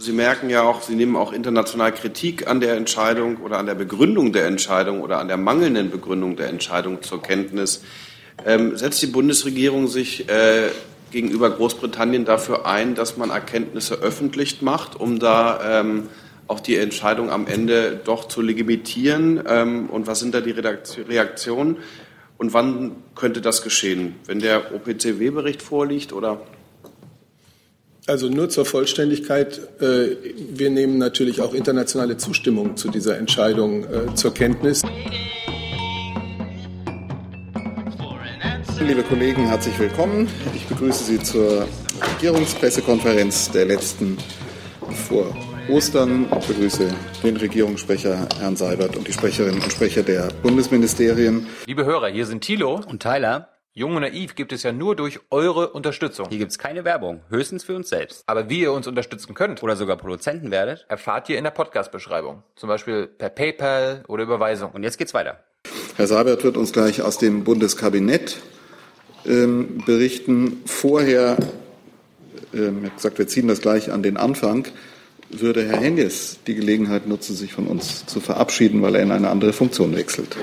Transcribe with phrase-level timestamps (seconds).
[0.00, 3.74] Sie merken ja auch, Sie nehmen auch international Kritik an der Entscheidung oder an der
[3.74, 7.82] Begründung der Entscheidung oder an der mangelnden Begründung der Entscheidung zur Kenntnis.
[8.46, 10.70] Ähm, setzt die Bundesregierung sich äh,
[11.10, 16.08] gegenüber Großbritannien dafür ein, dass man Erkenntnisse öffentlich macht, um da ähm,
[16.46, 19.42] auch die Entscheidung am Ende doch zu legitimieren?
[19.46, 21.76] Ähm, und was sind da die Reaktionen?
[22.38, 24.14] Und wann könnte das geschehen?
[24.24, 26.40] Wenn der OPCW-Bericht vorliegt oder?
[28.10, 29.60] Also nur zur Vollständigkeit.
[29.80, 34.82] Äh, wir nehmen natürlich auch internationale Zustimmung zu dieser Entscheidung äh, zur Kenntnis.
[38.80, 40.26] Liebe Kollegen, herzlich willkommen.
[40.56, 41.68] Ich begrüße Sie zur
[42.16, 44.18] Regierungspressekonferenz der letzten
[45.06, 45.32] vor
[45.68, 46.26] Ostern.
[46.40, 46.88] Ich begrüße
[47.22, 51.46] den Regierungssprecher Herrn Seibert und die Sprecherinnen und Sprecher der Bundesministerien.
[51.64, 53.50] Liebe Hörer, hier sind Thilo und Tyler.
[53.72, 56.26] Jung und Naiv gibt es ja nur durch eure Unterstützung.
[56.28, 58.24] Hier gibt es keine Werbung, höchstens für uns selbst.
[58.26, 62.42] Aber wie ihr uns unterstützen könnt oder sogar Produzenten werdet, erfahrt ihr in der Podcast-Beschreibung.
[62.56, 64.72] Zum Beispiel per PayPal oder Überweisung.
[64.72, 65.44] Und jetzt geht's weiter.
[65.94, 68.40] Herr Sabert wird uns gleich aus dem Bundeskabinett
[69.24, 70.62] ähm, berichten.
[70.66, 71.36] Vorher,
[72.52, 74.66] ähm, er hat gesagt, wir ziehen das gleich an den Anfang,
[75.28, 79.30] würde Herr Henjes die Gelegenheit nutzen, sich von uns zu verabschieden, weil er in eine
[79.30, 80.36] andere Funktion wechselt.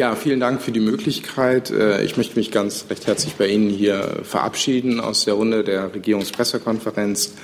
[0.00, 1.70] Ja, vielen Dank für die Möglichkeit.
[1.70, 5.94] Äh, ich möchte mich ganz recht herzlich bei Ihnen hier verabschieden aus der Runde der
[5.94, 7.34] Regierungspressekonferenz,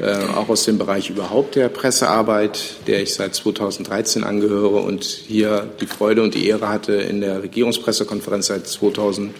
[0.00, 5.68] äh, auch aus dem Bereich überhaupt der Pressearbeit, der ich seit 2013 angehöre und hier
[5.80, 9.34] die Freude und die Ehre hatte, in der Regierungspressekonferenz seit 2000,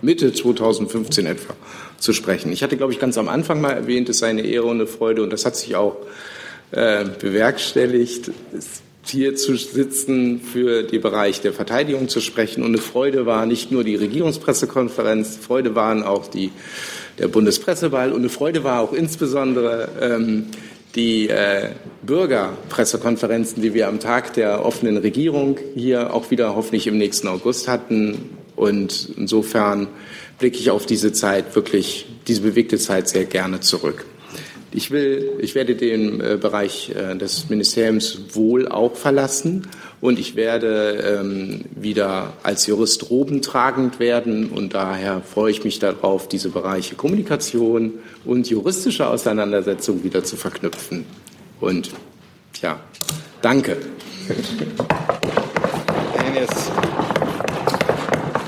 [0.00, 1.54] Mitte 2015 etwa
[1.98, 2.52] zu sprechen.
[2.52, 4.86] Ich hatte, glaube ich, ganz am Anfang mal erwähnt, es sei eine Ehre und eine
[4.86, 5.96] Freude und das hat sich auch
[6.70, 8.30] äh, bewerkstelligt.
[8.56, 12.62] Es hier zu sitzen, für den Bereich der Verteidigung zu sprechen.
[12.62, 16.50] Und eine Freude war nicht nur die Regierungspressekonferenz, Freude waren auch die,
[17.18, 20.46] der Bundespresseball und eine Freude war auch insbesondere ähm,
[20.94, 21.70] die äh,
[22.02, 27.68] Bürgerpressekonferenzen, die wir am Tag der offenen Regierung hier auch wieder hoffentlich im nächsten August
[27.68, 28.30] hatten.
[28.56, 29.88] Und insofern
[30.38, 34.04] blicke ich auf diese Zeit wirklich, diese bewegte Zeit sehr gerne zurück.
[34.76, 39.68] Ich will, ich werde den äh, Bereich äh, des Ministeriums wohl auch verlassen
[40.00, 46.26] und ich werde ähm, wieder als Jurist robentragend werden und daher freue ich mich darauf,
[46.26, 47.92] diese Bereiche Kommunikation
[48.24, 51.06] und juristische Auseinandersetzung wieder zu verknüpfen.
[51.60, 51.90] Und
[52.60, 52.80] ja,
[53.42, 53.76] danke.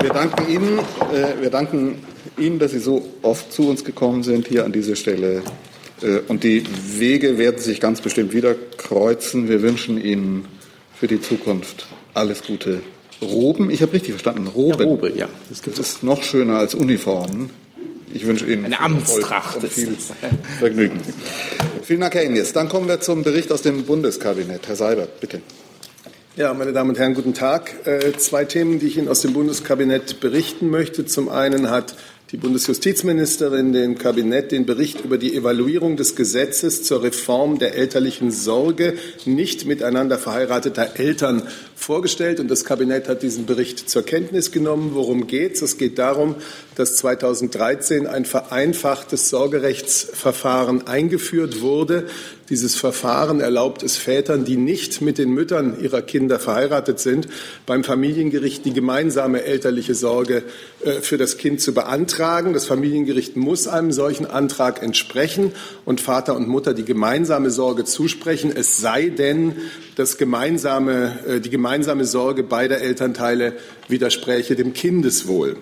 [0.01, 1.99] Wir danken Ihnen, äh, wir danken
[2.37, 5.41] Ihnen, dass Sie so oft zu uns gekommen sind, hier an diese Stelle
[6.27, 6.63] und die
[6.99, 9.49] Wege werden sich ganz bestimmt wieder kreuzen.
[9.49, 10.45] Wir wünschen Ihnen
[10.99, 12.81] für die Zukunft alles Gute.
[13.21, 14.79] Roben, ich habe richtig verstanden, Roben.
[14.79, 15.29] Ja, Robe, ja.
[15.49, 17.49] Das gibt es noch schöner als Uniformen.
[18.13, 19.95] Ich wünsche Ihnen eine Amtstracht und viel
[20.59, 21.01] Vergnügen.
[21.83, 22.53] Vielen Dank, Herr Ines.
[22.53, 24.67] Dann kommen wir zum Bericht aus dem Bundeskabinett.
[24.67, 25.41] Herr Seibert, bitte.
[26.35, 27.73] Ja, meine Damen und Herren, guten Tag.
[27.85, 31.05] Äh, zwei Themen, die ich Ihnen aus dem Bundeskabinett berichten möchte.
[31.05, 31.95] Zum einen hat
[32.31, 38.31] die Bundesjustizministerin dem Kabinett den Bericht über die Evaluierung des Gesetzes zur Reform der elterlichen
[38.31, 41.43] Sorge nicht miteinander verheirateter Eltern
[41.75, 42.41] vorgestellt.
[42.41, 44.91] Und das Kabinett hat diesen Bericht zur Kenntnis genommen.
[44.93, 45.61] Worum geht es?
[45.61, 46.35] Es geht darum,
[46.77, 52.05] dass 2013 ein vereinfachtes Sorgerechtsverfahren eingeführt wurde,
[52.49, 57.27] dieses Verfahren erlaubt es Vätern, die nicht mit den Müttern ihrer Kinder verheiratet sind,
[57.65, 60.43] beim Familiengericht die gemeinsame elterliche Sorge
[60.85, 62.53] äh, für das Kind zu beantragen.
[62.53, 65.51] Das Familiengericht muss einem solchen Antrag entsprechen
[65.83, 69.57] und Vater und Mutter die gemeinsame Sorge zusprechen, es sei denn,
[69.95, 73.53] das gemeinsame, äh, die gemeinsame Sorge beider Elternteile
[73.89, 75.57] widerspräche dem Kindeswohl.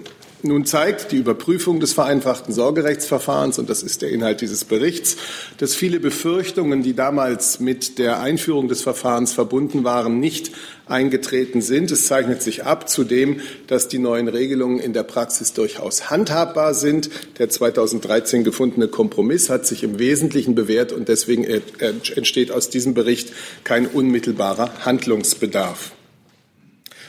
[0.47, 5.17] Nun zeigt die Überprüfung des vereinfachten Sorgerechtsverfahrens, und das ist der Inhalt dieses Berichts,
[5.57, 10.51] dass viele Befürchtungen, die damals mit der Einführung des Verfahrens verbunden waren, nicht
[10.85, 11.89] eingetreten sind.
[11.89, 17.09] Es zeichnet sich ab zudem, dass die neuen Regelungen in der Praxis durchaus handhabbar sind.
[17.39, 23.33] Der 2013 gefundene Kompromiss hat sich im Wesentlichen bewährt und deswegen entsteht aus diesem Bericht
[23.63, 25.93] kein unmittelbarer Handlungsbedarf.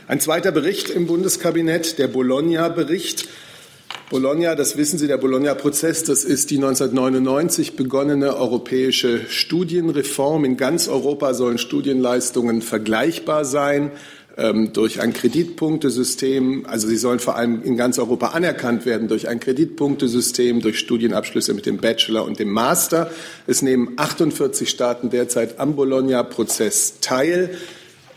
[0.08, 3.26] Ein zweiter Bericht im Bundeskabinett, der Bologna-Bericht.
[4.08, 10.44] Bologna, das wissen Sie, der Bologna-Prozess, das ist die 1999 begonnene europäische Studienreform.
[10.44, 13.90] In ganz Europa sollen Studienleistungen vergleichbar sein
[14.36, 16.66] ähm, durch ein Kreditpunktesystem.
[16.66, 21.52] Also sie sollen vor allem in ganz Europa anerkannt werden durch ein Kreditpunktesystem, durch Studienabschlüsse
[21.52, 23.10] mit dem Bachelor und dem Master.
[23.48, 27.56] Es nehmen 48 Staaten derzeit am Bologna-Prozess teil.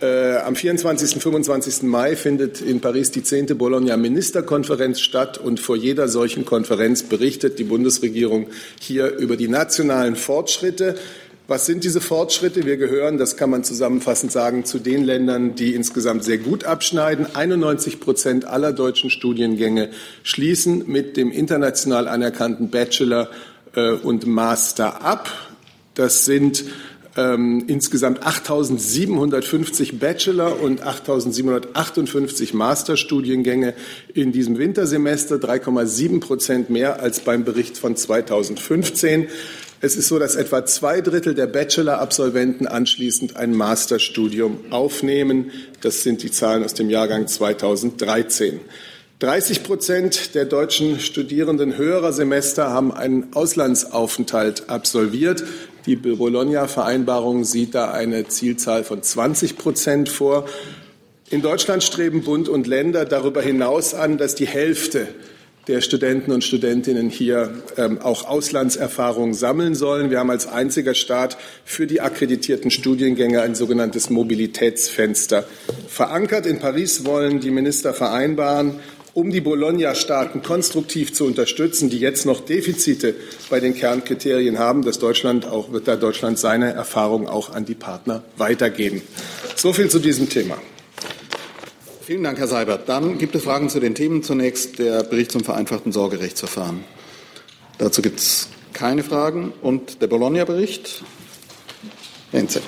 [0.02, 1.16] Äh, am 24.
[1.16, 1.84] und 25.
[1.84, 3.58] Mai findet in Paris die 10.
[3.58, 8.48] Bologna Ministerkonferenz statt und vor jeder solchen Konferenz berichtet die Bundesregierung
[8.80, 10.96] hier über die nationalen Fortschritte.
[11.50, 12.66] Was sind diese Fortschritte?
[12.66, 17.26] Wir gehören, das kann man zusammenfassend sagen, zu den Ländern, die insgesamt sehr gut abschneiden.
[17.34, 19.90] 91 Prozent aller deutschen Studiengänge
[20.24, 23.30] schließen mit dem international anerkannten Bachelor
[23.76, 25.30] äh, und Master ab.
[25.94, 26.64] Das sind
[27.20, 33.74] ähm, insgesamt 8.750 Bachelor- und 8.758 Masterstudiengänge
[34.14, 39.28] in diesem Wintersemester, 3,7 Prozent mehr als beim Bericht von 2015.
[39.82, 45.52] Es ist so, dass etwa zwei Drittel der Bachelor-Absolventen anschließend ein Masterstudium aufnehmen.
[45.82, 48.62] Das sind die Zahlen aus dem Jahrgang 2013.
[49.20, 55.44] 30 Prozent der deutschen Studierenden höherer Semester haben einen Auslandsaufenthalt absolviert.
[55.90, 60.46] Die Bologna-Vereinbarung sieht da eine Zielzahl von 20 Prozent vor.
[61.32, 65.08] In Deutschland streben Bund und Länder darüber hinaus an, dass die Hälfte
[65.68, 70.12] der Studenten und Studentinnen hier ähm, auch Auslandserfahrung sammeln sollen.
[70.12, 75.44] Wir haben als einziger Staat für die akkreditierten Studiengänge ein sogenanntes Mobilitätsfenster
[75.88, 76.46] verankert.
[76.46, 78.80] In Paris wollen die Minister vereinbaren,
[79.20, 83.16] um die Bologna-Staaten konstruktiv zu unterstützen, die jetzt noch Defizite
[83.50, 87.76] bei den Kernkriterien haben, dass Deutschland auch, wird da Deutschland seine Erfahrung auch an die
[87.76, 89.02] Partner weitergeben.
[89.56, 90.58] So viel zu diesem Thema.
[92.02, 92.88] Vielen Dank, Herr Seibert.
[92.88, 94.24] Dann gibt es Fragen zu den Themen.
[94.24, 96.84] Zunächst der Bericht zum vereinfachten Sorgerechtsverfahren.
[97.78, 99.54] Dazu gibt es keine Fragen.
[99.62, 101.04] Und der Bologna-Bericht?
[102.32, 102.62] Enze.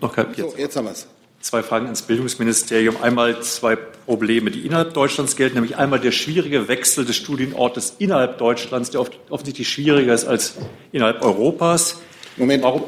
[0.00, 0.38] Noch kein, jetzt.
[0.38, 1.06] So, jetzt haben wir es
[1.42, 2.96] zwei Fragen ans Bildungsministerium.
[3.02, 8.38] Einmal zwei Probleme, die innerhalb Deutschlands gelten, nämlich einmal der schwierige Wechsel des Studienortes innerhalb
[8.38, 10.54] Deutschlands, der oft, offensichtlich schwieriger ist als
[10.92, 12.00] innerhalb Europas.
[12.36, 12.62] Moment.
[12.62, 12.84] Warum?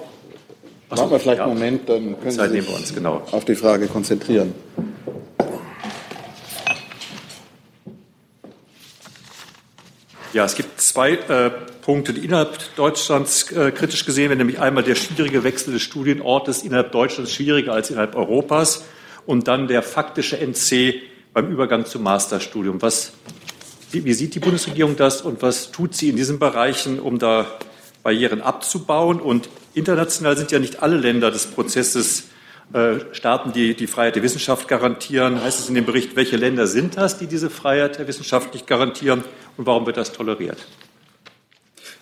[0.90, 1.44] Machen wir vielleicht ja.
[1.44, 3.22] einen Moment, dann können Zeit Sie sich uns, genau.
[3.32, 4.54] auf die Frage konzentrieren.
[10.34, 11.48] Ja, es gibt zwei äh,
[11.82, 16.64] Punkte, die innerhalb Deutschlands äh, kritisch gesehen werden, nämlich einmal der schwierige Wechsel des Studienortes
[16.64, 18.84] innerhalb Deutschlands schwieriger als innerhalb Europas
[19.26, 21.02] und dann der faktische NC
[21.32, 22.82] beim Übergang zum Masterstudium.
[22.82, 23.12] Was,
[23.92, 27.46] wie, wie sieht die Bundesregierung das und was tut sie in diesen Bereichen, um da
[28.02, 29.20] Barrieren abzubauen?
[29.20, 32.24] Und international sind ja nicht alle Länder des Prozesses
[33.12, 35.42] Staaten, die die Freiheit der Wissenschaft garantieren.
[35.42, 38.66] Heißt es in dem Bericht, welche Länder sind das, die diese Freiheit der Wissenschaft nicht
[38.66, 39.22] garantieren
[39.56, 40.66] und warum wird das toleriert?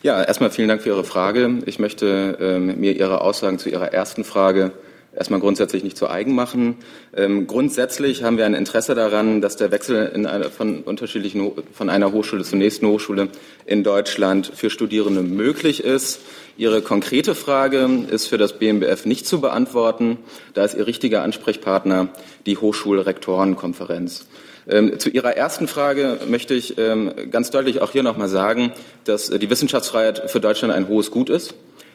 [0.03, 1.59] Ja, erstmal vielen Dank für Ihre Frage.
[1.67, 4.73] Ich möchte ähm, mir Ihre Aussagen zu Ihrer ersten Frage
[5.15, 6.77] erstmal grundsätzlich nicht zu eigen machen.
[7.15, 11.91] Ähm, grundsätzlich haben wir ein Interesse daran, dass der Wechsel in eine, von unterschiedlichen von
[11.91, 13.29] einer Hochschule zur nächsten Hochschule
[13.67, 16.21] in Deutschland für Studierende möglich ist.
[16.57, 20.19] Ihre konkrete Frage ist für das BMBF nicht zu beantworten.
[20.55, 22.09] Da ist Ihr richtiger Ansprechpartner
[22.47, 24.27] die Hochschulrektorenkonferenz.
[24.69, 28.73] Ähm, zu Ihrer ersten Frage möchte ich ähm, ganz deutlich auch hier nochmal sagen,
[29.05, 31.55] dass die Wissenschaftsfreiheit für Deutschland ein hohes Gut ist.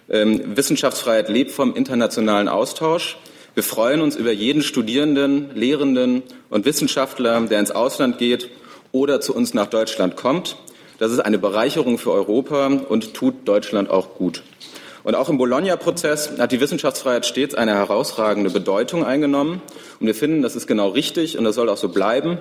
[0.09, 3.17] Ähm, Wissenschaftsfreiheit lebt vom internationalen Austausch.
[3.55, 8.49] Wir freuen uns über jeden Studierenden, Lehrenden und Wissenschaftler, der ins Ausland geht
[8.91, 10.57] oder zu uns nach Deutschland kommt.
[10.99, 14.43] Das ist eine Bereicherung für Europa und tut Deutschland auch gut.
[15.07, 19.61] Und auch im Bologna-Prozess hat die Wissenschaftsfreiheit stets eine herausragende Bedeutung eingenommen.
[20.01, 22.39] Und wir finden, das ist genau richtig und das soll auch so bleiben.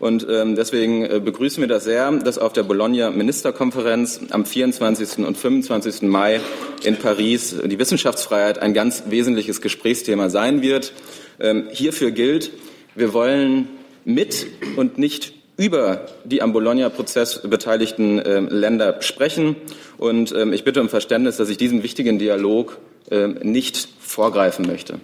[0.00, 5.24] Und ähm, deswegen äh, begrüßen wir das sehr, dass auf der Bologna-Ministerkonferenz am 24.
[5.24, 6.02] und 25.
[6.02, 6.40] Mai
[6.82, 10.94] in Paris die Wissenschaftsfreiheit ein ganz wesentliches Gesprächsthema sein wird.
[11.38, 12.50] Ähm, hierfür gilt,
[12.96, 13.68] wir wollen
[14.04, 19.56] mit und nicht über die am Bologna-Prozess beteiligten äh, Länder sprechen.
[19.98, 22.78] Und ähm, ich bitte um Verständnis, dass ich diesen wichtigen Dialog
[23.10, 25.00] äh, nicht vorgreifen möchte.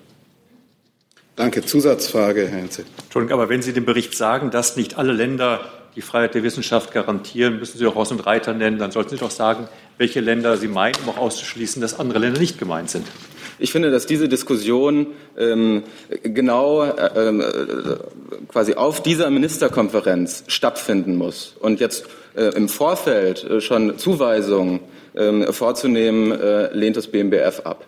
[1.34, 1.64] Danke.
[1.64, 2.84] Zusatzfrage, Herr Henze.
[3.02, 5.60] Entschuldigung, aber wenn Sie den Bericht sagen, dass nicht alle Länder
[5.96, 8.78] die Freiheit der Wissenschaft garantieren, müssen Sie auch Ross und Reiter nennen.
[8.78, 9.66] Dann sollten Sie doch sagen,
[9.98, 13.06] welche Länder Sie meinen, um auch auszuschließen, dass andere Länder nicht gemeint sind.
[13.58, 15.08] Ich finde, dass diese Diskussion
[15.38, 15.84] ähm,
[16.22, 17.44] genau äh, ähm, äh,
[18.48, 21.54] quasi auf dieser Ministerkonferenz stattfinden muss.
[21.60, 22.06] Und jetzt
[22.36, 24.80] äh, im Vorfeld äh, schon Zuweisungen
[25.14, 27.86] äh, vorzunehmen, äh, lehnt das BMBF ab.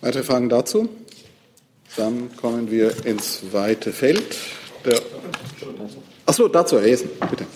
[0.00, 0.88] Weitere Fragen dazu?
[1.96, 4.36] Dann kommen wir ins weite Feld.
[6.26, 7.46] Achso, dazu, Herr Jesen, bitte.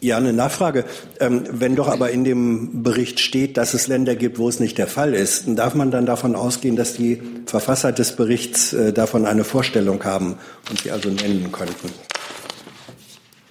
[0.00, 0.84] Ja, eine Nachfrage.
[1.18, 4.78] Ähm, wenn doch aber in dem Bericht steht, dass es Länder gibt, wo es nicht
[4.78, 9.26] der Fall ist, darf man dann davon ausgehen, dass die Verfasser des Berichts äh, davon
[9.26, 10.38] eine Vorstellung haben
[10.70, 11.90] und sie also nennen könnten?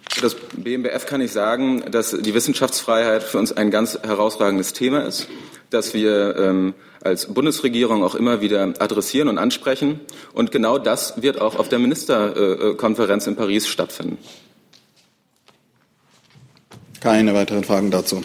[0.10, 5.01] Für das BMBF kann ich sagen, dass die Wissenschaftsfreiheit für uns ein ganz herausragendes Thema
[5.01, 5.27] ist.
[5.70, 6.74] das wir ähm,
[7.04, 10.00] als Bundesregierung auch immer wieder adressieren und ansprechen.
[10.34, 14.18] Und genau das wird auch auf der Ministerkonferenz in Paris stattfinden.
[17.00, 18.24] Keine weiteren Fragen dazu.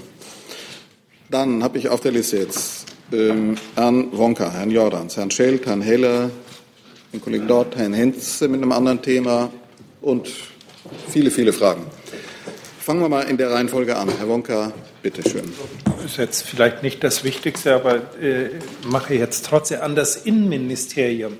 [1.31, 5.83] Dann habe ich auf der Liste jetzt ähm, Herrn Wonka, Herrn Jordans, Herrn Schelt, Herrn
[5.83, 6.31] Heller,
[7.13, 9.51] den Kollegen Dort, Herrn Henze mit einem anderen Thema
[10.01, 10.29] und
[11.09, 11.85] viele, viele Fragen.
[12.81, 14.09] Fangen wir mal in der Reihenfolge an.
[14.19, 15.53] Herr Wonka, bitte schön.
[15.85, 18.51] Das ist jetzt vielleicht nicht das Wichtigste, aber äh,
[18.85, 21.37] mache jetzt trotzdem an das Innenministerium.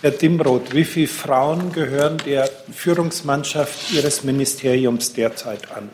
[0.00, 5.90] Herr Dimroth, wie viele Frauen gehören der Führungsmannschaft Ihres Ministeriums derzeit an?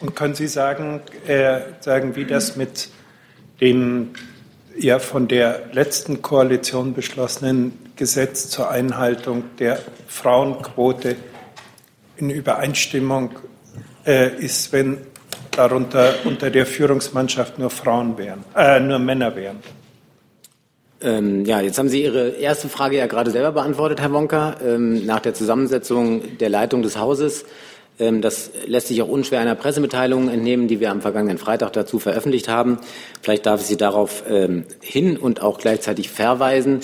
[0.00, 2.88] Und können Sie sagen, äh, sagen wie das mit
[3.60, 4.10] dem
[4.78, 11.16] ja von der letzten Koalition beschlossenen Gesetz zur Einhaltung der Frauenquote
[12.16, 13.30] in Übereinstimmung
[14.06, 14.98] äh, ist, wenn
[15.50, 19.58] darunter unter der Führungsmannschaft nur Frauen wären, äh, nur Männer wären.
[21.02, 24.56] Ähm, ja, jetzt haben Sie Ihre erste Frage ja gerade selber beantwortet, Herr Wonka.
[24.62, 27.46] Ähm, nach der Zusammensetzung der Leitung des Hauses
[28.00, 32.48] das lässt sich auch unschwer einer Pressemitteilung entnehmen, die wir am vergangenen Freitag dazu veröffentlicht
[32.48, 32.78] haben.
[33.20, 36.80] Vielleicht darf ich Sie darauf ähm, hin und auch gleichzeitig verweisen,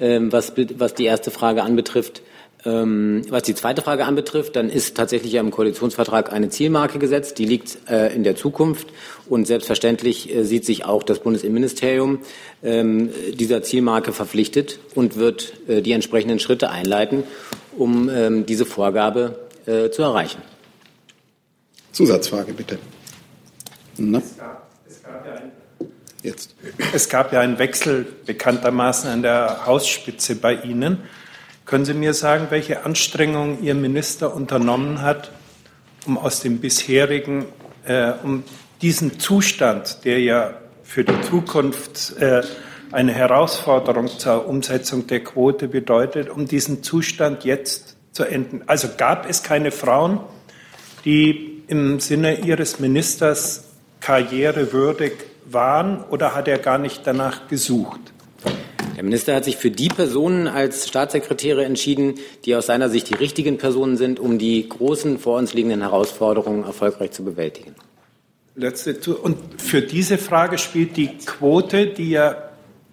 [0.00, 2.22] ähm, was, die erste Frage anbetrifft.
[2.64, 7.38] Was die zweite Frage anbetrifft, dann ist tatsächlich im Koalitionsvertrag eine Zielmarke gesetzt.
[7.38, 8.88] Die liegt äh, in der Zukunft.
[9.28, 12.20] Und selbstverständlich äh, sieht sich auch das Bundesinnenministerium
[12.62, 17.22] dieser Zielmarke verpflichtet und wird äh, die entsprechenden Schritte einleiten,
[17.78, 18.10] um
[18.46, 20.40] diese Vorgabe zu erreichen.
[21.96, 22.78] Zusatzfrage bitte.
[23.96, 24.18] Na?
[24.18, 24.36] Es
[25.02, 25.42] gab, ja
[26.22, 26.54] Jetzt.
[26.92, 30.98] Es gab ja einen Wechsel bekanntermaßen an der Hausspitze bei Ihnen.
[31.64, 35.32] Können Sie mir sagen, welche Anstrengungen Ihr Minister unternommen hat,
[36.04, 37.46] um aus dem bisherigen,
[37.86, 38.44] äh, um
[38.82, 42.42] diesen Zustand, der ja für die Zukunft äh,
[42.92, 48.64] eine Herausforderung zur Umsetzung der Quote bedeutet, um diesen Zustand jetzt zu enden?
[48.66, 50.20] Also gab es keine Frauen,
[51.06, 53.64] die im Sinne Ihres Ministers
[54.00, 55.12] karrierewürdig
[55.44, 58.00] waren oder hat er gar nicht danach gesucht?
[58.96, 63.14] Der Minister hat sich für die Personen als Staatssekretäre entschieden, die aus seiner Sicht die
[63.14, 67.74] richtigen Personen sind, um die großen vor uns liegenden Herausforderungen erfolgreich zu bewältigen.
[68.54, 72.36] Letzte Und für diese Frage spielt die Quote, die ja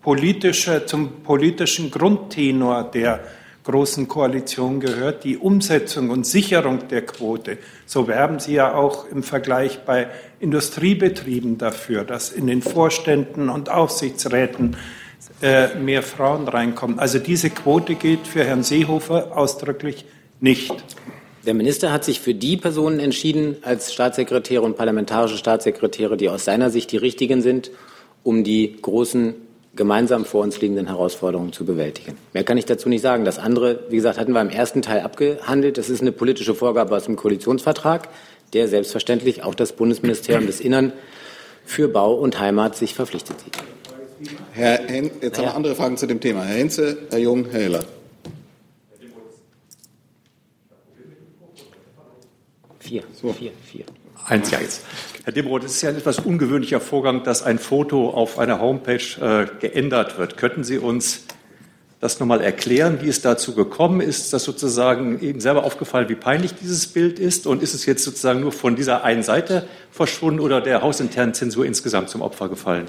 [0.01, 3.21] politische, zum politischen Grundtenor der
[3.63, 7.57] Großen Koalition gehört, die Umsetzung und Sicherung der Quote.
[7.85, 10.07] So werben Sie ja auch im Vergleich bei
[10.41, 14.75] Industriebetrieben dafür, dass in den Vorständen und Aufsichtsräten
[15.41, 16.99] äh, mehr Frauen reinkommen.
[16.99, 20.05] Also diese Quote gilt für Herrn Seehofer ausdrücklich
[20.41, 20.73] nicht.
[21.45, 26.45] Der Minister hat sich für die Personen entschieden als Staatssekretäre und parlamentarische Staatssekretäre, die aus
[26.45, 27.71] seiner Sicht die richtigen sind,
[28.23, 29.35] um die großen
[29.75, 32.17] gemeinsam vor uns liegenden Herausforderungen zu bewältigen.
[32.33, 33.25] Mehr kann ich dazu nicht sagen.
[33.25, 35.77] Das andere, wie gesagt, hatten wir im ersten Teil abgehandelt.
[35.77, 38.09] Das ist eine politische Vorgabe aus dem Koalitionsvertrag,
[38.53, 40.93] der selbstverständlich auch das Bundesministerium des Innern
[41.65, 43.57] für Bau und Heimat sich verpflichtet sieht.
[44.53, 46.43] Herr Hen jetzt haben wir andere Fragen zu dem Thema.
[46.43, 47.85] Herr Henze, Herr Jung, Herr Heller.
[52.79, 53.33] Vier, so.
[53.33, 53.85] vier, vier.
[54.27, 54.81] Eins, ja, jetzt.
[55.25, 58.97] Herr Demroth, es ist ja ein etwas ungewöhnlicher Vorgang, dass ein Foto auf einer Homepage
[59.21, 60.35] äh, geändert wird.
[60.35, 61.23] Könnten Sie uns
[62.01, 64.25] das nochmal erklären, wie es dazu gekommen ist?
[64.25, 67.47] Ist das sozusagen Ihnen selber aufgefallen, wie peinlich dieses Bild ist?
[67.47, 71.65] Und ist es jetzt sozusagen nur von dieser einen Seite verschwunden oder der hausinternen Zensur
[71.65, 72.87] insgesamt zum Opfer gefallen?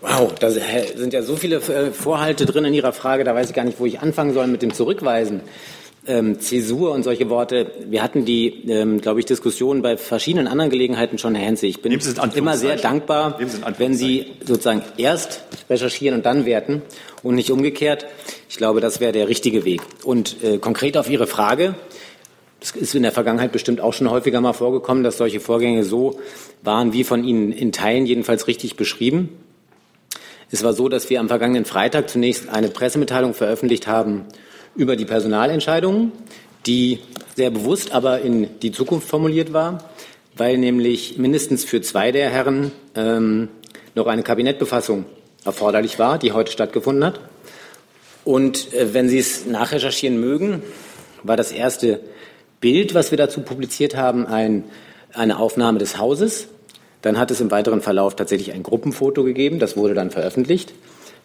[0.00, 3.54] Wow, da sind ja so viele äh, Vorhalte drin in Ihrer Frage, da weiß ich
[3.54, 5.42] gar nicht, wo ich anfangen soll mit dem Zurückweisen
[6.06, 7.70] ähm, Zäsur und solche Worte.
[7.88, 11.66] Wir hatten die, ähm, glaube ich, Diskussionen bei verschiedenen anderen Gelegenheiten schon, Herr Henze.
[11.66, 11.92] Ich bin
[12.34, 13.38] immer sehr dankbar,
[13.78, 16.82] wenn Sie sozusagen erst recherchieren und dann werten
[17.22, 18.06] und nicht umgekehrt.
[18.48, 19.82] Ich glaube, das wäre der richtige Weg.
[20.02, 21.74] Und äh, konkret auf Ihre Frage.
[22.60, 26.20] Es ist in der Vergangenheit bestimmt auch schon häufiger mal vorgekommen, dass solche Vorgänge so
[26.62, 29.30] waren, wie von Ihnen in Teilen jedenfalls richtig beschrieben.
[30.50, 34.26] Es war so, dass wir am vergangenen Freitag zunächst eine Pressemitteilung veröffentlicht haben
[34.74, 36.12] über die Personalentscheidungen,
[36.66, 37.00] die
[37.34, 39.90] sehr bewusst aber in die Zukunft formuliert war,
[40.36, 43.48] weil nämlich mindestens für zwei der Herren ähm,
[43.94, 45.04] noch eine Kabinettbefassung
[45.44, 47.20] erforderlich war, die heute stattgefunden hat.
[48.24, 50.62] Und äh, wenn Sie es nachrecherchieren mögen,
[51.22, 52.00] war das erste
[52.60, 54.64] Bild, was wir dazu publiziert haben, ein,
[55.12, 56.48] eine Aufnahme des Hauses.
[57.02, 60.72] Dann hat es im weiteren Verlauf tatsächlich ein Gruppenfoto gegeben, das wurde dann veröffentlicht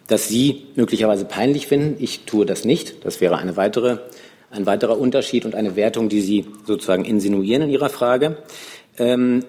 [0.07, 2.01] das Sie möglicherweise peinlich finden.
[2.01, 3.05] Ich tue das nicht.
[3.05, 3.97] Das wäre eine weitere,
[4.49, 8.37] ein weiterer Unterschied und eine Wertung, die Sie sozusagen insinuieren in Ihrer Frage.
[8.97, 9.43] Ähm,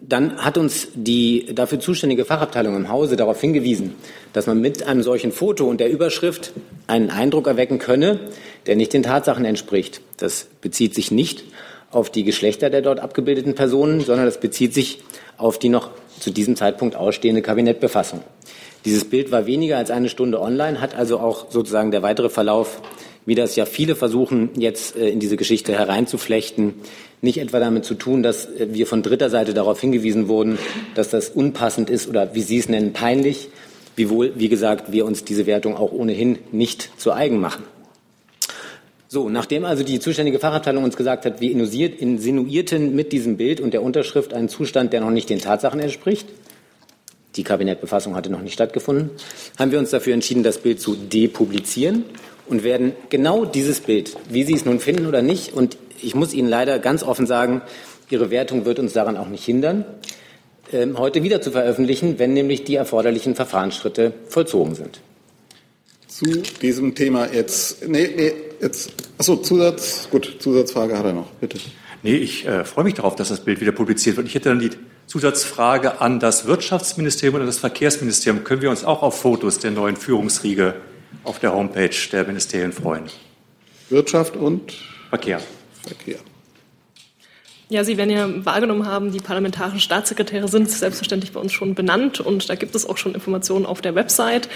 [0.00, 3.94] dann hat uns die dafür zuständige Fachabteilung im Hause darauf hingewiesen,
[4.32, 6.52] dass man mit einem solchen Foto und der Überschrift
[6.88, 8.18] einen Eindruck erwecken könne,
[8.66, 10.00] der nicht den Tatsachen entspricht.
[10.16, 11.44] Das bezieht sich nicht
[11.92, 14.98] auf die Geschlechter der dort abgebildeten Personen, sondern das bezieht sich
[15.36, 18.22] auf die noch zu diesem Zeitpunkt ausstehende Kabinettbefassung.
[18.84, 22.80] Dieses Bild war weniger als eine Stunde online, hat also auch sozusagen der weitere Verlauf,
[23.24, 26.74] wie das ja viele versuchen, jetzt äh, in diese Geschichte hereinzuflechten,
[27.20, 30.58] nicht etwa damit zu tun, dass äh, wir von dritter Seite darauf hingewiesen wurden,
[30.94, 33.48] dass das unpassend ist oder wie Sie es nennen, peinlich,
[33.94, 37.62] wiewohl, wie gesagt, wir uns diese Wertung auch ohnehin nicht zu eigen machen.
[39.06, 43.74] So, nachdem also die zuständige Fachabteilung uns gesagt hat, wir insinuierten mit diesem Bild und
[43.74, 46.26] der Unterschrift einen Zustand, der noch nicht den Tatsachen entspricht,
[47.36, 49.10] die Kabinettbefassung hatte noch nicht stattgefunden,
[49.58, 52.04] haben wir uns dafür entschieden, das Bild zu depublizieren
[52.46, 56.34] und werden genau dieses Bild, wie Sie es nun finden oder nicht, und ich muss
[56.34, 57.62] Ihnen leider ganz offen sagen,
[58.10, 59.84] Ihre Wertung wird uns daran auch nicht hindern,
[60.72, 65.00] ähm, heute wieder zu veröffentlichen, wenn nämlich die erforderlichen Verfahrensschritte vollzogen sind
[66.12, 67.88] zu diesem Thema jetzt.
[67.88, 68.92] Nee, nee, jetzt.
[69.18, 70.08] Achso, Zusatz.
[70.10, 71.58] Gut, Zusatzfrage hat er noch, bitte.
[72.02, 74.26] Nee, ich äh, freue mich darauf, dass das Bild wieder publiziert wird.
[74.26, 74.70] Ich hätte dann die
[75.06, 78.44] Zusatzfrage an das Wirtschaftsministerium und das Verkehrsministerium.
[78.44, 80.74] Können wir uns auch auf Fotos der neuen Führungsriege
[81.24, 83.04] auf der Homepage der Ministerien freuen?
[83.88, 84.72] Wirtschaft und
[85.10, 85.40] Verkehr.
[85.86, 86.18] Verkehr.
[87.72, 92.20] Ja, Sie werden ja wahrgenommen haben, die parlamentarischen Staatssekretäre sind selbstverständlich bei uns schon benannt
[92.20, 94.50] und da gibt es auch schon Informationen auf der Website.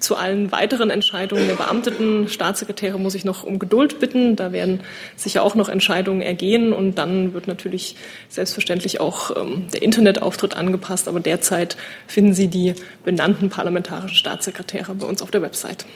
[0.00, 4.36] Zu allen weiteren Entscheidungen der beamteten Staatssekretäre muss ich noch um Geduld bitten.
[4.36, 4.80] Da werden
[5.16, 7.96] sicher auch noch Entscheidungen ergehen und dann wird natürlich
[8.28, 11.08] selbstverständlich auch ähm, der Internetauftritt angepasst.
[11.08, 15.86] Aber derzeit finden Sie die benannten parlamentarischen Staatssekretäre bei uns auf der Website.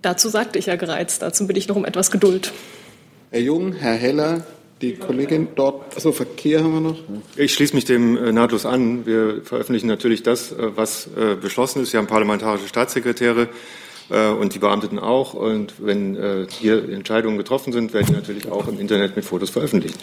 [0.00, 2.54] Dazu sagte ich ja bereits, dazu bitte ich noch um etwas Geduld.
[3.30, 4.46] Herr Jung, Herr Heller,
[4.80, 6.98] die Kollegin dort, also Verkehr haben wir noch.
[7.36, 9.06] Ich schließe mich dem äh, nahtlos an.
[9.06, 11.92] Wir veröffentlichen natürlich das, äh, was äh, beschlossen ist.
[11.92, 13.48] Wir haben parlamentarische Staatssekretäre
[14.08, 15.34] und die Beamteten auch.
[15.34, 19.98] Und wenn hier Entscheidungen getroffen sind, werden die natürlich auch im Internet mit Fotos veröffentlicht.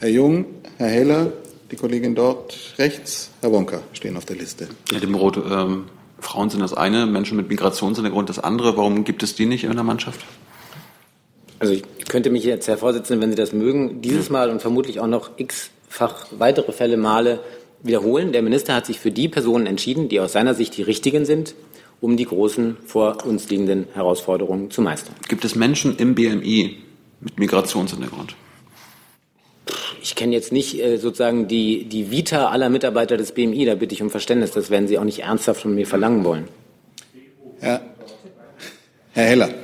[0.00, 0.46] Herr Jung,
[0.78, 1.32] Herr Heller,
[1.70, 4.66] die Kollegin dort rechts, Herr Wonka stehen auf der Liste.
[4.90, 5.84] Herr Dimroth, ähm,
[6.18, 8.76] Frauen sind das eine, Menschen mit Migrationshintergrund das andere.
[8.76, 10.26] Warum gibt es die nicht in der Mannschaft?
[11.62, 14.98] Also ich könnte mich jetzt, Herr Vorsitzender, wenn Sie das mögen, dieses Mal und vermutlich
[14.98, 17.38] auch noch x-fach weitere Fälle Male
[17.84, 18.32] wiederholen.
[18.32, 21.54] Der Minister hat sich für die Personen entschieden, die aus seiner Sicht die richtigen sind,
[22.00, 25.14] um die großen vor uns liegenden Herausforderungen zu meistern.
[25.28, 26.78] Gibt es Menschen im BMI
[27.20, 28.34] mit Migrationshintergrund?
[30.02, 33.94] Ich kenne jetzt nicht äh, sozusagen die, die Vita aller Mitarbeiter des BMI, da bitte
[33.94, 36.48] ich um Verständnis, das werden Sie auch nicht ernsthaft von mir verlangen wollen.
[37.60, 37.82] Herr,
[39.12, 39.61] Herr Heller.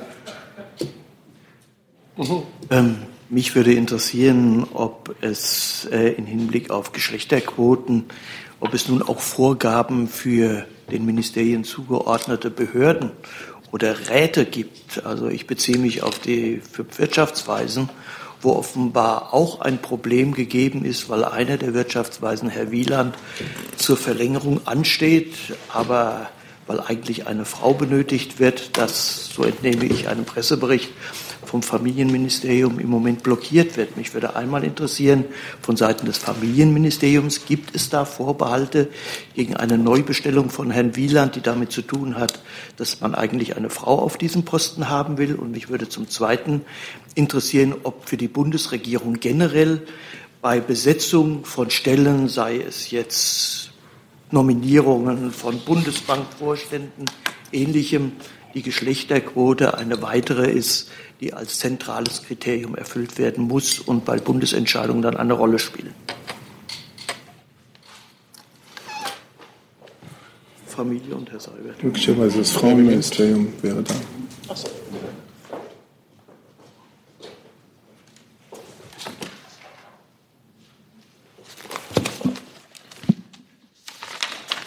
[2.69, 2.97] Ähm,
[3.29, 8.05] mich würde interessieren, ob es äh, im Hinblick auf Geschlechterquoten,
[8.59, 13.11] ob es nun auch Vorgaben für den Ministerien zugeordnete Behörden
[13.71, 15.05] oder Räte gibt.
[15.05, 16.61] Also ich beziehe mich auf die
[16.97, 17.89] Wirtschaftsweisen,
[18.41, 23.15] wo offenbar auch ein Problem gegeben ist, weil einer der Wirtschaftsweisen, Herr Wieland,
[23.77, 25.35] zur Verlängerung ansteht,
[25.71, 26.29] aber
[26.67, 30.89] weil eigentlich eine Frau benötigt wird, das, so entnehme ich einem Pressebericht,
[31.49, 33.97] vom Familienministerium im Moment blockiert wird.
[33.97, 35.25] Mich würde einmal interessieren,
[35.63, 38.87] von Seiten des Familienministeriums, gibt es da Vorbehalte
[39.33, 42.39] gegen eine Neubestellung von Herrn Wieland, die damit zu tun hat,
[42.77, 45.33] dass man eigentlich eine Frau auf diesem Posten haben will?
[45.33, 46.61] Und mich würde zum Zweiten
[47.15, 49.81] interessieren, ob für die Bundesregierung generell
[50.43, 53.71] bei Besetzung von Stellen, sei es jetzt
[54.29, 57.05] Nominierungen von Bundesbankvorständen,
[57.51, 58.11] ähnlichem,
[58.53, 65.01] die Geschlechterquote eine weitere ist, die als zentrales Kriterium erfüllt werden muss und bei Bundesentscheidungen
[65.01, 65.93] dann eine Rolle spielen.
[70.65, 71.83] Familie und Herr Seibert.
[71.83, 73.93] Möglicherweise das Frauenministerium wäre da.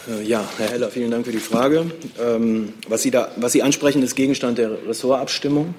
[0.09, 1.91] Äh, ja, Herr Heller, vielen Dank für die Frage.
[2.21, 5.75] Ähm, was, Sie da, was Sie ansprechen, ist Gegenstand der Ressortabstimmung.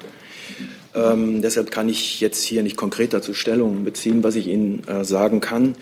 [0.96, 4.24] Ähm, deshalb kann ich jetzt hier nicht konkret dazu Stellung beziehen.
[4.24, 5.76] Was ich Ihnen äh, sagen kann,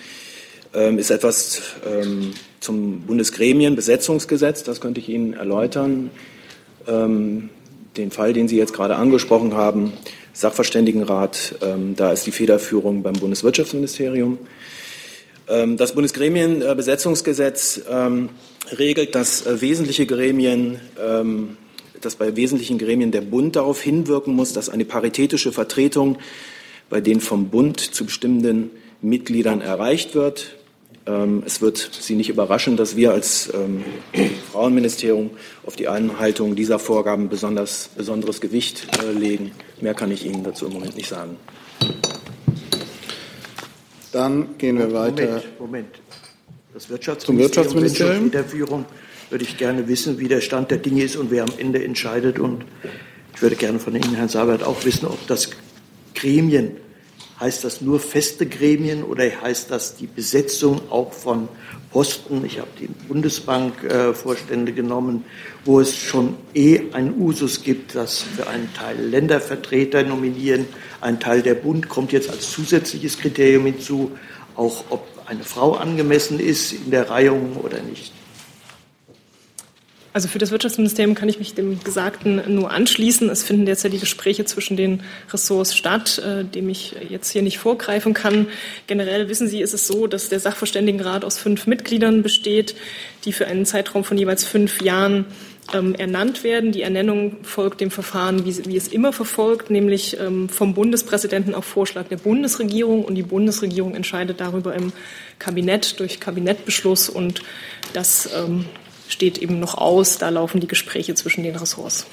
[0.73, 4.63] ähm, ist etwas ähm, zum Bundesgremienbesetzungsgesetz.
[4.63, 6.11] Das könnte ich Ihnen erläutern.
[6.87, 7.49] Ähm,
[7.97, 9.91] den Fall, den Sie jetzt gerade angesprochen haben,
[10.33, 14.37] Sachverständigenrat, ähm, da ist die Federführung beim Bundeswirtschaftsministerium.
[15.49, 17.81] Ähm, das Bundesgremienbesetzungsgesetz
[18.77, 20.79] regelt, dass äh, wesentliche Gremien
[22.01, 26.17] dass bei wesentlichen Gremien der Bund darauf hinwirken muss, dass eine paritätische Vertretung
[26.89, 30.57] bei den vom Bund zu bestimmenden Mitgliedern erreicht wird.
[31.07, 33.83] Ähm, es wird Sie nicht überraschen, dass wir als ähm,
[34.51, 35.31] Frauenministerium
[35.65, 39.51] auf die Einhaltung dieser Vorgaben besonders, besonderes Gewicht äh, legen.
[39.79, 41.37] Mehr kann ich Ihnen dazu im Moment nicht sagen.
[44.11, 45.23] Dann gehen wir weiter.
[45.23, 46.01] Moment, Moment.
[46.73, 48.85] Das Wirtschaftsministerium, Zum Wirtschaftsministerium.
[49.31, 52.37] Würde ich gerne wissen, wie der Stand der Dinge ist und wer am Ende entscheidet.
[52.37, 52.65] Und
[53.33, 55.49] ich würde gerne von Ihnen, Herrn Sabert, auch wissen, ob das
[56.13, 56.75] Gremien
[57.41, 61.49] Heißt das nur feste Gremien oder heißt das die Besetzung auch von
[61.91, 62.45] Posten?
[62.45, 65.25] Ich habe die Bundesbank-Vorstände genommen,
[65.65, 70.67] wo es schon eh einen Usus gibt, dass für einen Teil Ländervertreter nominieren,
[71.01, 74.11] ein Teil der Bund kommt jetzt als zusätzliches Kriterium hinzu,
[74.55, 78.13] auch ob eine Frau angemessen ist in der Reihung oder nicht.
[80.13, 83.29] Also für das Wirtschaftsministerium kann ich mich dem Gesagten nur anschließen.
[83.29, 87.59] Es finden derzeit die Gespräche zwischen den Ressorts statt, äh, dem ich jetzt hier nicht
[87.59, 88.47] vorgreifen kann.
[88.87, 92.75] Generell wissen Sie, ist es so, dass der Sachverständigenrat aus fünf Mitgliedern besteht,
[93.23, 95.25] die für einen Zeitraum von jeweils fünf Jahren
[95.73, 96.73] ähm, ernannt werden.
[96.73, 101.63] Die Ernennung folgt dem Verfahren, wie, wie es immer verfolgt, nämlich ähm, vom Bundespräsidenten auf
[101.63, 103.05] Vorschlag der Bundesregierung.
[103.05, 104.91] Und die Bundesregierung entscheidet darüber im
[105.39, 107.07] Kabinett durch Kabinettbeschluss.
[107.07, 107.41] Und
[107.93, 108.65] das ähm,
[109.11, 110.17] steht eben noch aus.
[110.17, 112.05] Da laufen die Gespräche zwischen den Ressorts.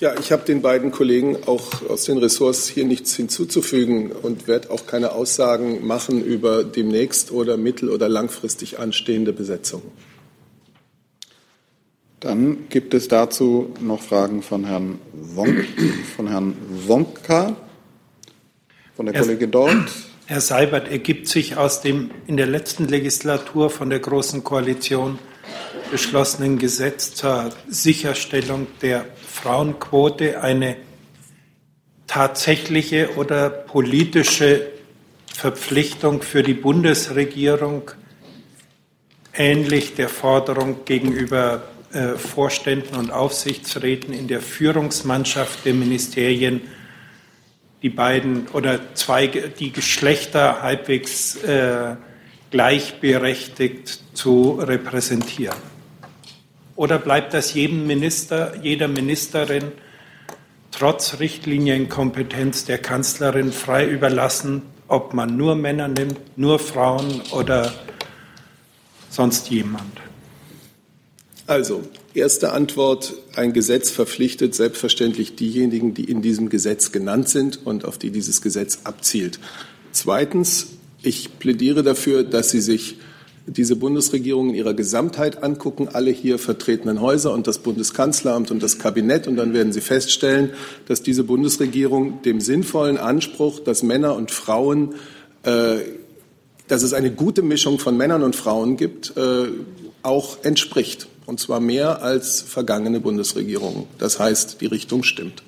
[0.00, 4.70] Ja, ich habe den beiden Kollegen auch aus den Ressorts hier nichts hinzuzufügen und werde
[4.70, 9.90] auch keine Aussagen machen über demnächst oder mittel- oder langfristig anstehende Besetzungen.
[12.20, 15.66] Dann gibt es dazu noch Fragen von Herrn, Wonk,
[16.16, 17.56] von Herrn Wonka,
[18.94, 20.07] von der Kollegin dort.
[20.30, 25.18] Herr Seibert, ergibt sich aus dem in der letzten Legislatur von der Großen Koalition
[25.90, 30.76] beschlossenen Gesetz zur Sicherstellung der Frauenquote eine
[32.06, 34.68] tatsächliche oder politische
[35.32, 37.90] Verpflichtung für die Bundesregierung,
[39.32, 41.62] ähnlich der Forderung gegenüber
[41.94, 46.60] äh, Vorständen und Aufsichtsräten in der Führungsmannschaft der Ministerien
[47.82, 51.96] die beiden oder zwei, die Geschlechter halbwegs äh,
[52.50, 55.58] gleichberechtigt zu repräsentieren?
[56.76, 59.72] Oder bleibt das jedem Minister, jeder Ministerin
[60.70, 67.74] trotz Richtlinienkompetenz der Kanzlerin frei überlassen, ob man nur Männer nimmt, nur Frauen oder
[69.10, 70.00] sonst jemand?
[71.46, 71.82] Also,
[72.14, 77.96] erste Antwort, ein Gesetz verpflichtet selbstverständlich diejenigen, die in diesem Gesetz genannt sind und auf
[77.96, 79.38] die dieses Gesetz abzielt.
[79.92, 80.66] Zweitens,
[81.02, 82.98] ich plädiere dafür, dass Sie sich
[83.46, 88.78] diese Bundesregierung in ihrer Gesamtheit angucken, alle hier vertretenen Häuser und das Bundeskanzleramt und das
[88.78, 89.26] Kabinett.
[89.26, 90.50] Und dann werden Sie feststellen,
[90.86, 94.96] dass diese Bundesregierung dem sinnvollen Anspruch, dass Männer und Frauen,
[95.44, 95.76] äh,
[96.66, 99.46] dass es eine gute Mischung von Männern und Frauen gibt, äh,
[100.02, 103.84] auch entspricht und zwar mehr als vergangene Bundesregierungen.
[103.98, 105.42] Das heißt, die Richtung stimmt.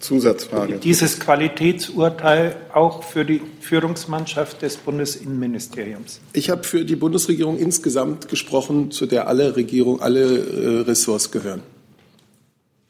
[0.00, 0.78] Zusatzfrage.
[0.78, 6.20] Dieses Qualitätsurteil auch für die Führungsmannschaft des Bundesinnenministeriums?
[6.34, 11.62] Ich habe für die Bundesregierung insgesamt gesprochen, zu der alle Regierung, alle äh, Ressorts gehören.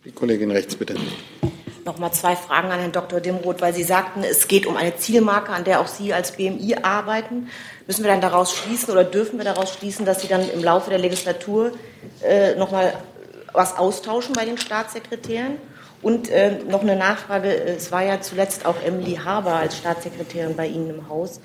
[0.05, 0.95] Die Kollegin rechts, bitte.
[1.85, 3.21] Noch mal zwei Fragen an Herrn Dr.
[3.21, 6.77] Dimroth, weil Sie sagten, es geht um eine Zielmarke, an der auch Sie als BMI
[6.83, 7.49] arbeiten.
[7.87, 10.91] Müssen wir dann daraus schließen oder dürfen wir daraus schließen, dass Sie dann im Laufe
[10.91, 11.73] der Legislatur
[12.23, 12.93] äh, noch mal
[13.53, 15.57] was austauschen bei den Staatssekretären?
[16.03, 20.67] Und äh, noch eine Nachfrage: Es war ja zuletzt auch Emily Haber als Staatssekretärin bei
[20.67, 21.41] Ihnen im Haus.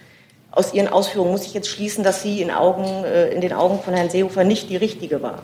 [0.51, 3.81] Aus Ihren Ausführungen muss ich jetzt schließen, dass sie in, Augen, äh, in den Augen
[3.81, 5.43] von Herrn Seehofer nicht die richtige war.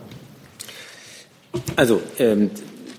[1.75, 2.51] Also ähm,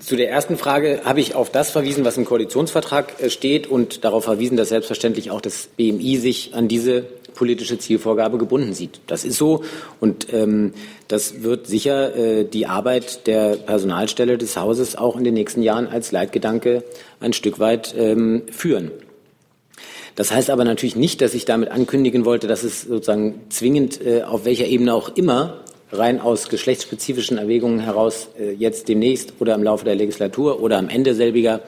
[0.03, 4.03] zu der ersten Frage habe ich auf das verwiesen, was im Koalitionsvertrag äh, steht und
[4.03, 9.01] darauf verwiesen, dass selbstverständlich auch das BMI sich an diese politische Zielvorgabe gebunden sieht.
[9.07, 9.63] Das ist so
[9.99, 10.73] und ähm,
[11.07, 15.87] das wird sicher äh, die Arbeit der Personalstelle des Hauses auch in den nächsten Jahren
[15.87, 16.83] als Leitgedanke
[17.19, 18.91] ein Stück weit ähm, führen.
[20.15, 24.21] Das heißt aber natürlich nicht, dass ich damit ankündigen wollte, dass es sozusagen zwingend äh,
[24.21, 25.62] auf welcher Ebene auch immer
[25.97, 30.89] rein aus geschlechtsspezifischen Erwägungen heraus äh, jetzt demnächst oder im Laufe der Legislatur oder am
[30.89, 31.61] Ende selbiger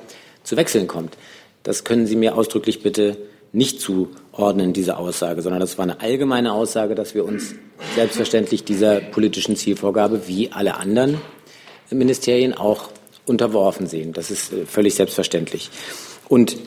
[0.44, 1.18] zu wechseln kommt.
[1.64, 3.18] Das können Sie mir ausdrücklich bitte
[3.52, 7.56] nicht zuordnen, diese Aussage, sondern das war eine allgemeine Aussage, dass wir uns
[7.96, 11.20] selbstverständlich dieser politischen Zielvorgabe wie alle anderen
[11.90, 12.90] Ministerien auch
[13.26, 14.14] unterworfen sehen.
[14.14, 15.70] Das ist äh, völlig selbstverständlich.
[16.28, 16.58] Und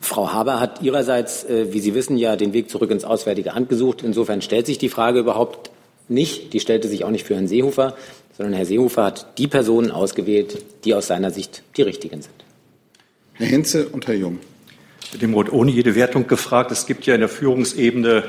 [0.00, 3.68] Frau Haber hat ihrerseits, äh, wie Sie wissen, ja den Weg zurück ins Auswärtige Amt
[3.68, 4.02] gesucht.
[4.02, 5.70] Insofern stellt sich die Frage überhaupt
[6.08, 6.52] nicht.
[6.52, 7.96] Die stellte sich auch nicht für Herrn Seehofer,
[8.36, 12.34] sondern Herr Seehofer hat die Personen ausgewählt, die aus seiner Sicht die richtigen sind.
[13.34, 14.38] Herr Hinze und Herr Jung.
[15.20, 16.72] Dem wurde ohne jede Wertung gefragt.
[16.72, 18.24] Es gibt ja in der Führungsebene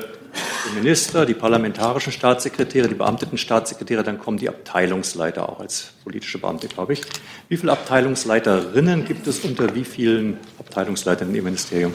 [0.68, 6.38] die Minister, die parlamentarischen Staatssekretäre, die beamteten Staatssekretäre, dann kommen die Abteilungsleiter auch als politische
[6.38, 7.02] Beamte, glaube ich.
[7.48, 11.92] Wie viele Abteilungsleiterinnen gibt es unter wie vielen Abteilungsleitern im Ministerium?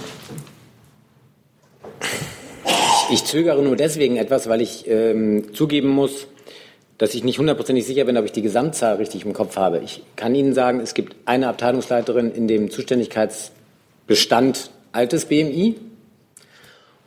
[3.11, 6.27] Ich, zögere nur deswegen etwas, weil ich ähm, zugeben muss,
[6.97, 9.79] dass ich nicht hundertprozentig sicher bin, ob ich die Gesamtzahl richtig im Kopf habe.
[9.79, 15.75] Ich kann Ihnen sagen, es gibt eine Abteilungsleiterin in dem Zuständigkeitsbestand altes BMI,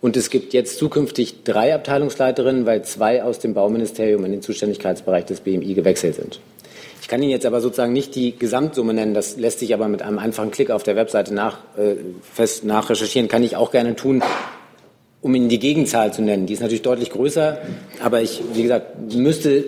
[0.06, 5.24] und es gibt jetzt zukünftig drei Abteilungsleiterinnen, weil zwei aus dem Bauministerium in den Zuständigkeitsbereich
[5.24, 6.40] des BMI gewechselt sind.
[7.00, 9.14] Ich kann Ihnen jetzt aber sozusagen nicht die Gesamtsumme nennen.
[9.14, 13.28] Das lässt sich aber mit einem einfachen Klick auf der Webseite nach, äh, fest nachrecherchieren.
[13.28, 14.22] Kann ich auch gerne tun,
[15.26, 16.46] um Ihnen die Gegenzahl zu nennen.
[16.46, 17.58] Die ist natürlich deutlich größer.
[18.00, 19.64] Aber ich, wie gesagt, müsste, äh,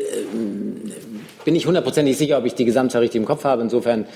[1.45, 3.61] bin ich hundertprozentig sicher, ob ich die Gesamtzahl richtig im Kopf habe.
[3.63, 4.07] Insofern,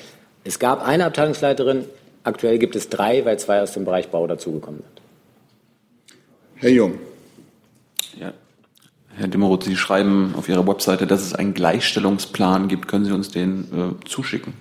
[0.44, 1.86] es gab eine Abteilungsleiterin.
[2.22, 5.02] Aktuell gibt es drei, weil zwei aus dem Bereich Bau dazugekommen sind.
[6.62, 6.98] Herr Jung.
[8.20, 8.32] Ja.
[9.16, 12.86] Herr Dimmeroth, Sie schreiben auf Ihrer Webseite, dass es einen Gleichstellungsplan gibt.
[12.86, 14.52] Können Sie uns den äh, zuschicken,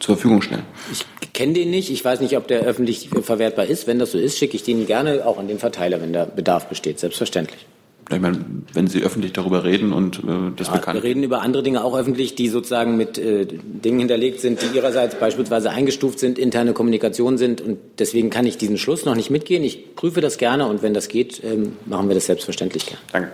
[0.00, 0.64] zur Verfügung stellen?
[0.92, 1.90] Ich kenne den nicht.
[1.90, 3.86] Ich weiß nicht, ob der öffentlich verwertbar ist.
[3.86, 6.66] Wenn das so ist, schicke ich den gerne auch an den Verteiler, wenn der Bedarf
[6.68, 6.98] besteht.
[6.98, 7.66] Selbstverständlich.
[8.10, 11.02] Ich meine, wenn Sie öffentlich darüber reden und äh, das ja, bekannt.
[11.02, 14.74] Wir reden über andere Dinge auch öffentlich, die sozusagen mit äh, Dingen hinterlegt sind, die
[14.74, 17.60] ihrerseits beispielsweise eingestuft sind, interne Kommunikation sind.
[17.60, 19.62] Und deswegen kann ich diesen Schluss noch nicht mitgehen.
[19.62, 23.02] Ich prüfe das gerne und wenn das geht, ähm, machen wir das selbstverständlich gerne.
[23.12, 23.32] Danke.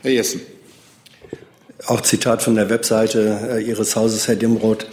[0.00, 0.40] Herr Jessen.
[1.86, 4.86] Auch Zitat von der Webseite äh, Ihres Hauses, Herr Dimroth.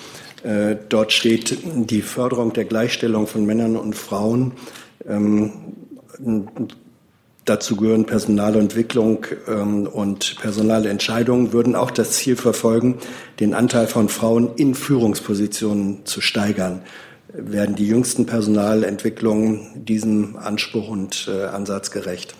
[0.48, 4.54] Äh, dort steht die Förderung der Gleichstellung von Männern und Frauen.
[5.06, 5.52] Ähm,
[7.48, 12.98] Dazu gehören Personalentwicklung ähm, und personale Entscheidungen, würden auch das Ziel verfolgen,
[13.40, 16.82] den Anteil von Frauen in Führungspositionen zu steigern.
[17.32, 22.36] Werden die jüngsten Personalentwicklungen diesem Anspruch und äh, Ansatz gerecht?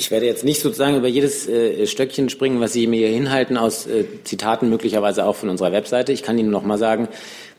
[0.00, 3.56] Ich werde jetzt nicht sozusagen über jedes äh, Stöckchen springen, was Sie mir hier hinhalten,
[3.56, 6.12] aus äh, Zitaten möglicherweise auch von unserer Webseite.
[6.12, 7.08] Ich kann Ihnen noch mal sagen,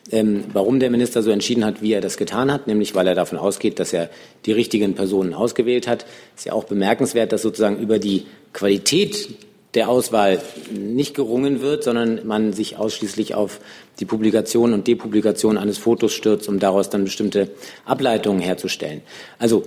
[0.10, 3.14] ähm, warum der Minister so entschieden hat, wie er das getan hat, nämlich weil er
[3.14, 4.10] davon ausgeht, dass er
[4.46, 6.06] die richtigen Personen ausgewählt hat.
[6.38, 9.30] Ist ja auch bemerkenswert, dass sozusagen über die Qualität
[9.74, 13.60] der Auswahl nicht gerungen wird, sondern man sich ausschließlich auf
[14.00, 17.50] die Publikation und Depublikation eines Fotos stürzt, um daraus dann bestimmte
[17.86, 19.02] Ableitungen herzustellen.
[19.38, 19.66] Also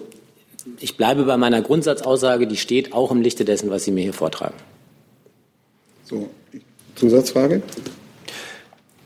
[0.78, 4.12] ich bleibe bei meiner Grundsatzaussage, die steht auch im Lichte dessen, was Sie mir hier
[4.12, 4.54] vortragen.
[6.04, 6.28] So,
[6.94, 7.62] Zusatzfrage?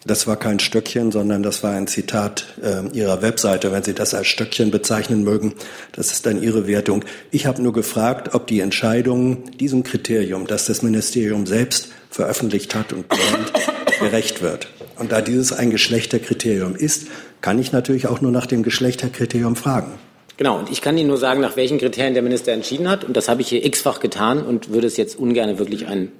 [0.07, 4.15] Das war kein Stöckchen, sondern das war ein Zitat äh, Ihrer Webseite, wenn Sie das
[4.15, 5.55] als Stöckchen bezeichnen mögen.
[5.93, 7.05] Das ist dann Ihre Wertung.
[7.33, 12.93] Ich habe nur gefragt, ob die Entscheidung diesem Kriterium, das das Ministerium selbst veröffentlicht hat
[12.93, 13.53] und benennt,
[13.99, 14.69] gerecht wird.
[14.97, 17.09] Und da dieses ein Geschlechterkriterium ist,
[17.41, 19.93] kann ich natürlich auch nur nach dem Geschlechterkriterium fragen.
[20.37, 23.05] Genau, und ich kann Ihnen nur sagen, nach welchen Kriterien der Minister entschieden hat.
[23.05, 26.13] Und das habe ich hier x-fach getan und würde es jetzt ungern wirklich ein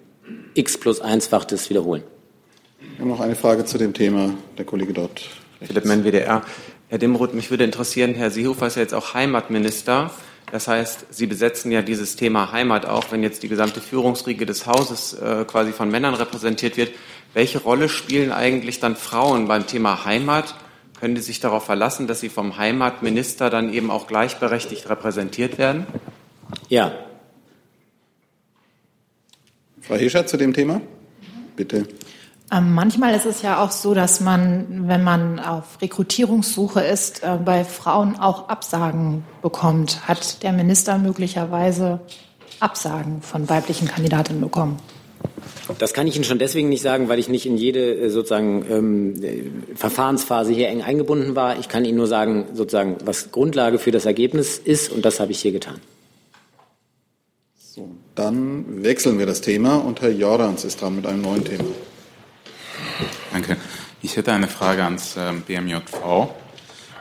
[0.55, 2.03] x plus eins-fachtes wiederholen.
[2.79, 4.33] Wir haben noch eine Frage zu dem Thema.
[4.57, 5.23] Der Kollege dort.
[5.61, 6.43] Philipp Menn, WDR.
[6.89, 10.11] Herr Dimroth, mich würde interessieren, Herr Seehofer ist ja jetzt auch Heimatminister.
[10.53, 14.67] Das heißt, Sie besetzen ja dieses Thema Heimat auch, wenn jetzt die gesamte Führungsriege des
[14.67, 16.93] Hauses äh, quasi von Männern repräsentiert wird.
[17.35, 20.55] Welche Rolle spielen eigentlich dann Frauen beim Thema Heimat?
[21.01, 25.87] Können die sich darauf verlassen, dass sie vom Heimatminister dann eben auch gleichberechtigt repräsentiert werden?
[26.69, 26.93] Ja.
[29.83, 30.81] Frau Hischer zu dem Thema?
[31.55, 31.87] Bitte.
[32.53, 37.39] Ähm, manchmal ist es ja auch so, dass man, wenn man auf Rekrutierungssuche ist, äh,
[37.45, 40.07] bei Frauen auch Absagen bekommt.
[40.07, 42.01] Hat der Minister möglicherweise
[42.61, 44.79] Absagen von weiblichen Kandidatinnen bekommen?
[45.79, 48.65] Das kann ich Ihnen schon deswegen nicht sagen, weil ich nicht in jede äh, sozusagen
[48.71, 51.59] ähm, äh, Verfahrensphase hier eng eingebunden war.
[51.59, 55.33] Ich kann Ihnen nur sagen, sozusagen, was Grundlage für das Ergebnis ist, und das habe
[55.33, 55.81] ich hier getan.
[57.59, 61.65] So, dann wechseln wir das Thema und Herr Jordans ist dran mit einem neuen Thema.
[63.33, 63.57] Danke.
[64.03, 66.29] Ich hätte eine Frage ans äh, BMJV.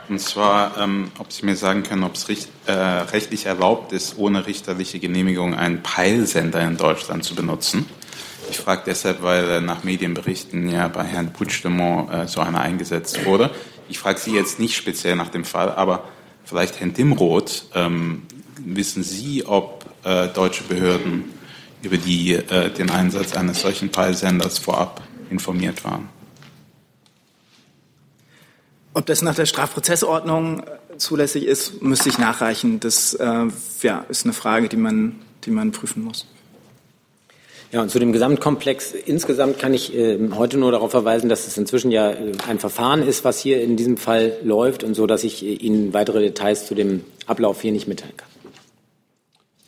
[0.08, 2.26] Und zwar, ähm, ob Sie mir sagen können, ob es
[2.66, 7.86] äh, rechtlich erlaubt ist, ohne richterliche Genehmigung einen Peilsender in Deutschland zu benutzen.
[8.48, 13.24] Ich frage deshalb, weil äh, nach Medienberichten ja bei Herrn Puigdemont äh, so einer eingesetzt
[13.24, 13.50] wurde.
[13.88, 16.04] Ich frage Sie jetzt nicht speziell nach dem Fall, aber
[16.44, 18.22] vielleicht Herrn Dimroth, ähm,
[18.58, 21.24] wissen Sie, ob äh, deutsche Behörden
[21.82, 26.08] über die, äh, den Einsatz eines solchen Peilsenders vorab informiert waren?
[28.94, 30.62] Ob das nach der Strafprozessordnung
[30.96, 32.80] zulässig ist, müsste ich nachreichen.
[32.80, 33.46] Das äh,
[33.82, 36.26] ja, ist eine Frage, die man, die man prüfen muss.
[37.72, 41.58] Ja, und zu dem Gesamtkomplex insgesamt kann ich äh, heute nur darauf verweisen, dass es
[41.58, 45.24] inzwischen ja äh, ein Verfahren ist, was hier in diesem Fall läuft und so, dass
[45.24, 48.28] ich äh, Ihnen weitere Details zu dem Ablauf hier nicht mitteilen kann.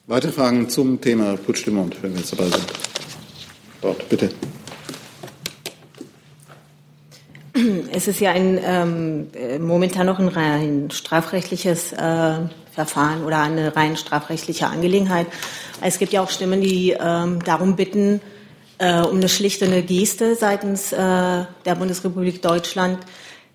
[0.07, 2.65] Weitere Fragen zum Thema Putsch de wenn wir jetzt dabei sind.
[3.83, 4.31] Dort, bitte.
[7.93, 12.35] Es ist ja ein ähm, äh, momentan noch ein rein strafrechtliches äh,
[12.73, 15.27] Verfahren oder eine rein strafrechtliche Angelegenheit.
[15.81, 18.21] Es gibt ja auch Stimmen, die ähm, darum bitten,
[18.79, 22.99] äh, um eine schlichte Geste seitens äh, der Bundesrepublik Deutschland.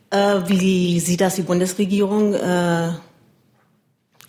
[0.10, 2.34] Äh, wie sieht das die Bundesregierung?
[2.34, 2.90] Äh,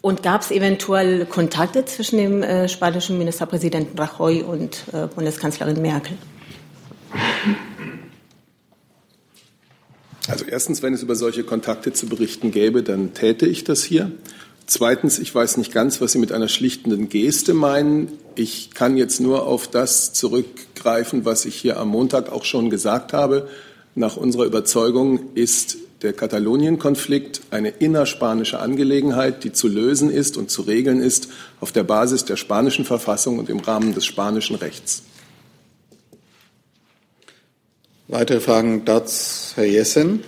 [0.01, 4.85] und gab es eventuell Kontakte zwischen dem spanischen Ministerpräsidenten Rajoy und
[5.15, 6.19] Bundeskanzlerin Merkel?
[10.29, 14.11] Also erstens, wenn es über solche Kontakte zu berichten gäbe, dann täte ich das hier.
[14.67, 18.13] Zweitens, ich weiß nicht ganz, was Sie mit einer schlichtenden Geste meinen.
[18.35, 23.13] Ich kann jetzt nur auf das zurückgreifen, was ich hier am Montag auch schon gesagt
[23.13, 23.49] habe.
[23.95, 30.63] Nach unserer Überzeugung ist der Katalonien-Konflikt eine innerspanische Angelegenheit, die zu lösen ist und zu
[30.63, 31.29] regeln ist
[31.61, 35.03] auf der Basis der spanischen Verfassung und im Rahmen des spanischen Rechts.
[38.07, 40.23] Weitere Fragen dazu, Herr Jessen.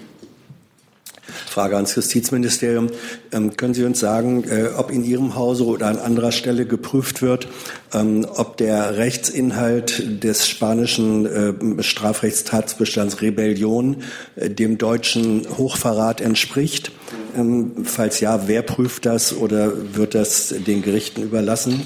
[1.47, 2.89] Frage ans Justizministerium.
[3.33, 7.21] Ähm, können Sie uns sagen, äh, ob in Ihrem Hause oder an anderer Stelle geprüft
[7.21, 7.49] wird,
[7.93, 14.05] ähm, ob der Rechtsinhalt des spanischen äh, Strafrechtstatsbestands Rebellion
[14.37, 16.93] äh, dem deutschen Hochverrat entspricht?
[17.37, 21.85] Ähm, falls ja, wer prüft das oder wird das den Gerichten überlassen?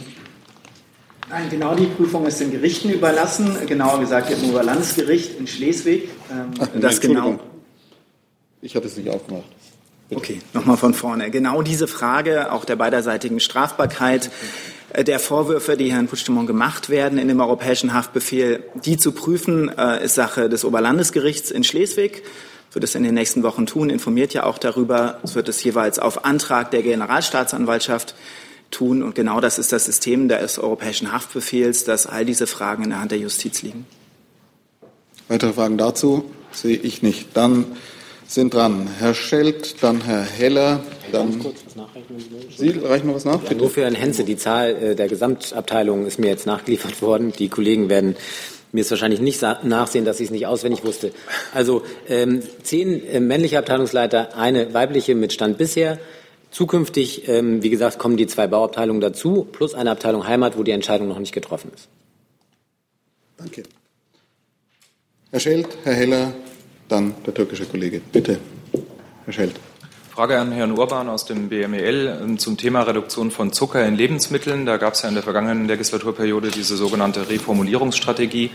[1.31, 6.09] Nein, genau die Prüfung ist den Gerichten überlassen, genauer gesagt dem Oberlandesgericht in Schleswig.
[6.29, 7.39] Ähm, Ach, das genau.
[8.61, 9.45] Ich hatte es nicht aufgemacht.
[10.09, 10.21] Bitte.
[10.21, 11.31] Okay, nochmal von vorne.
[11.31, 14.31] Genau diese Frage auch der beiderseitigen Strafbarkeit
[14.93, 19.69] äh, der Vorwürfe, die Herrn Puigdemont gemacht werden in dem europäischen Haftbefehl, die zu prüfen,
[19.69, 22.25] äh, ist Sache des Oberlandesgerichts in Schleswig
[22.73, 25.19] wird es in den nächsten Wochen tun, informiert ja auch darüber.
[25.23, 28.15] Es wird es jeweils auf Antrag der Generalstaatsanwaltschaft
[28.71, 29.03] tun.
[29.03, 33.01] Und genau das ist das System des europäischen Haftbefehls, dass all diese Fragen in der
[33.01, 33.87] Hand der Justiz liegen.
[35.29, 37.29] Weitere Fragen dazu sehe ich nicht.
[37.35, 37.67] Dann
[38.27, 40.81] sind dran Herr Schelt, dann Herr Heller,
[41.13, 41.45] dann
[42.57, 43.43] Sie reichen noch was nach?
[43.49, 44.25] Ja, nur für Herrn Henze.
[44.25, 47.33] Die Zahl äh, der Gesamtabteilung ist mir jetzt nachgeliefert worden.
[47.37, 48.17] Die Kollegen werden
[48.73, 51.13] mir es wahrscheinlich nicht nachsehen, dass ich es nicht auswendig wusste.
[51.53, 55.99] Also ähm, zehn äh, männliche Abteilungsleiter, eine weibliche mit Stand bisher.
[56.51, 60.73] Zukünftig, ähm, wie gesagt, kommen die zwei Bauabteilungen dazu, plus eine Abteilung Heimat, wo die
[60.73, 61.89] Entscheidung noch nicht getroffen ist.
[63.37, 63.63] Danke.
[65.31, 66.35] Herr Schelt, Herr Heller,
[66.89, 68.01] dann der türkische Kollege.
[68.13, 68.39] Bitte,
[69.25, 69.55] Herr Schelt.
[70.11, 74.67] Frage an Herrn Urban aus dem BMEL ähm, zum Thema Reduktion von Zucker in Lebensmitteln.
[74.67, 78.51] Da gab es ja in der vergangenen Legislaturperiode diese sogenannte Reformulierungsstrategie.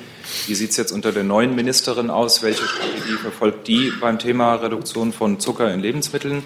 [0.47, 2.43] Wie sieht es jetzt unter der neuen Ministerin aus?
[2.43, 6.43] Welche Strategie verfolgt die beim Thema Reduktion von Zucker in Lebensmitteln?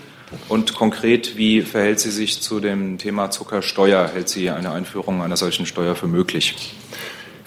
[0.48, 4.10] Und konkret, wie verhält sie sich zu dem Thema Zuckersteuer?
[4.14, 6.76] Hält sie eine Einführung einer solchen Steuer für möglich?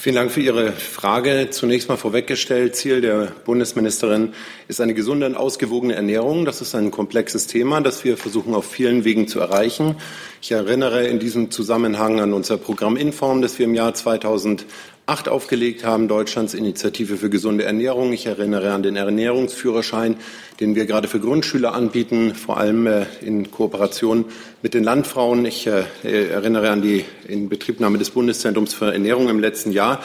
[0.03, 1.51] Vielen Dank für Ihre Frage.
[1.51, 4.35] Zunächst mal vorweggestellt, Ziel der Bundesministerin
[4.67, 6.45] ist eine gesunde und ausgewogene Ernährung.
[6.45, 9.95] Das ist ein komplexes Thema, das wir versuchen auf vielen Wegen zu erreichen.
[10.41, 14.67] Ich erinnere in diesem Zusammenhang an unser Programm Inform, das wir im Jahr 2000
[15.07, 18.13] acht aufgelegt haben, Deutschlands Initiative für gesunde Ernährung.
[18.13, 20.17] Ich erinnere an den Ernährungsführerschein,
[20.61, 24.27] den wir gerade für Grundschüler anbieten, vor allem äh, in Kooperation
[24.63, 25.45] mit den Landfrauen.
[25.45, 30.01] Ich äh, erinnere an die Inbetriebnahme des Bundeszentrums für Ernährung im letzten Jahr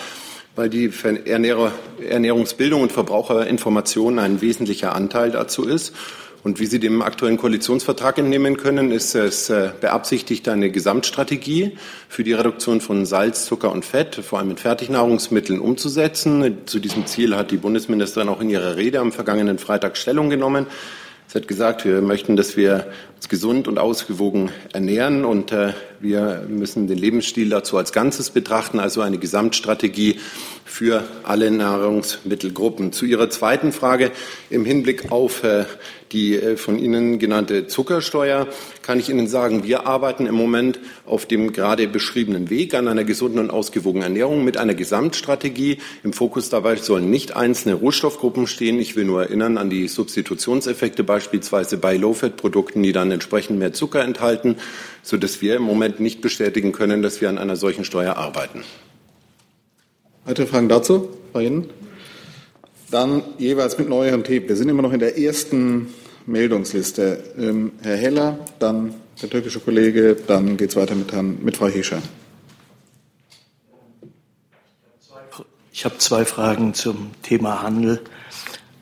[0.55, 0.91] weil die
[1.25, 5.93] Ernährungsbildung und Verbraucherinformation ein wesentlicher Anteil dazu ist.
[6.47, 12.23] Und wie Sie dem aktuellen Koalitionsvertrag entnehmen können, ist es äh, beabsichtigt, eine Gesamtstrategie für
[12.23, 16.59] die Reduktion von Salz, Zucker und Fett, vor allem mit Fertignahrungsmitteln, umzusetzen.
[16.65, 20.67] Zu diesem Ziel hat die Bundesministerin auch in ihrer Rede am vergangenen Freitag Stellung genommen.
[21.29, 26.45] Sie hat gesagt, wir möchten, dass wir uns gesund und ausgewogen ernähren und äh, wir
[26.47, 30.21] müssen den Lebensstil dazu als Ganzes betrachten, also eine Gesamtstrategie
[30.63, 32.93] für alle Nahrungsmittelgruppen.
[32.93, 34.11] Zu Ihrer zweiten Frage
[34.49, 35.65] im Hinblick auf äh,
[36.11, 38.47] die äh, von Ihnen genannte Zuckersteuer
[38.81, 43.03] kann ich Ihnen sagen, wir arbeiten im Moment auf dem gerade beschriebenen Weg an einer
[43.03, 45.79] gesunden und ausgewogenen Ernährung mit einer Gesamtstrategie.
[46.03, 48.79] Im Fokus dabei sollen nicht einzelne Rohstoffgruppen stehen.
[48.79, 54.01] Ich will nur erinnern an die Substitutionseffekte beispielsweise bei Low-Fat-Produkten, die dann entsprechend mehr Zucker
[54.03, 54.55] enthalten,
[55.03, 58.63] sodass wir im Moment nicht bestätigen können, dass wir an einer solchen Steuer arbeiten.
[60.25, 61.69] Weitere Fragen dazu bei Ihnen?
[62.89, 64.47] Dann jeweils mit neuerem Themen.
[64.47, 65.93] Wir sind immer noch in der ersten
[66.25, 67.21] Meldungsliste.
[67.37, 71.67] Ähm, Herr Heller, dann der türkische Kollege, dann geht es weiter mit, Herrn, mit Frau
[71.67, 72.01] Hischer.
[75.73, 78.01] Ich habe zwei Fragen zum Thema Handel.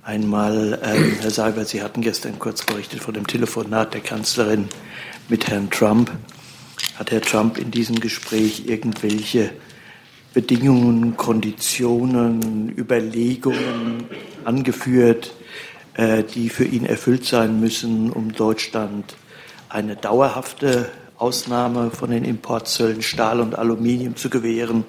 [0.04, 4.70] Einmal, ähm, Herr Seibert, Sie hatten gestern kurz berichtet von dem Telefonat der Kanzlerin
[5.30, 6.12] mit Herrn Trump.
[6.96, 9.50] Hat Herr Trump in diesem Gespräch irgendwelche
[10.36, 14.04] Bedingungen, Konditionen, Überlegungen
[14.44, 15.34] angeführt,
[15.94, 19.16] äh, die für ihn erfüllt sein müssen, um Deutschland
[19.70, 24.84] eine dauerhafte Ausnahme von den Importzöllen Stahl und Aluminium zu gewähren.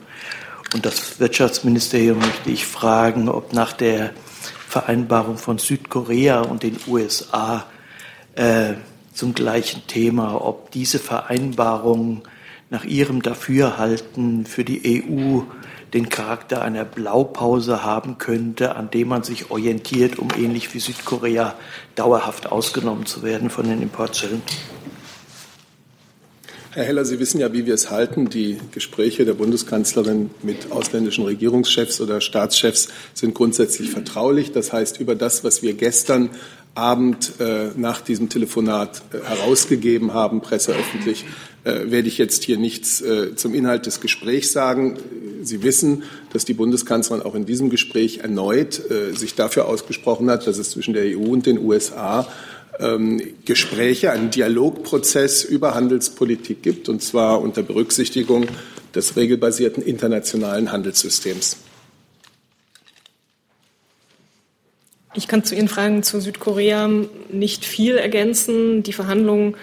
[0.75, 4.11] Und das Wirtschaftsministerium möchte ich fragen, ob nach der
[4.69, 7.67] Vereinbarung von Südkorea und den USA
[8.35, 8.75] äh,
[9.15, 12.23] zum gleichen Thema, ob diese Vereinbarung
[12.71, 15.43] nach Ihrem Dafürhalten für die EU
[15.95, 21.55] den Charakter einer Blaupause haben könnte, an dem man sich orientiert, um ähnlich wie Südkorea
[21.95, 24.43] dauerhaft ausgenommen zu werden von den Importzöllen?
[26.77, 28.29] Herr Heller, Sie wissen ja, wie wir es halten.
[28.29, 34.53] Die Gespräche der Bundeskanzlerin mit ausländischen Regierungschefs oder Staatschefs sind grundsätzlich vertraulich.
[34.53, 36.29] Das heißt, über das, was wir gestern
[36.77, 41.25] Abend äh, nach diesem Telefonat äh, herausgegeben haben, presseöffentlich,
[41.65, 44.99] äh, werde ich jetzt hier nichts äh, zum Inhalt des Gesprächs sagen.
[45.43, 50.47] Sie wissen, dass die Bundeskanzlerin auch in diesem Gespräch erneut äh, sich dafür ausgesprochen hat,
[50.47, 52.29] dass es zwischen der EU und den USA
[52.79, 58.47] ähm, Gespräche, einen Dialogprozess über Handelspolitik gibt, und zwar unter Berücksichtigung
[58.95, 61.57] des regelbasierten internationalen Handelssystems.
[65.17, 66.91] Ich kann zu Ihren Fragen zu Südkorea
[67.31, 68.83] nicht viel ergänzen.
[68.83, 69.57] Die Verhandlungen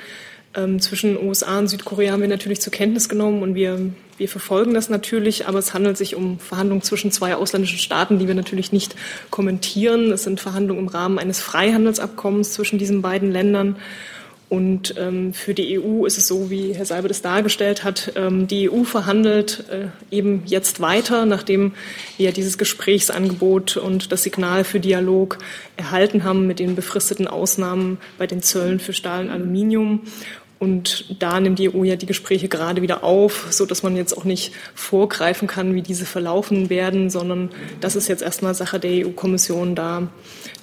[0.56, 4.74] ähm, zwischen USA und Südkorea haben wir natürlich zur Kenntnis genommen und wir, wir verfolgen
[4.74, 8.72] das natürlich, aber es handelt sich um Verhandlungen zwischen zwei ausländischen Staaten, die wir natürlich
[8.72, 8.96] nicht
[9.30, 10.12] kommentieren.
[10.12, 13.76] Es sind Verhandlungen im Rahmen eines Freihandelsabkommens zwischen diesen beiden Ländern.
[14.54, 18.46] Und ähm, für die EU ist es so, wie Herr Seibert es dargestellt hat, ähm,
[18.46, 21.74] die EU verhandelt äh, eben jetzt weiter, nachdem
[22.18, 25.40] wir dieses Gesprächsangebot und das Signal für Dialog
[25.76, 30.02] erhalten haben mit den befristeten Ausnahmen bei den Zöllen für Stahl und Aluminium.
[30.60, 34.16] Und da nimmt die EU ja die Gespräche gerade wieder auf, so dass man jetzt
[34.16, 37.50] auch nicht vorgreifen kann, wie diese verlaufen werden, sondern
[37.82, 40.10] das ist jetzt erstmal Sache der EU-Kommission, da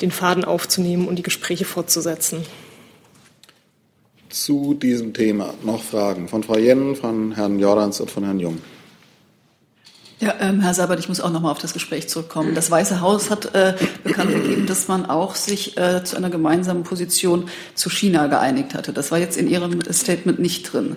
[0.01, 2.45] den Faden aufzunehmen und die Gespräche fortzusetzen.
[4.31, 8.59] Zu diesem Thema noch Fragen von Frau Jennen, von Herrn Jordans und von Herrn Jung.
[10.21, 12.55] Ja, ähm, Herr Sabat, ich muss auch noch mal auf das Gespräch zurückkommen.
[12.55, 13.75] Das Weiße Haus hat äh,
[14.05, 18.93] bekannt gegeben, dass man auch sich äh, zu einer gemeinsamen Position zu China geeinigt hatte.
[18.93, 20.97] Das war jetzt in Ihrem Statement nicht drin.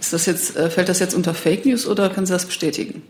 [0.00, 3.02] Ist das jetzt, äh, fällt das jetzt unter Fake News oder können Sie das bestätigen?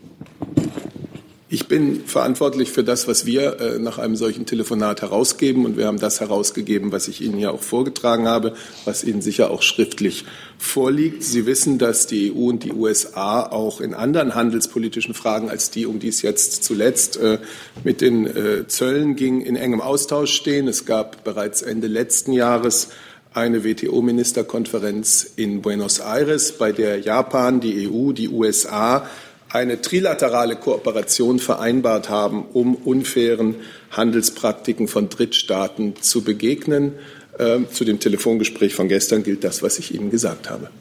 [1.53, 5.65] Ich bin verantwortlich für das, was wir äh, nach einem solchen Telefonat herausgeben.
[5.65, 9.51] Und wir haben das herausgegeben, was ich Ihnen hier auch vorgetragen habe, was Ihnen sicher
[9.51, 10.25] auch schriftlich
[10.57, 11.21] vorliegt.
[11.21, 15.85] Sie wissen, dass die EU und die USA auch in anderen handelspolitischen Fragen als die,
[15.85, 17.37] um die es jetzt zuletzt äh,
[17.83, 20.67] mit den äh, Zöllen ging, in engem Austausch stehen.
[20.67, 22.87] Es gab bereits Ende letzten Jahres
[23.35, 29.07] eine WTO-Ministerkonferenz in Buenos Aires, bei der Japan, die EU, die USA
[29.53, 33.55] eine trilaterale Kooperation vereinbart haben, um unfairen
[33.91, 36.93] Handelspraktiken von Drittstaaten zu begegnen.
[37.37, 40.71] Ähm, zu dem Telefongespräch von gestern gilt das, was ich Ihnen gesagt habe.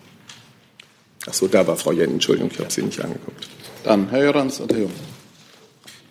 [1.28, 2.12] Ach so, da war Frau Jen.
[2.12, 3.46] Entschuldigung, ich habe Sie nicht angeguckt.
[3.84, 4.92] Dann Herr Jörans und Herr Jung.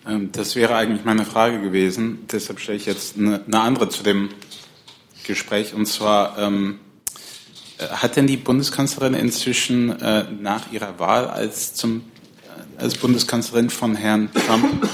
[0.06, 2.26] Ähm, das wäre eigentlich meine Frage gewesen.
[2.30, 4.28] Deshalb stelle ich jetzt eine, eine andere zu dem
[5.26, 5.74] Gespräch.
[5.74, 6.78] Und zwar, ähm,
[7.78, 12.02] äh, hat denn die Bundeskanzlerin inzwischen äh, nach ihrer Wahl als zum
[12.78, 14.88] als Bundeskanzlerin von Herrn Trump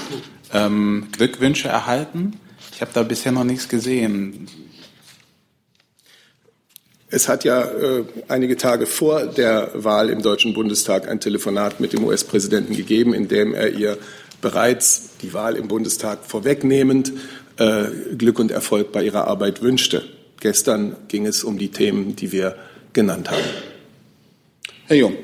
[0.53, 2.39] ähm, Glückwünsche erhalten?
[2.75, 4.49] Ich habe da bisher noch nichts gesehen.
[7.11, 11.95] Es hat ja äh, einige Tage vor der Wahl im Deutschen Bundestag ein Telefonat mit
[11.95, 13.97] dem US-Präsidenten gegeben, in dem er ihr
[14.43, 17.13] bereits die Wahl im Bundestag vorwegnehmend
[17.57, 17.85] äh,
[18.17, 20.05] Glück und Erfolg bei ihrer Arbeit wünschte.
[20.41, 22.57] Gestern ging es um die Themen, die wir
[22.93, 23.43] genannt haben.
[24.87, 25.15] Herr Jung.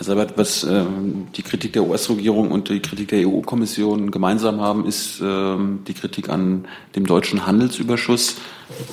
[0.00, 0.82] Herr Seibert, was äh,
[1.36, 6.30] die Kritik der US-Regierung und die Kritik der EU-Kommission gemeinsam haben, ist äh, die Kritik
[6.30, 8.36] an dem deutschen Handelsüberschuss.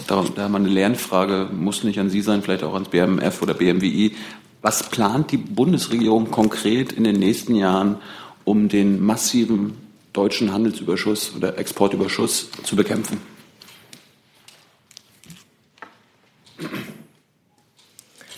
[0.07, 3.53] Da, da mal eine Lernfrage, muss nicht an Sie sein, vielleicht auch ans BMF oder
[3.53, 4.17] BMWI.
[4.61, 7.99] Was plant die Bundesregierung konkret in den nächsten Jahren,
[8.43, 9.77] um den massiven
[10.11, 13.21] deutschen Handelsüberschuss oder Exportüberschuss zu bekämpfen?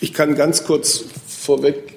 [0.00, 1.89] Ich kann ganz kurz vorweg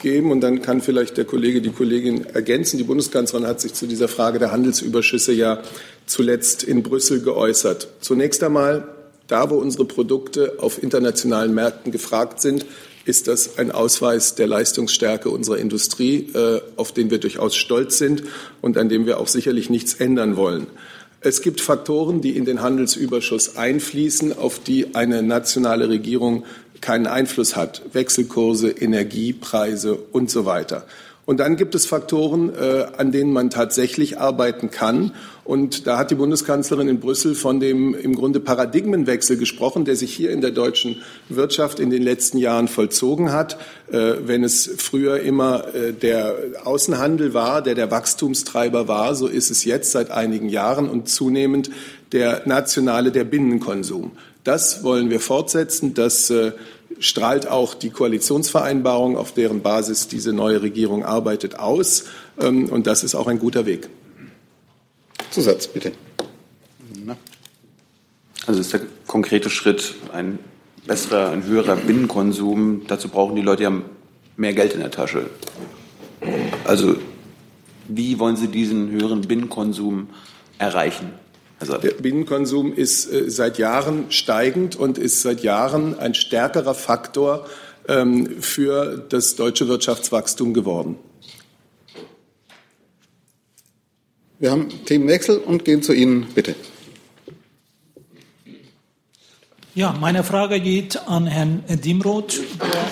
[0.00, 2.78] geben und dann kann vielleicht der Kollege, die Kollegin ergänzen.
[2.78, 5.62] Die Bundeskanzlerin hat sich zu dieser Frage der Handelsüberschüsse ja
[6.06, 7.88] zuletzt in Brüssel geäußert.
[8.00, 8.88] Zunächst einmal,
[9.26, 12.66] da wo unsere Produkte auf internationalen Märkten gefragt sind,
[13.04, 18.24] ist das ein Ausweis der Leistungsstärke unserer Industrie, äh, auf den wir durchaus stolz sind
[18.60, 20.66] und an dem wir auch sicherlich nichts ändern wollen.
[21.20, 26.44] Es gibt Faktoren, die in den Handelsüberschuss einfließen, auf die eine nationale Regierung
[26.80, 27.82] keinen Einfluss hat.
[27.92, 30.86] Wechselkurse, Energiepreise und so weiter.
[31.26, 35.12] Und dann gibt es Faktoren, äh, an denen man tatsächlich arbeiten kann.
[35.42, 40.14] Und da hat die Bundeskanzlerin in Brüssel von dem im Grunde Paradigmenwechsel gesprochen, der sich
[40.14, 43.58] hier in der deutschen Wirtschaft in den letzten Jahren vollzogen hat.
[43.90, 49.50] Äh, wenn es früher immer äh, der Außenhandel war, der der Wachstumstreiber war, so ist
[49.50, 51.70] es jetzt seit einigen Jahren und zunehmend
[52.12, 54.12] der nationale, der Binnenkonsum.
[54.46, 55.94] Das wollen wir fortsetzen.
[55.94, 56.52] Das äh,
[57.00, 62.04] strahlt auch die Koalitionsvereinbarung, auf deren Basis diese neue Regierung arbeitet, aus.
[62.40, 63.88] Ähm, und das ist auch ein guter Weg.
[65.30, 65.90] Zusatz, bitte.
[68.46, 70.38] Also ist der konkrete Schritt ein
[70.86, 72.82] besserer, ein höherer Binnenkonsum.
[72.86, 73.72] Dazu brauchen die Leute ja
[74.36, 75.28] mehr Geld in der Tasche.
[76.64, 76.94] Also
[77.88, 80.08] wie wollen Sie diesen höheren Binnenkonsum
[80.58, 81.25] erreichen?
[81.58, 87.46] Also der Binnenkonsum ist äh, seit Jahren steigend und ist seit Jahren ein stärkerer Faktor
[87.88, 90.96] ähm, für das deutsche Wirtschaftswachstum geworden.
[94.38, 96.54] Wir haben Themenwechsel und gehen zu Ihnen, bitte.
[99.74, 102.40] Ja, meine Frage geht an Herrn Dimroth.
[102.60, 102.86] Der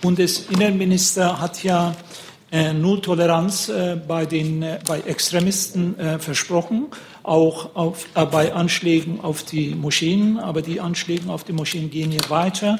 [0.00, 1.94] Bundesinnenminister hat ja äh,
[2.74, 6.88] Nulltoleranz äh, bei, den, äh, bei Extremisten äh, versprochen,
[7.22, 10.38] auch auf, äh, bei Anschlägen auf die Moscheen.
[10.38, 12.78] Aber die Anschläge auf die Moscheen gehen hier weiter.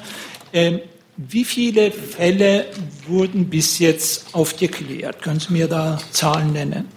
[0.53, 0.79] Ähm,
[1.17, 2.65] wie viele Fälle
[3.07, 5.21] wurden bis jetzt aufgeklärt?
[5.21, 6.87] Können Sie mir da Zahlen nennen?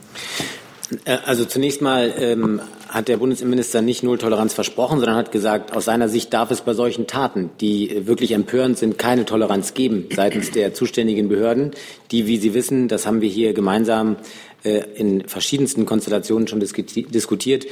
[1.05, 5.85] Äh, also zunächst mal ähm, hat der Bundesinnenminister nicht Nulltoleranz versprochen, sondern hat gesagt, aus
[5.85, 10.51] seiner Sicht darf es bei solchen Taten, die wirklich empörend sind, keine Toleranz geben seitens
[10.51, 11.73] der zuständigen Behörden,
[12.11, 14.17] die, wie Sie wissen, das haben wir hier gemeinsam
[14.63, 17.67] äh, in verschiedensten Konstellationen schon diskutiert,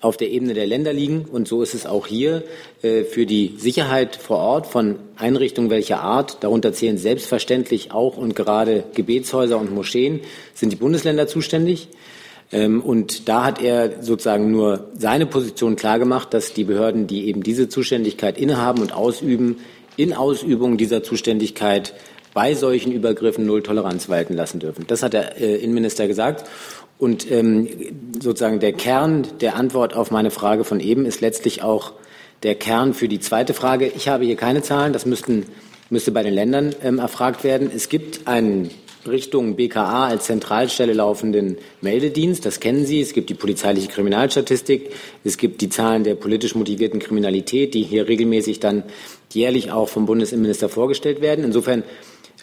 [0.00, 1.24] auf der Ebene der Länder liegen.
[1.24, 2.44] Und so ist es auch hier
[2.82, 6.42] äh, für die Sicherheit vor Ort von Einrichtungen welcher Art.
[6.44, 10.20] Darunter zählen selbstverständlich auch und gerade Gebetshäuser und Moscheen,
[10.54, 11.88] sind die Bundesländer zuständig.
[12.52, 17.42] Ähm, und da hat er sozusagen nur seine Position klargemacht, dass die Behörden, die eben
[17.42, 19.58] diese Zuständigkeit innehaben und ausüben,
[19.96, 21.94] in Ausübung dieser Zuständigkeit
[22.34, 24.84] bei solchen Übergriffen Null Toleranz walten lassen dürfen.
[24.86, 26.44] Das hat der äh, Innenminister gesagt.
[26.98, 27.68] Und ähm,
[28.20, 31.92] sozusagen der Kern der Antwort auf meine Frage von eben ist letztlich auch
[32.42, 33.86] der Kern für die zweite Frage.
[33.86, 35.46] Ich habe hier keine Zahlen, das müssten,
[35.90, 37.70] müsste bei den Ländern ähm, erfragt werden.
[37.74, 38.70] Es gibt einen
[39.08, 42.44] Richtung BKA als Zentralstelle laufenden Meldedienst.
[42.46, 43.00] Das kennen Sie.
[43.00, 44.90] Es gibt die polizeiliche Kriminalstatistik.
[45.24, 48.82] Es gibt die Zahlen der politisch motivierten Kriminalität, die hier regelmäßig dann
[49.32, 51.44] jährlich auch vom Bundesinnenminister vorgestellt werden.
[51.44, 51.82] Insofern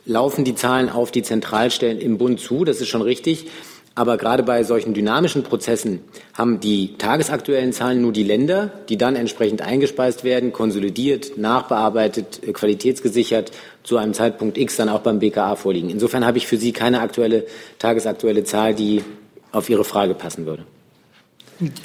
[0.05, 2.65] laufen die Zahlen auf die Zentralstellen im Bund zu.
[2.65, 3.47] Das ist schon richtig.
[3.95, 6.01] Aber gerade bei solchen dynamischen Prozessen
[6.33, 12.53] haben die tagesaktuellen Zahlen nur die Länder, die dann entsprechend eingespeist werden, konsolidiert, nachbearbeitet, äh,
[12.53, 13.51] qualitätsgesichert
[13.83, 15.89] zu einem Zeitpunkt X dann auch beim BKA vorliegen.
[15.91, 17.45] Insofern habe ich für Sie keine aktuelle,
[17.77, 19.03] tagesaktuelle Zahl, die
[19.51, 20.65] auf Ihre Frage passen würde.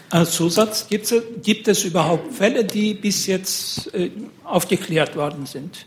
[0.08, 4.10] Als Zusatz, gibt es, gibt es überhaupt Fälle, die bis jetzt äh,
[4.44, 5.84] aufgeklärt worden sind?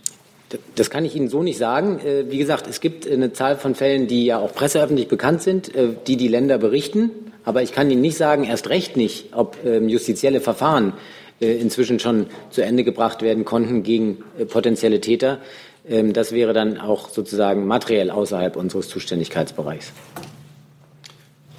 [0.76, 2.00] Das kann ich Ihnen so nicht sagen.
[2.00, 5.74] Äh, wie gesagt, es gibt eine Zahl von Fällen, die ja auch presseöffentlich bekannt sind,
[5.76, 7.12] äh, die die Länder berichten.
[7.44, 10.94] Aber ich kann Ihnen nicht sagen, erst recht nicht, ob ähm, justizielle Verfahren
[11.40, 15.40] äh, inzwischen schon zu Ende gebracht werden konnten gegen potenzielle Täter.
[15.88, 19.92] Ähm, das wäre dann auch sozusagen materiell außerhalb unseres Zuständigkeitsbereichs.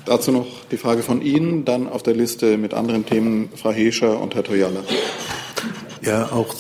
[0.05, 4.21] Dazu noch die Frage von Ihnen, dann auf der Liste mit anderen Themen Frau Hescher
[4.21, 4.81] und Herr Toyala.
[6.03, 6.55] Ja, auch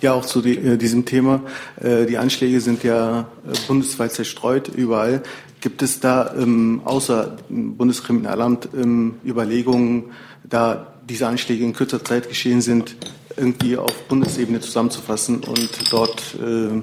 [0.00, 1.42] ja, auch zu äh, diesem Thema.
[1.80, 5.22] Äh, die Anschläge sind ja äh, bundesweit zerstreut, überall.
[5.60, 10.04] Gibt es da ähm, außer Bundeskriminalamt ähm, Überlegungen,
[10.44, 12.96] da diese Anschläge in kürzer Zeit geschehen sind,
[13.36, 16.82] irgendwie auf Bundesebene zusammenzufassen und dort äh,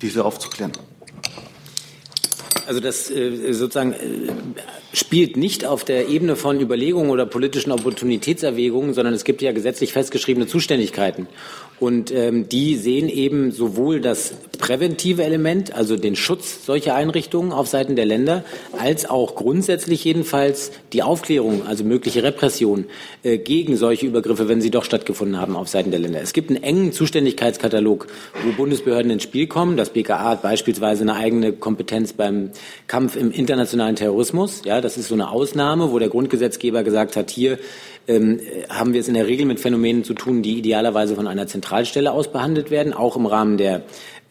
[0.00, 0.72] diese aufzuklären?
[2.66, 3.96] Also das äh, sozusagen äh,
[4.92, 9.92] spielt nicht auf der Ebene von Überlegungen oder politischen Opportunitätserwägungen, sondern es gibt ja gesetzlich
[9.92, 11.26] festgeschriebene Zuständigkeiten.
[11.80, 17.66] Und ähm, die sehen eben sowohl das präventive Element, also den Schutz solcher Einrichtungen auf
[17.66, 18.44] Seiten der Länder,
[18.78, 22.86] als auch grundsätzlich jedenfalls die Aufklärung, also mögliche Repression
[23.24, 26.22] äh, gegen solche Übergriffe, wenn sie doch stattgefunden haben auf Seiten der Länder.
[26.22, 28.06] Es gibt einen engen Zuständigkeitskatalog,
[28.44, 29.76] wo Bundesbehörden ins Spiel kommen.
[29.76, 32.50] Das BKA hat beispielsweise eine eigene Kompetenz beim
[32.86, 34.62] Kampf im internationalen Terrorismus.
[34.64, 37.58] Ja, das ist so eine Ausnahme, wo der Grundgesetzgeber gesagt hat, hier
[38.06, 41.46] ähm, haben wir es in der Regel mit Phänomenen zu tun, die idealerweise von einer
[41.46, 43.82] Zentralstelle aus behandelt werden, auch im Rahmen der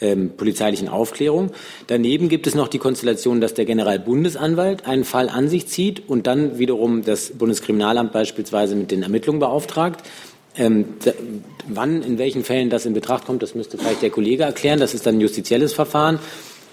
[0.01, 1.51] ähm, polizeilichen Aufklärung.
[1.87, 6.27] Daneben gibt es noch die Konstellation, dass der Generalbundesanwalt einen Fall an sich zieht und
[6.27, 10.05] dann wiederum das Bundeskriminalamt beispielsweise mit den Ermittlungen beauftragt.
[10.55, 10.85] Ähm,
[11.67, 14.79] wann, in welchen Fällen das in Betracht kommt, das müsste vielleicht der Kollege erklären.
[14.79, 16.19] Das ist dann ein justizielles Verfahren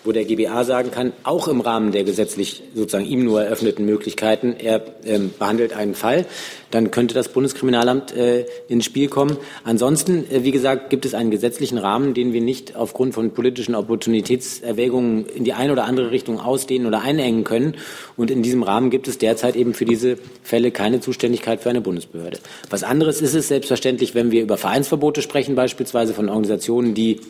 [0.05, 4.55] wo der GBA sagen kann, auch im Rahmen der gesetzlich sozusagen ihm nur eröffneten Möglichkeiten,
[4.59, 6.27] er ähm, behandelt einen Fall,
[6.71, 9.37] dann könnte das Bundeskriminalamt äh, ins Spiel kommen.
[9.65, 13.75] Ansonsten, äh, wie gesagt, gibt es einen gesetzlichen Rahmen, den wir nicht aufgrund von politischen
[13.75, 17.75] Opportunitätserwägungen in die eine oder andere Richtung ausdehnen oder einengen können.
[18.17, 21.81] Und in diesem Rahmen gibt es derzeit eben für diese Fälle keine Zuständigkeit für eine
[21.81, 22.39] Bundesbehörde.
[22.71, 27.21] Was anderes ist es selbstverständlich, wenn wir über Vereinsverbote sprechen, beispielsweise von Organisationen, die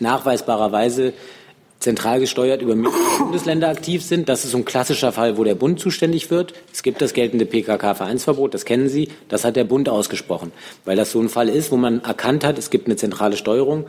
[0.00, 1.12] nachweisbarerweise
[1.84, 2.74] zentral gesteuert über
[3.18, 4.28] Bundesländer aktiv sind.
[4.28, 6.54] Das ist so ein klassischer Fall, wo der Bund zuständig wird.
[6.72, 9.08] Es gibt das geltende PKK-Vereinsverbot, das kennen Sie.
[9.28, 10.52] Das hat der Bund ausgesprochen,
[10.84, 13.86] weil das so ein Fall ist, wo man erkannt hat, es gibt eine zentrale Steuerung,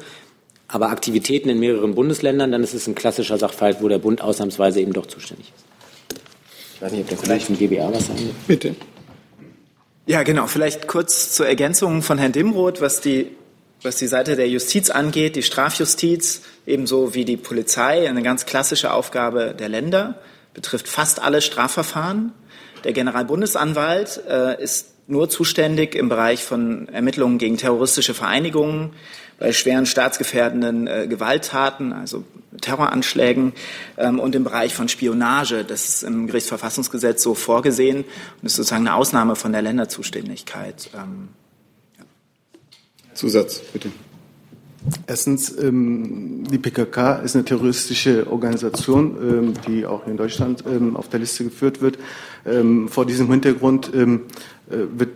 [0.68, 4.82] aber Aktivitäten in mehreren Bundesländern, dann ist es ein klassischer Sachverhalt, wo der Bund ausnahmsweise
[4.82, 5.66] eben doch zuständig ist.
[6.76, 8.36] Ich weiß nicht, ob der Kollege vom GBA was sagen will.
[8.48, 8.76] Bitte.
[10.08, 10.46] Ja, genau.
[10.46, 13.32] Vielleicht kurz zur Ergänzung von Herrn Dimroth, was die
[13.86, 18.92] was die Seite der Justiz angeht, die Strafjustiz, ebenso wie die Polizei, eine ganz klassische
[18.92, 20.20] Aufgabe der Länder,
[20.54, 22.34] betrifft fast alle Strafverfahren.
[22.84, 28.94] Der Generalbundesanwalt äh, ist nur zuständig im Bereich von Ermittlungen gegen terroristische Vereinigungen,
[29.38, 32.24] bei schweren staatsgefährdenden äh, Gewalttaten, also
[32.62, 33.54] Terroranschlägen
[33.98, 35.66] ähm, und im Bereich von Spionage.
[35.66, 38.06] Das ist im Gerichtsverfassungsgesetz so vorgesehen
[38.42, 40.90] und ist sozusagen eine Ausnahme von der Länderzuständigkeit.
[40.96, 41.30] Ähm,
[43.16, 43.90] Zusatz, bitte.
[45.08, 51.10] Erstens, ähm, die PKK ist eine terroristische Organisation, ähm, die auch in Deutschland ähm, auf
[51.10, 51.98] der Liste geführt wird.
[52.90, 54.20] Vor diesem Hintergrund äh,
[54.70, 55.10] wird,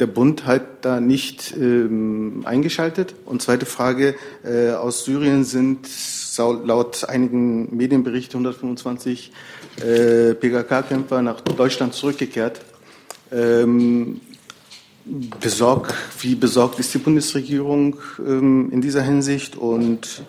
[0.00, 1.54] der Bund halt da nicht
[2.44, 3.14] eingeschaltet.
[3.24, 5.88] Und zweite Frage, äh, aus Syrien sind
[6.38, 9.32] laut einigen Medienberichten 125
[9.80, 12.60] äh, PKK-Kämpfer nach Deutschland zurückgekehrt.
[13.32, 14.20] Ähm,
[15.40, 20.24] besorgt, wie besorgt ist die Bundesregierung ähm, in dieser Hinsicht und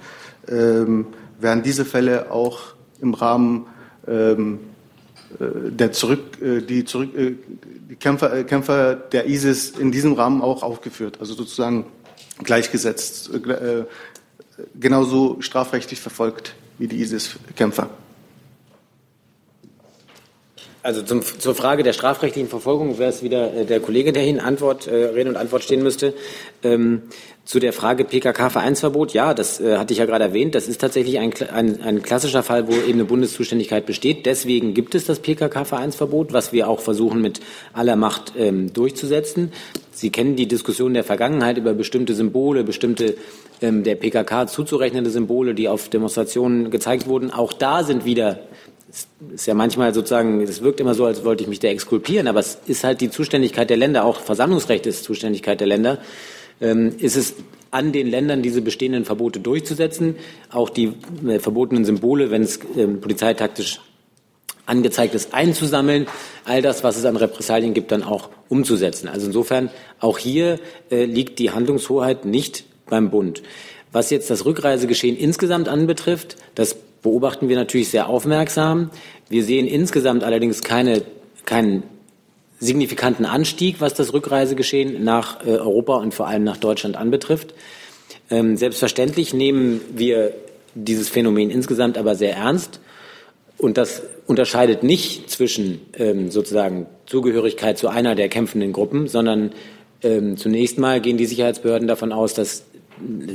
[0.47, 1.07] ähm,
[1.39, 3.65] werden diese Fälle auch im Rahmen
[4.07, 4.59] ähm,
[5.39, 7.35] äh, der zurück, äh, die, zurück, äh,
[7.89, 11.85] die Kämpfer, äh, Kämpfer der ISIS in diesem Rahmen auch aufgeführt, also sozusagen
[12.43, 13.83] gleichgesetzt, äh,
[14.79, 17.89] genauso strafrechtlich verfolgt wie die ISIS-Kämpfer.
[20.87, 24.39] Also zum, zur Frage der strafrechtlichen Verfolgung wäre es wieder äh, der Kollege, der Ihnen
[24.39, 26.13] Antwort, äh, Rede und Antwort stehen müsste.
[26.63, 27.01] Ähm,
[27.43, 30.55] zu der Frage PKK-Vereinsverbot, ja, das äh, hatte ich ja gerade erwähnt.
[30.55, 34.25] Das ist tatsächlich ein, ein, ein klassischer Fall, wo eben eine Bundeszuständigkeit besteht.
[34.25, 37.41] Deswegen gibt es das PKK-Vereinsverbot, was wir auch versuchen mit
[37.73, 39.51] aller Macht ähm, durchzusetzen.
[39.91, 43.15] Sie kennen die Diskussion der Vergangenheit über bestimmte Symbole, bestimmte
[43.61, 47.31] ähm, der PKK zuzurechnende Symbole, die auf Demonstrationen gezeigt wurden.
[47.31, 48.39] Auch da sind wieder
[48.97, 49.07] es
[49.41, 52.39] ist ja manchmal sozusagen, es wirkt immer so, als wollte ich mich da exkulpieren, aber
[52.39, 55.99] es ist halt die Zuständigkeit der Länder, auch Versammlungsrecht ist Zuständigkeit der Länder.
[56.59, 57.35] Ähm, ist es
[57.69, 60.15] an den Ländern, diese bestehenden Verbote durchzusetzen,
[60.51, 60.93] auch die
[61.27, 63.79] äh, verbotenen Symbole, wenn es äh, polizeitaktisch
[64.65, 66.07] angezeigt ist, einzusammeln,
[66.45, 69.07] all das, was es an Repressalien gibt, dann auch umzusetzen.
[69.07, 69.69] Also insofern,
[69.99, 73.43] auch hier äh, liegt die Handlungshoheit nicht beim Bund.
[73.91, 76.75] Was jetzt das Rückreisegeschehen insgesamt anbetrifft, das
[77.07, 78.89] beobachten wir natürlich sehr aufmerksam.
[79.29, 81.03] Wir sehen insgesamt allerdings keine,
[81.45, 81.83] keinen
[82.59, 87.53] signifikanten Anstieg, was das Rückreisegeschehen nach äh, Europa und vor allem nach Deutschland anbetrifft.
[88.29, 90.33] Ähm, selbstverständlich nehmen wir
[90.75, 92.81] dieses Phänomen insgesamt aber sehr ernst.
[93.57, 99.51] Und das unterscheidet nicht zwischen ähm, sozusagen Zugehörigkeit zu einer der kämpfenden Gruppen, sondern
[100.03, 102.65] ähm, zunächst mal gehen die Sicherheitsbehörden davon aus, dass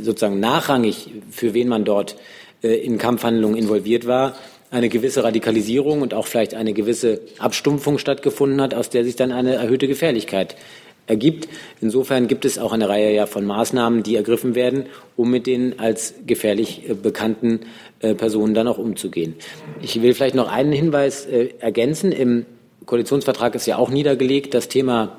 [0.02, 2.16] sozusagen nachrangig, für wen man dort
[2.62, 4.34] in Kampfhandlungen involviert war,
[4.70, 9.30] eine gewisse Radikalisierung und auch vielleicht eine gewisse Abstumpfung stattgefunden hat, aus der sich dann
[9.30, 10.56] eine erhöhte Gefährlichkeit
[11.06, 11.48] ergibt.
[11.80, 14.86] Insofern gibt es auch eine Reihe ja von Maßnahmen, die ergriffen werden,
[15.16, 17.60] um mit den als gefährlich äh, bekannten
[18.00, 19.34] äh, Personen dann auch umzugehen.
[19.82, 22.12] Ich will vielleicht noch einen Hinweis ergänzen.
[22.12, 22.46] Im
[22.86, 25.18] Koalitionsvertrag ist ja auch niedergelegt das Thema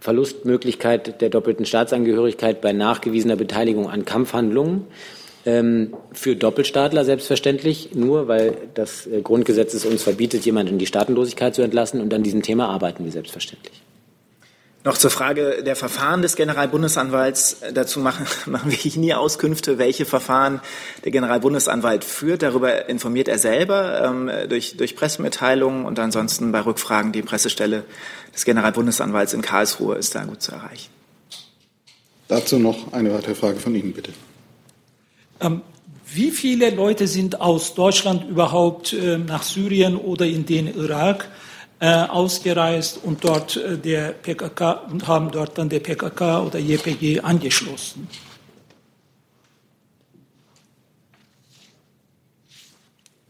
[0.00, 4.84] Verlustmöglichkeit der doppelten Staatsangehörigkeit bei nachgewiesener Beteiligung an Kampfhandlungen.
[5.46, 10.86] Ähm, für Doppelstaatler selbstverständlich, nur weil das äh, Grundgesetz es uns verbietet, jemanden in die
[10.86, 12.00] Staatenlosigkeit zu entlassen.
[12.00, 13.80] Und an diesem Thema arbeiten wir selbstverständlich.
[14.82, 17.58] Noch zur Frage der Verfahren des Generalbundesanwalts.
[17.74, 20.60] Dazu machen, machen wir nie Auskünfte, welche Verfahren
[21.04, 22.42] der Generalbundesanwalt führt.
[22.42, 27.84] Darüber informiert er selber ähm, durch, durch Pressemitteilungen und ansonsten bei Rückfragen die Pressestelle
[28.34, 30.90] des Generalbundesanwalts in Karlsruhe ist da gut zu erreichen.
[32.26, 34.10] Dazu noch eine weitere Frage von Ihnen, bitte.
[35.40, 35.62] Ähm,
[36.12, 41.28] wie viele Leute sind aus Deutschland überhaupt äh, nach Syrien oder in den Irak?
[41.80, 47.20] äh, ausgereist und dort äh, der PKK und haben dort dann der PKK oder JPG
[47.20, 48.08] angeschlossen.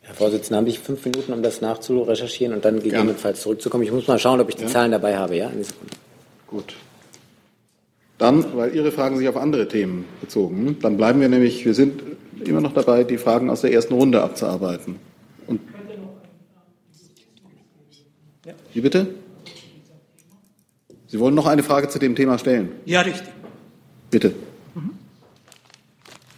[0.03, 3.83] Herr Vorsitzender, habe ich fünf Minuten, um das nachzurecherchieren und dann gegebenenfalls zurückzukommen.
[3.83, 4.69] Ich muss mal schauen, ob ich die ja.
[4.69, 5.37] Zahlen dabei habe.
[5.37, 5.51] Ja,
[6.47, 6.75] Gut.
[8.19, 12.03] Dann, weil Ihre Fragen sich auf andere Themen bezogen, dann bleiben wir nämlich, wir sind
[12.45, 14.97] immer noch dabei, die Fragen aus der ersten Runde abzuarbeiten.
[15.47, 15.61] Und
[18.73, 19.07] wie bitte?
[21.09, 22.73] Sie wollen noch eine Frage zu dem Thema stellen?
[22.85, 23.33] Ja, richtig.
[24.11, 24.35] Bitte.
[24.75, 24.91] Mhm.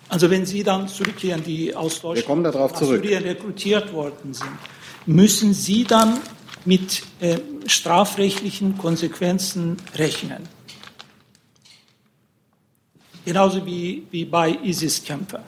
[0.08, 3.02] Also wenn Sie dann zurückkehren, die aus Deutschland nach zurück.
[3.02, 4.50] Syrien rekrutiert worden sind,
[5.06, 6.18] müssen Sie dann
[6.64, 10.57] mit äh, strafrechtlichen Konsequenzen rechnen.
[13.28, 15.42] Genauso wie, wie bei ISIS-Kämpfern.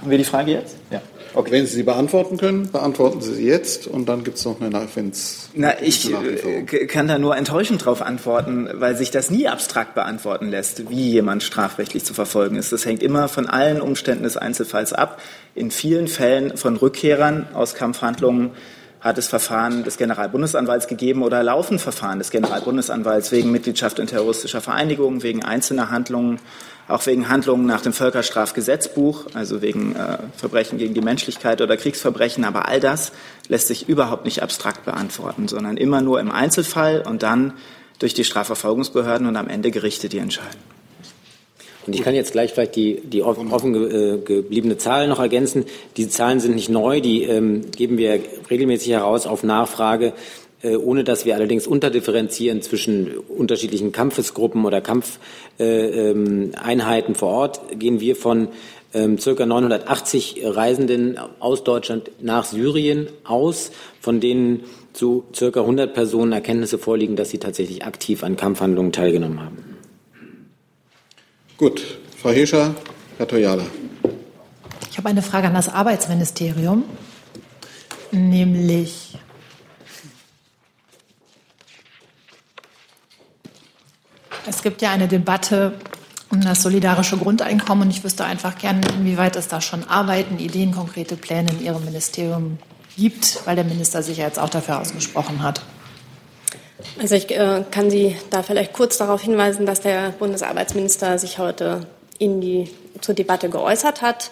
[0.00, 0.76] Haben wir die Frage jetzt?
[0.90, 1.02] Ja.
[1.34, 1.50] Okay.
[1.50, 4.70] Wenn Sie sie beantworten können, beantworten Sie sie jetzt und dann gibt es noch eine
[4.70, 5.50] Nachwendens.
[5.52, 10.48] Na, ich äh, kann da nur enttäuschend darauf antworten, weil sich das nie abstrakt beantworten
[10.48, 12.72] lässt, wie jemand strafrechtlich zu verfolgen ist.
[12.72, 15.20] Das hängt immer von allen Umständen des Einzelfalls ab.
[15.54, 18.52] In vielen Fällen von Rückkehrern aus Kampfhandlungen
[19.04, 24.62] hat es Verfahren des Generalbundesanwalts gegeben oder laufen Verfahren des Generalbundesanwalts wegen Mitgliedschaft in terroristischer
[24.62, 26.40] Vereinigungen, wegen einzelner Handlungen
[26.88, 32.44] auch wegen Handlungen nach dem Völkerstrafgesetzbuch, also wegen äh, Verbrechen gegen die Menschlichkeit oder Kriegsverbrechen.
[32.44, 33.12] Aber all das
[33.48, 37.54] lässt sich überhaupt nicht abstrakt beantworten, sondern immer nur im Einzelfall und dann
[37.98, 40.73] durch die Strafverfolgungsbehörden und am Ende Gerichte, die entscheiden.
[41.86, 45.64] Und ich kann jetzt gleich vielleicht die, die offen, offen äh, gebliebene Zahl noch ergänzen.
[45.96, 48.20] Die Zahlen sind nicht neu, die ähm, geben wir
[48.50, 50.12] regelmäßig heraus auf Nachfrage.
[50.64, 58.00] Äh, ohne dass wir allerdings unterdifferenzieren zwischen unterschiedlichen Kampfesgruppen oder Kampfeinheiten ähm, vor Ort, gehen
[58.00, 58.48] wir von
[58.94, 64.64] ähm, circa 980 Reisenden aus Deutschland nach Syrien aus, von denen
[64.94, 69.73] zu circa 100 Personen Erkenntnisse vorliegen, dass sie tatsächlich aktiv an Kampfhandlungen teilgenommen haben.
[71.56, 72.74] Gut, Frau Hirscher,
[73.16, 73.66] Herr Toyala.
[74.90, 76.84] Ich habe eine Frage an das Arbeitsministerium,
[78.10, 79.18] nämlich
[84.46, 85.74] Es gibt ja eine Debatte
[86.30, 90.72] um das solidarische Grundeinkommen und ich wüsste einfach gerne, inwieweit es da schon Arbeiten, Ideen,
[90.72, 92.58] konkrete Pläne in Ihrem Ministerium
[92.96, 95.62] gibt, weil der Minister sich ja jetzt auch dafür ausgesprochen hat.
[97.00, 101.86] Also ich äh, kann Sie da vielleicht kurz darauf hinweisen, dass der Bundesarbeitsminister sich heute
[102.18, 102.70] in die,
[103.00, 104.30] zur Debatte geäußert hat.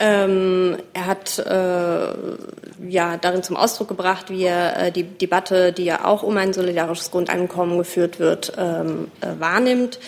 [0.00, 5.84] Ähm, er hat äh, ja darin zum Ausdruck gebracht, wie er äh, die Debatte, die
[5.84, 9.98] ja auch um ein solidarisches Grundeinkommen geführt wird, ähm, äh, wahrnimmt.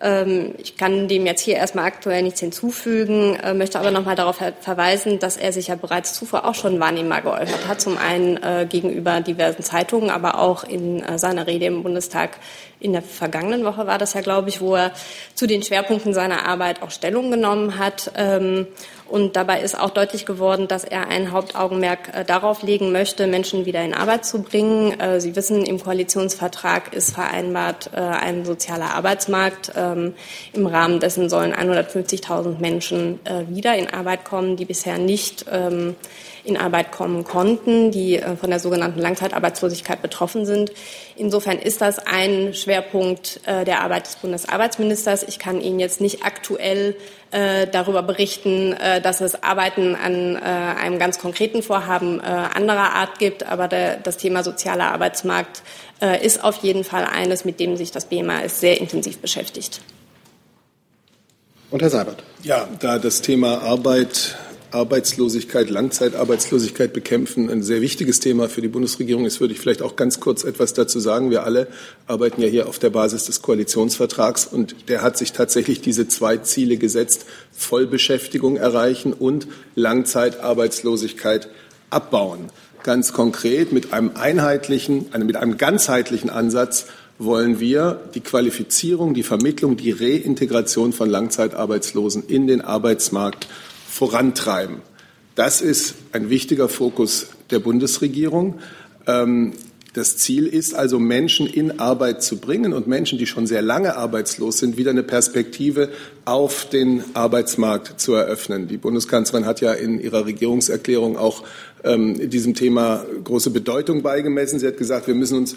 [0.00, 4.16] Ähm, ich kann dem jetzt hier erstmal aktuell nichts hinzufügen, äh, möchte aber noch mal
[4.16, 7.80] darauf verweisen, dass er sich ja bereits zuvor auch schon wahrnehmbar geäußert hat.
[7.80, 12.38] Zum einen äh, gegenüber diversen Zeitungen, aber auch in äh, seiner Rede im Bundestag
[12.80, 14.92] in der vergangenen Woche war das ja, glaube ich, wo er
[15.34, 18.10] zu den Schwerpunkten seiner Arbeit auch Stellung genommen hat.
[19.10, 23.66] Und dabei ist auch deutlich geworden, dass er ein Hauptaugenmerk äh, darauf legen möchte, Menschen
[23.66, 24.98] wieder in Arbeit zu bringen.
[25.00, 29.72] Äh, Sie wissen, im Koalitionsvertrag ist vereinbart äh, ein sozialer Arbeitsmarkt.
[29.74, 30.14] Ähm,
[30.52, 35.96] Im Rahmen dessen sollen 150.000 Menschen wieder in Arbeit kommen, die bisher nicht ähm,
[36.44, 40.72] in Arbeit kommen konnten, die äh, von der sogenannten Langzeitarbeitslosigkeit betroffen sind.
[41.16, 45.22] Insofern ist das ein Schwerpunkt äh, der Arbeit des Bundesarbeitsministers.
[45.22, 46.96] Ich kann Ihnen jetzt nicht aktuell
[47.30, 53.68] äh, darüber berichten, dass es Arbeiten an einem ganz konkreten Vorhaben anderer Art gibt, aber
[53.68, 55.62] das Thema sozialer Arbeitsmarkt
[56.22, 59.80] ist auf jeden Fall eines, mit dem sich das BMAS sehr intensiv beschäftigt.
[61.70, 62.22] Und Herr Seibert.
[62.42, 64.36] Ja, da das Thema Arbeit
[64.72, 69.96] Arbeitslosigkeit, Langzeitarbeitslosigkeit bekämpfen ein sehr wichtiges Thema für die Bundesregierung ist, würde ich vielleicht auch
[69.96, 71.30] ganz kurz etwas dazu sagen.
[71.30, 71.68] Wir alle
[72.06, 76.36] arbeiten ja hier auf der Basis des Koalitionsvertrags und der hat sich tatsächlich diese zwei
[76.38, 81.48] Ziele gesetzt, Vollbeschäftigung erreichen und Langzeitarbeitslosigkeit
[81.90, 82.50] abbauen.
[82.82, 86.86] Ganz konkret mit einem einheitlichen, mit einem ganzheitlichen Ansatz
[87.18, 93.46] wollen wir die Qualifizierung, die Vermittlung, die Reintegration von Langzeitarbeitslosen in den Arbeitsmarkt
[93.90, 94.76] vorantreiben.
[95.34, 98.58] Das ist ein wichtiger Fokus der Bundesregierung.
[99.06, 99.52] Ähm,
[99.92, 103.96] Das Ziel ist also, Menschen in Arbeit zu bringen und Menschen, die schon sehr lange
[103.96, 105.88] arbeitslos sind, wieder eine Perspektive
[106.24, 108.68] auf den Arbeitsmarkt zu eröffnen.
[108.68, 111.42] Die Bundeskanzlerin hat ja in ihrer Regierungserklärung auch
[111.82, 114.60] ähm, diesem Thema große Bedeutung beigemessen.
[114.60, 115.56] Sie hat gesagt, wir müssen uns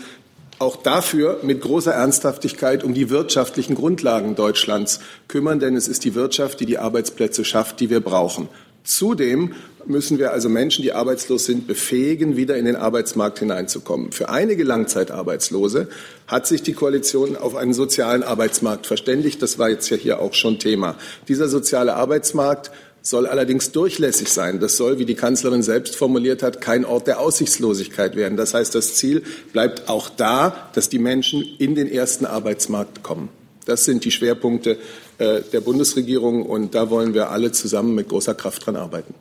[0.60, 6.16] auch dafür mit großer Ernsthaftigkeit um die wirtschaftlichen Grundlagen Deutschlands kümmern, denn es ist die
[6.16, 8.50] Wirtschaft, die die Arbeitsplätze schafft, die wir brauchen.
[8.84, 9.54] Zudem
[9.86, 14.12] müssen wir also Menschen, die arbeitslos sind, befähigen, wieder in den Arbeitsmarkt hineinzukommen.
[14.12, 15.88] Für einige Langzeitarbeitslose
[16.28, 19.42] hat sich die Koalition auf einen sozialen Arbeitsmarkt verständigt.
[19.42, 20.96] Das war jetzt ja hier auch schon Thema.
[21.28, 22.72] Dieser soziale Arbeitsmarkt
[23.04, 24.62] soll allerdings durchlässig sein.
[24.62, 28.38] Das soll, wie die Kanzlerin selbst formuliert hat, kein Ort der Aussichtslosigkeit werden.
[28.38, 33.30] Das heißt, das Ziel bleibt auch da, dass die Menschen in den ersten Arbeitsmarkt kommen.
[33.66, 34.78] Das sind die Schwerpunkte
[35.18, 39.14] äh, der Bundesregierung und da wollen wir alle zusammen mit großer Kraft dran arbeiten.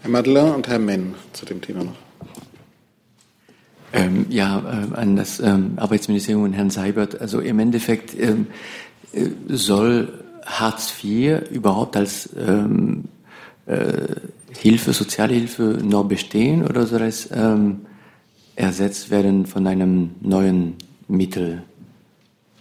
[0.00, 1.96] Herr Madler und Herr Menn zu dem Thema noch.
[3.92, 7.20] Ähm, ja, äh, an das ähm, Arbeitsministerium und Herrn Seibert.
[7.20, 8.46] Also im Endeffekt ähm,
[9.12, 13.04] äh, soll Hartz IV überhaupt als ähm,
[13.66, 14.06] äh,
[14.58, 17.82] Hilfe, Sozialhilfe noch bestehen oder soll es ähm,
[18.56, 20.74] ersetzt werden von einem neuen
[21.08, 21.62] Mittel?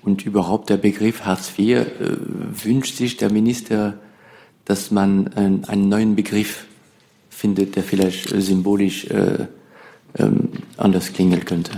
[0.03, 1.85] Und überhaupt der Begriff Hartz IV äh,
[2.63, 3.95] wünscht sich der Minister,
[4.65, 6.65] dass man äh, einen neuen Begriff
[7.29, 9.47] findet, der vielleicht symbolisch äh,
[10.17, 11.71] ähm, anders klingeln könnte.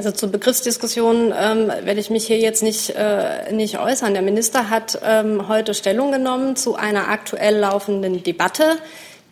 [0.00, 4.14] Also zur Begriffsdiskussion ähm, werde ich mich hier jetzt nicht, äh, nicht äußern.
[4.14, 8.78] Der Minister hat ähm, heute Stellung genommen zu einer aktuell laufenden Debatte,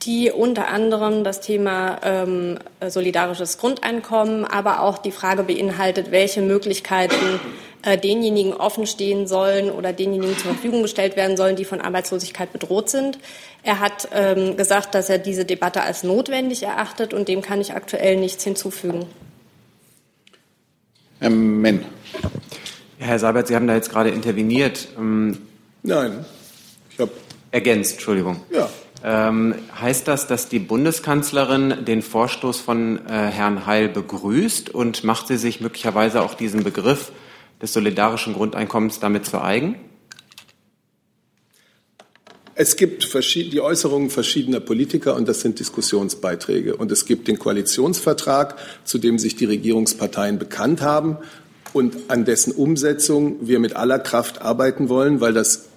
[0.03, 7.41] die unter anderem das Thema ähm, solidarisches Grundeinkommen, aber auch die Frage beinhaltet, welche Möglichkeiten
[7.81, 12.91] äh, denjenigen offenstehen sollen oder denjenigen zur Verfügung gestellt werden sollen, die von Arbeitslosigkeit bedroht
[12.91, 13.19] sind.
[13.63, 17.73] Er hat ähm, gesagt, dass er diese Debatte als notwendig erachtet und dem kann ich
[17.73, 19.07] aktuell nichts hinzufügen.
[21.21, 21.85] Herr Menn.
[22.99, 24.89] Herr Seibert, Sie haben da jetzt gerade interveniert.
[24.97, 25.39] Ähm,
[25.83, 26.25] Nein,
[26.91, 27.11] ich habe
[27.51, 28.41] ergänzt, Entschuldigung.
[28.51, 28.69] Ja.
[29.03, 35.29] Ähm, heißt das, dass die Bundeskanzlerin den Vorstoß von äh, Herrn Heil begrüßt und macht
[35.29, 37.13] sie sich möglicherweise auch diesen Begriff
[37.63, 39.77] des solidarischen Grundeinkommens damit zu eigen?
[42.61, 46.75] Es gibt die Äußerungen verschiedener Politiker und das sind Diskussionsbeiträge.
[46.75, 51.19] Und es gibt den Koalitionsvertrag, zu dem sich die Regierungsparteien bekannt haben
[51.73, 55.69] und an dessen Umsetzung wir mit aller Kraft arbeiten wollen, weil das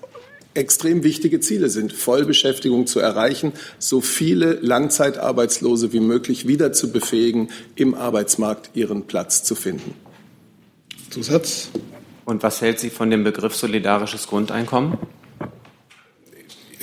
[0.55, 7.49] extrem wichtige Ziele sind, Vollbeschäftigung zu erreichen, so viele Langzeitarbeitslose wie möglich wieder zu befähigen,
[7.75, 9.93] im Arbeitsmarkt ihren Platz zu finden.
[11.11, 11.69] Zusatz?
[12.25, 14.97] Und was hält sie von dem Begriff solidarisches Grundeinkommen?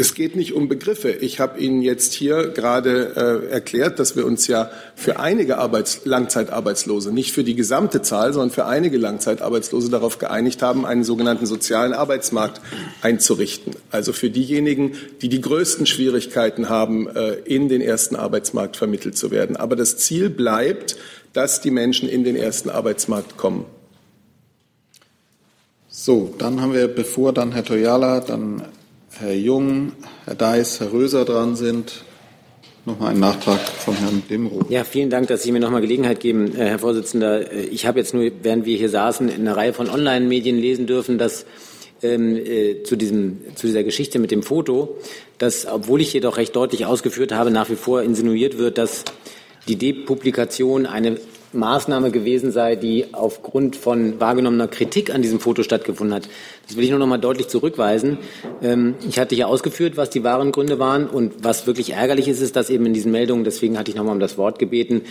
[0.01, 1.11] Es geht nicht um Begriffe.
[1.11, 6.03] Ich habe Ihnen jetzt hier gerade äh, erklärt, dass wir uns ja für einige Arbeits
[6.05, 11.46] Langzeitarbeitslose, nicht für die gesamte Zahl, sondern für einige Langzeitarbeitslose darauf geeinigt haben, einen sogenannten
[11.46, 12.61] sozialen Arbeitsmarkt
[13.03, 13.74] einzurichten.
[13.90, 19.32] Also für diejenigen, die die größten Schwierigkeiten haben, äh, in den ersten Arbeitsmarkt vermittelt zu
[19.32, 19.57] werden.
[19.57, 20.96] Aber das Ziel bleibt,
[21.32, 23.64] dass die Menschen in den ersten Arbeitsmarkt kommen.
[25.88, 28.62] So, dann haben wir, bevor dann Herr Toyala, dann
[29.20, 29.92] Herr Jung,
[30.26, 32.04] Herr Deis, Herr Röser dran sind.
[32.84, 34.70] Nochmal ein Nachtrag von Herrn Demroth.
[34.70, 37.52] Ja, vielen Dank, dass Sie mir nochmal Gelegenheit geben, äh, Herr Vorsitzender.
[37.52, 40.86] Äh, ich habe jetzt nur, während wir hier saßen, in einer Reihe von Online-Medien lesen
[40.86, 41.46] dürfen, dass
[42.00, 44.96] ähm, äh, zu, diesem, zu dieser Geschichte mit dem Foto,
[45.38, 49.04] dass, obwohl ich jedoch recht deutlich ausgeführt habe, nach wie vor insinuiert wird, dass
[49.66, 51.18] die Depublikation eine
[51.53, 56.28] Maßnahme gewesen sei, die aufgrund von wahrgenommener Kritik an diesem Foto stattgefunden hat.
[56.66, 58.18] Das will ich nur noch mal deutlich zurückweisen.
[58.62, 62.40] Ähm, ich hatte ja ausgeführt, was die wahren Gründe waren und was wirklich ärgerlich ist,
[62.40, 65.03] ist, dass eben in diesen Meldungen, deswegen hatte ich noch mal um das Wort gebeten,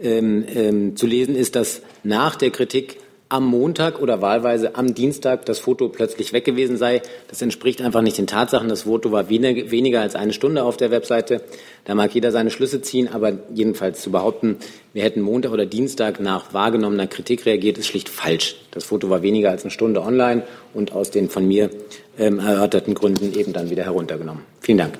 [0.00, 2.98] ähm, ähm, zu lesen ist, dass nach der Kritik
[3.28, 7.02] am Montag oder wahlweise am Dienstag das Foto plötzlich weg gewesen sei.
[7.28, 8.68] Das entspricht einfach nicht den Tatsachen.
[8.68, 11.40] Das Foto war weniger als eine Stunde auf der Webseite.
[11.84, 14.56] Da mag jeder seine Schlüsse ziehen, aber jedenfalls zu behaupten,
[14.92, 18.56] wir hätten Montag oder Dienstag nach wahrgenommener Kritik reagiert, ist schlicht falsch.
[18.70, 20.42] Das Foto war weniger als eine Stunde online
[20.74, 21.70] und aus den von mir
[22.18, 24.44] ähm, erörterten Gründen eben dann wieder heruntergenommen.
[24.60, 24.98] Vielen Dank.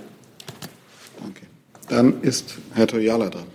[1.21, 1.47] Okay.
[1.89, 3.54] Dann ist Herr Toyala dran.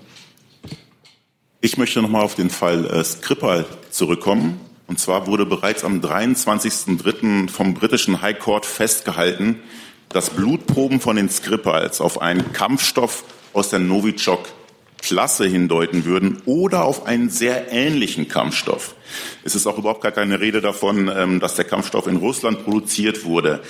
[1.61, 4.61] Ich möchte noch mal auf den Fall äh, Skripal zurückkommen.
[4.87, 7.49] Und zwar wurde bereits am 23.03.
[7.49, 9.59] vom britischen High Court festgehalten,
[10.07, 17.05] dass Blutproben von den Skripals auf einen Kampfstoff aus der Novichok-Klasse hindeuten würden oder auf
[17.05, 18.95] einen sehr ähnlichen Kampfstoff.
[19.43, 23.25] Es ist auch überhaupt gar keine Rede davon, ähm, dass der Kampfstoff in Russland produziert
[23.25, 23.61] wurde.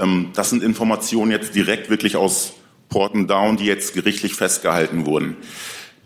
[0.00, 2.54] Ähm, das sind Informationen jetzt direkt wirklich aus
[2.88, 5.36] Porten Down, die jetzt gerichtlich festgehalten wurden.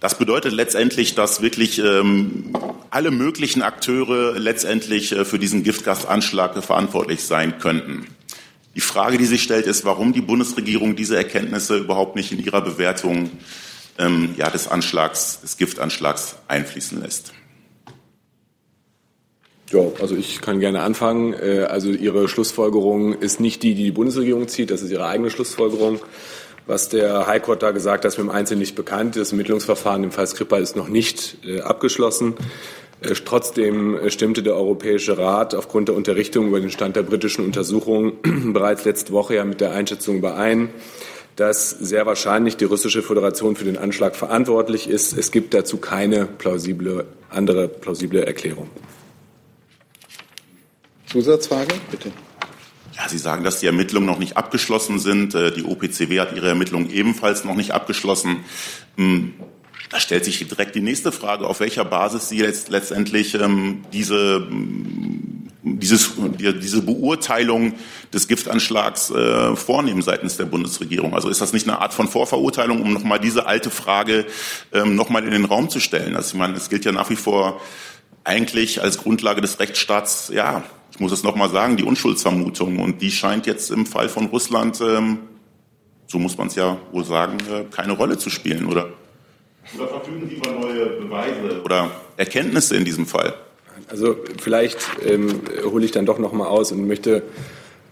[0.03, 2.53] Das bedeutet letztendlich, dass wirklich ähm,
[2.91, 8.09] alle möglichen Akteure letztendlich äh, für diesen Giftgasanschlag verantwortlich sein könnten.
[8.75, 12.63] Die Frage, die sich stellt, ist, warum die Bundesregierung diese Erkenntnisse überhaupt nicht in ihrer
[12.63, 13.31] Bewertung
[13.97, 17.33] ähm, ja, des Anschlags, des Giftanschlags einfließen lässt.
[19.71, 21.33] Ja, also ich kann gerne anfangen.
[21.33, 25.31] Äh, also Ihre Schlussfolgerung ist nicht die, die die Bundesregierung zieht, das ist Ihre eigene
[25.31, 26.01] Schlussfolgerung.
[26.67, 29.17] Was der High Court da gesagt hat, ist mir im Einzelnen nicht bekannt.
[29.17, 32.35] Das Ermittlungsverfahren im Fall Skripal ist noch nicht äh, abgeschlossen.
[33.01, 38.13] Äh, trotzdem stimmte der Europäische Rat aufgrund der Unterrichtung über den Stand der britischen Untersuchung
[38.53, 40.71] bereits letzte Woche ja mit der Einschätzung überein,
[41.35, 45.17] dass sehr wahrscheinlich die russische Föderation für den Anschlag verantwortlich ist.
[45.17, 48.69] Es gibt dazu keine plausible, andere plausible Erklärung.
[51.07, 52.13] Zusatzfrage, bitte.
[52.95, 55.35] Ja, Sie sagen, dass die Ermittlungen noch nicht abgeschlossen sind.
[55.35, 58.45] Äh, die OPCW hat ihre Ermittlungen ebenfalls noch nicht abgeschlossen.
[58.97, 59.35] Hm,
[59.91, 64.47] da stellt sich direkt die nächste Frage, auf welcher Basis Sie jetzt letztendlich ähm, diese,
[64.49, 67.75] hm, dieses, diese Beurteilung
[68.13, 71.15] des Giftanschlags äh, vornehmen seitens der Bundesregierung.
[71.15, 74.27] Also ist das nicht eine Art von Vorverurteilung, um nochmal diese alte Frage
[74.73, 76.17] ähm, nochmal in den Raum zu stellen?
[76.17, 77.61] Also ich meine, es gilt ja nach wie vor
[78.25, 80.63] eigentlich als Grundlage des Rechtsstaats, ja,
[80.93, 82.79] ich muss es nochmal sagen, die Unschuldsvermutung.
[82.79, 85.19] Und die scheint jetzt im Fall von Russland, ähm,
[86.07, 88.91] so muss man es ja wohl sagen, äh, keine Rolle zu spielen, oder?
[89.75, 93.35] Oder verfügen Sie über neue Beweise oder Erkenntnisse in diesem Fall?
[93.89, 97.23] Also vielleicht ähm, hole ich dann doch nochmal aus und möchte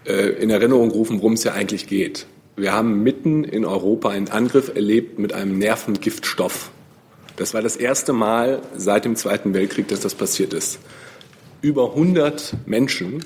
[0.05, 2.27] äh, in Erinnerung rufen, worum es ja eigentlich geht.
[2.55, 6.69] Wir haben mitten in Europa einen Angriff erlebt mit einem Nervengiftstoff.
[7.37, 10.77] Das war das erste Mal seit dem Zweiten Weltkrieg, dass das passiert ist
[11.61, 13.23] über 100 Menschen,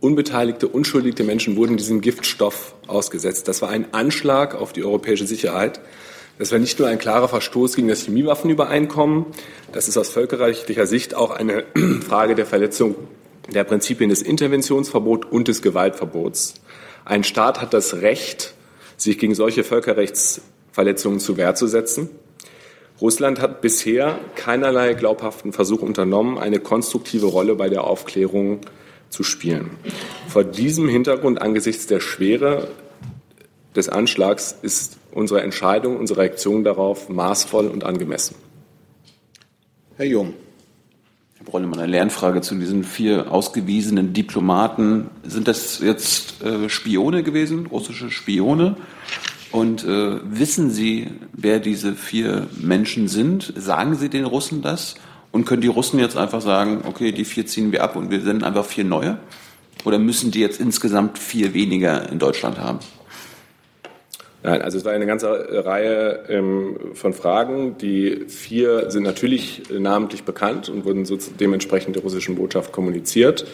[0.00, 3.48] unbeteiligte, unschuldige Menschen wurden diesem Giftstoff ausgesetzt.
[3.48, 5.80] Das war ein Anschlag auf die europäische Sicherheit.
[6.38, 9.24] Das war nicht nur ein klarer Verstoß gegen das Chemiewaffenübereinkommen,
[9.72, 11.64] das ist aus völkerrechtlicher Sicht auch eine
[12.06, 12.94] Frage der Verletzung
[13.52, 16.54] der Prinzipien des Interventionsverbots und des Gewaltverbots.
[17.04, 18.54] Ein Staat hat das Recht,
[18.96, 22.10] sich gegen solche Völkerrechtsverletzungen zu Wehr zu setzen.
[23.00, 28.60] Russland hat bisher keinerlei glaubhaften Versuch unternommen, eine konstruktive Rolle bei der Aufklärung
[29.10, 29.70] zu spielen.
[30.28, 32.68] Vor diesem Hintergrund angesichts der Schwere
[33.74, 38.36] des Anschlags ist unsere Entscheidung, unsere Reaktion darauf maßvoll und angemessen.
[39.96, 40.34] Herr Jung.
[41.36, 45.10] Herr Brollemann, eine Lernfrage zu diesen vier ausgewiesenen Diplomaten.
[45.22, 48.76] Sind das jetzt äh, Spione gewesen, russische Spione?
[49.56, 53.54] Und äh, wissen Sie, wer diese vier Menschen sind?
[53.56, 54.96] Sagen Sie den Russen das?
[55.32, 58.20] Und können die Russen jetzt einfach sagen, okay, die vier ziehen wir ab und wir
[58.20, 59.16] senden einfach vier neue?
[59.86, 62.80] Oder müssen die jetzt insgesamt vier weniger in Deutschland haben?
[64.42, 65.30] Nein, also es war eine ganze
[65.64, 67.78] Reihe ähm, von Fragen.
[67.78, 73.46] Die vier sind natürlich namentlich bekannt und wurden so dementsprechend der russischen Botschaft kommuniziert.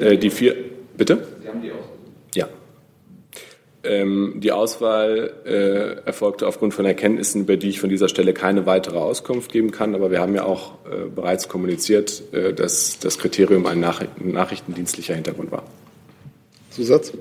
[0.00, 0.56] Äh, die vier,
[0.96, 1.24] bitte?
[1.40, 1.76] Sie haben die auch.
[2.34, 2.48] Ja.
[3.84, 8.64] Ähm, die Auswahl äh, erfolgte aufgrund von Erkenntnissen, über die ich von dieser Stelle keine
[8.64, 9.94] weitere Auskunft geben kann.
[9.94, 15.14] Aber wir haben ja auch äh, bereits kommuniziert, äh, dass das Kriterium ein Nach nachrichtendienstlicher
[15.14, 15.64] Hintergrund war.
[16.70, 17.12] Zusatz?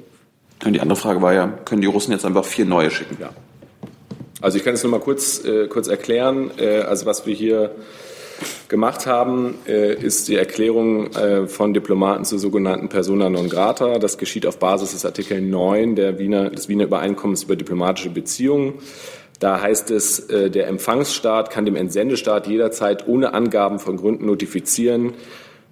[0.63, 3.17] Und die andere Frage war ja, können die Russen jetzt einfach vier neue schicken?
[3.19, 3.31] Ja.
[4.41, 6.51] Also ich kann es nur mal kurz, äh, kurz erklären.
[6.57, 7.75] Äh, also was wir hier
[8.67, 13.99] gemacht haben, äh, ist die Erklärung äh, von Diplomaten zur sogenannten Persona non grata.
[13.99, 18.75] Das geschieht auf Basis des Artikel 9 der Wiener, des Wiener Übereinkommens über diplomatische Beziehungen.
[19.39, 25.13] Da heißt es, äh, der Empfangsstaat kann dem Entsendestaat jederzeit ohne Angaben von Gründen notifizieren,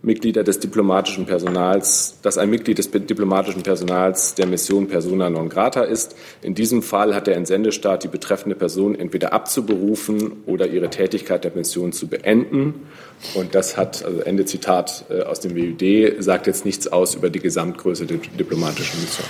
[0.01, 5.83] Mitglieder des diplomatischen Personals, dass ein Mitglied des diplomatischen Personals der Mission persona non grata
[5.83, 6.15] ist.
[6.41, 11.51] In diesem Fall hat der Entsendestaat die betreffende Person entweder abzuberufen oder ihre Tätigkeit der
[11.53, 12.87] Mission zu beenden.
[13.35, 17.29] Und das hat, also Ende Zitat äh, aus dem WUD, sagt jetzt nichts aus über
[17.29, 19.27] die Gesamtgröße der diplomatischen Mission.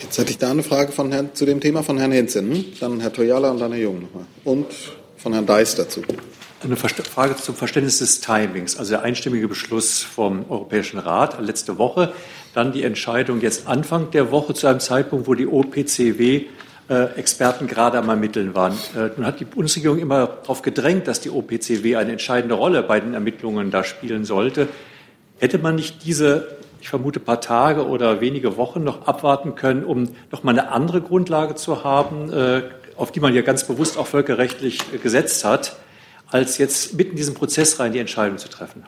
[0.00, 2.98] Jetzt hätte ich da eine Frage von Herrn, zu dem Thema von Herrn Hinzen, dann
[2.98, 4.26] Herr Toyala und dann Herr Jung nochmal.
[4.42, 4.66] Und
[5.16, 6.02] von Herrn Deis dazu.
[6.64, 8.76] Eine Frage zum Verständnis des Timings.
[8.76, 12.12] Also der einstimmige Beschluss vom Europäischen Rat letzte Woche,
[12.54, 16.44] dann die Entscheidung jetzt Anfang der Woche zu einem Zeitpunkt, wo die OPCW
[16.88, 18.74] äh, Experten gerade am Ermitteln waren.
[18.94, 23.00] Äh, nun hat die Bundesregierung immer darauf gedrängt, dass die OPCW eine entscheidende Rolle bei
[23.00, 24.68] den Ermittlungen da spielen sollte.
[25.40, 30.10] Hätte man nicht diese, ich vermute, paar Tage oder wenige Wochen noch abwarten können, um
[30.30, 32.62] noch mal eine andere Grundlage zu haben, äh,
[32.96, 35.76] auf die man ja ganz bewusst auch völkerrechtlich gesetzt hat?
[36.32, 38.84] Als jetzt mitten in diesen Prozess rein die Entscheidung zu treffen.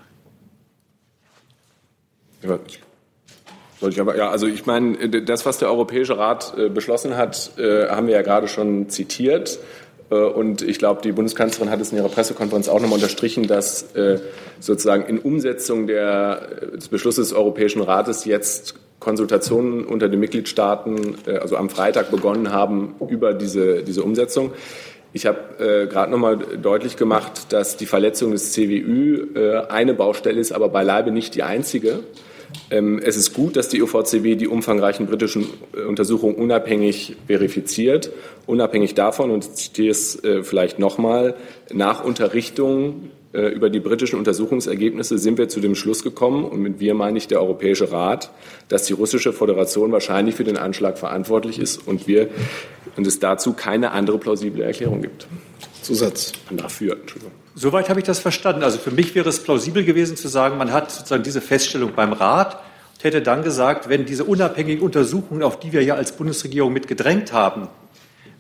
[2.43, 7.53] Ja, ich aber, ja, also ich meine, das, was der Europäische Rat äh, beschlossen hat,
[7.59, 9.59] äh, haben wir ja gerade schon zitiert.
[10.11, 13.95] Äh, und ich glaube, die Bundeskanzlerin hat es in ihrer Pressekonferenz auch nochmal unterstrichen, dass
[13.95, 14.21] äh,
[14.61, 21.37] sozusagen in Umsetzung der, des Beschlusses des Europäischen Rates jetzt Konsultationen unter den Mitgliedstaaten, äh,
[21.37, 24.53] also am Freitag begonnen haben über diese, diese Umsetzung.
[25.17, 29.95] Ich habe äh, gerade noch mal deutlich gemacht, dass die Verletzung des CWÜ äh, eine
[29.95, 32.01] Baustelle ist, aber beileibe nicht die einzige.
[32.73, 35.47] Ähm, es ist gut, dass die OVCW die umfangreichen britischen
[35.77, 38.11] äh, Untersuchungen unabhängig verifiziert.
[38.47, 41.37] Unabhängig davon, und ich zitiere es äh, vielleicht nochmal,
[41.73, 46.95] nach Unterrichtung über die britischen Untersuchungsergebnisse sind wir zu dem Schluss gekommen, und mit wir
[46.95, 48.31] meine ich der Europäische Rat,
[48.69, 52.29] dass die russische Föderation wahrscheinlich für den Anschlag verantwortlich ist und, wir,
[52.97, 55.27] und es dazu keine andere plausible Erklärung gibt.
[55.83, 56.33] Zusatz.
[56.51, 57.33] Dafür, Entschuldigung.
[57.57, 58.63] Soweit habe ich das verstanden.
[58.63, 62.13] Also für mich wäre es plausibel gewesen zu sagen, man hat sozusagen diese Feststellung beim
[62.13, 62.55] Rat
[62.95, 66.89] und hätte dann gesagt, wenn diese unabhängigen Untersuchungen, auf die wir ja als Bundesregierung mit
[66.89, 67.69] gedrängt haben,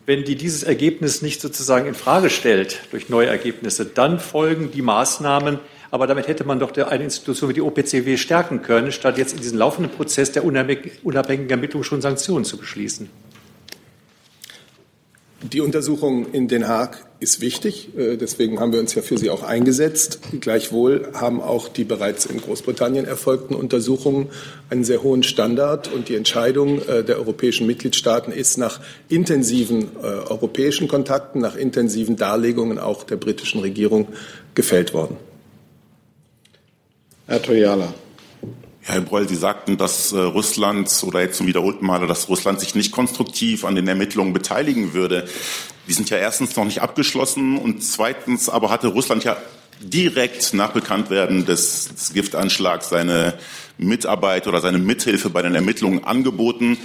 [0.07, 4.83] wenn die dieses Ergebnis nicht sozusagen in Frage stellt durch neue Ergebnisse, dann folgen die
[4.83, 5.61] Maßnahmen.
[5.91, 9.41] Aber damit hätte man doch eine Institution wie die OPCW stärken können, statt jetzt in
[9.41, 13.09] diesen laufenden Prozess der unabhängigen Ermittlung schon Sanktionen zu beschließen.
[15.53, 17.90] Die Untersuchung in Den Haag ist wichtig.
[17.99, 20.20] Äh, deswegen haben wir uns ja für sie auch eingesetzt.
[20.40, 24.30] Gleichwohl haben auch die bereits in Großbritannien erfolgten Untersuchungen
[24.70, 25.92] einen sehr hohen Standard.
[25.92, 28.80] Und die Entscheidung äh, der europäischen Mitgliedstaaten ist nach
[29.11, 34.09] intensiven äh, europäischen Kontakten, nach intensiven Darlegungen auch der britischen Regierung
[34.55, 35.18] gefällt worden.
[37.26, 37.92] Herr Toyala.
[38.87, 42.74] Herr Breul, Sie sagten, dass äh, Russland oder jetzt zum wiederholten Male, dass Russland sich
[42.74, 45.26] nicht konstruktiv an den Ermittlungen beteiligen würde.
[45.89, 49.39] Die sind ja erstens noch nicht abgeschlossen und zweitens aber hatte Russland ja
[49.80, 53.35] direkt nach Bekanntwerden des, des Giftanschlags seine
[53.78, 56.76] Mitarbeit oder seine Mithilfe bei den Ermittlungen angeboten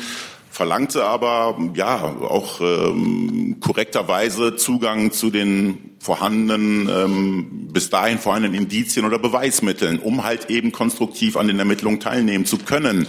[0.49, 9.05] verlangte aber ja auch ähm, korrekterweise Zugang zu den vorhandenen ähm, bis dahin vorhandenen Indizien
[9.05, 13.07] oder Beweismitteln, um halt eben konstruktiv an den Ermittlungen teilnehmen zu können.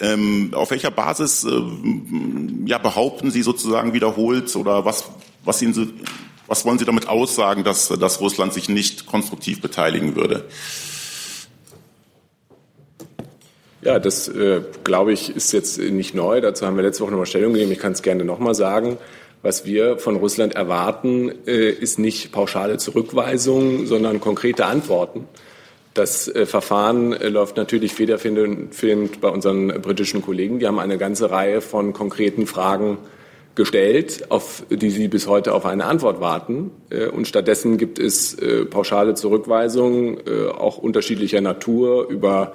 [0.00, 1.60] Ähm, auf welcher Basis äh,
[2.66, 5.04] ja, behaupten Sie sozusagen wiederholt oder was,
[5.44, 5.92] was, Ihnen,
[6.48, 10.48] was wollen Sie damit aussagen, dass, dass Russland sich nicht konstruktiv beteiligen würde?
[13.84, 16.40] Ja, das äh, glaube ich ist jetzt nicht neu.
[16.40, 17.70] Dazu haben wir letzte Woche nochmal Stellung gegeben.
[17.70, 18.96] Ich kann es gerne nochmal sagen.
[19.42, 25.28] Was wir von Russland erwarten, äh, ist nicht pauschale Zurückweisung, sondern konkrete Antworten.
[25.92, 30.60] Das äh, Verfahren äh, läuft natürlich federführend bei unseren britischen Kollegen.
[30.60, 32.96] Die haben eine ganze Reihe von konkreten Fragen
[33.54, 36.70] gestellt, auf die sie bis heute auf eine Antwort warten.
[36.88, 40.20] Äh, und stattdessen gibt es äh, pauschale Zurückweisungen,
[40.56, 42.54] auch unterschiedlicher Natur über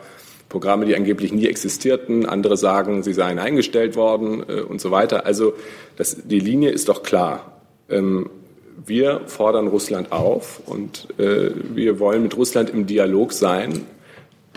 [0.50, 2.26] Programme, die angeblich nie existierten.
[2.26, 5.26] Andere sagen, sie seien eingestellt worden äh, und so weiter.
[5.26, 5.54] Also
[5.95, 7.62] das, die Linie ist doch klar.
[7.88, 8.30] Ähm,
[8.86, 13.86] wir fordern Russland auf und äh, wir wollen mit Russland im Dialog sein,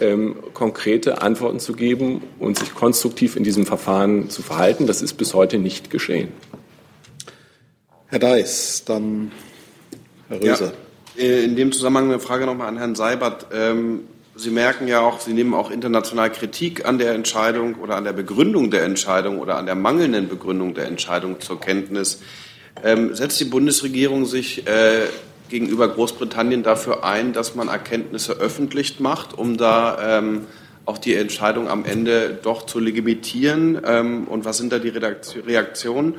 [0.01, 4.87] ähm, konkrete Antworten zu geben und sich konstruktiv in diesem Verfahren zu verhalten.
[4.87, 6.29] Das ist bis heute nicht geschehen.
[8.07, 9.33] Herr Deis, dann
[10.29, 10.73] Herr Röser.
[11.17, 13.47] Ja, äh, in dem Zusammenhang eine Frage nochmal an Herrn Seibert.
[13.53, 14.01] Ähm,
[14.35, 18.15] Sie merken ja auch, Sie nehmen auch international Kritik an der Entscheidung oder an der
[18.15, 22.23] Begründung der Entscheidung oder an der mangelnden Begründung der Entscheidung zur Kenntnis.
[22.83, 25.03] Ähm, setzt die Bundesregierung sich äh,
[25.51, 30.47] gegenüber Großbritannien dafür ein, dass man Erkenntnisse öffentlich macht, um da ähm,
[30.87, 33.83] auch die Entscheidung am Ende doch zu legitimieren?
[33.85, 36.15] Ähm, und was sind da die Reaktionen?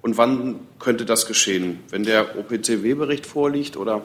[0.00, 1.80] Und wann könnte das geschehen?
[1.90, 4.02] Wenn der OPCW-Bericht vorliegt oder?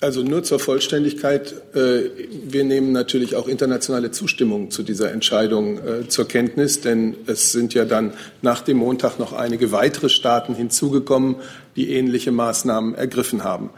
[0.00, 1.54] Also nur zur Vollständigkeit.
[1.74, 2.10] Äh,
[2.44, 7.74] wir nehmen natürlich auch internationale Zustimmung zu dieser Entscheidung äh, zur Kenntnis, denn es sind
[7.74, 11.36] ja dann nach dem Montag noch einige weitere Staaten hinzugekommen,
[11.74, 13.70] die ähnliche Maßnahmen ergriffen haben.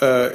[0.00, 0.30] Äh,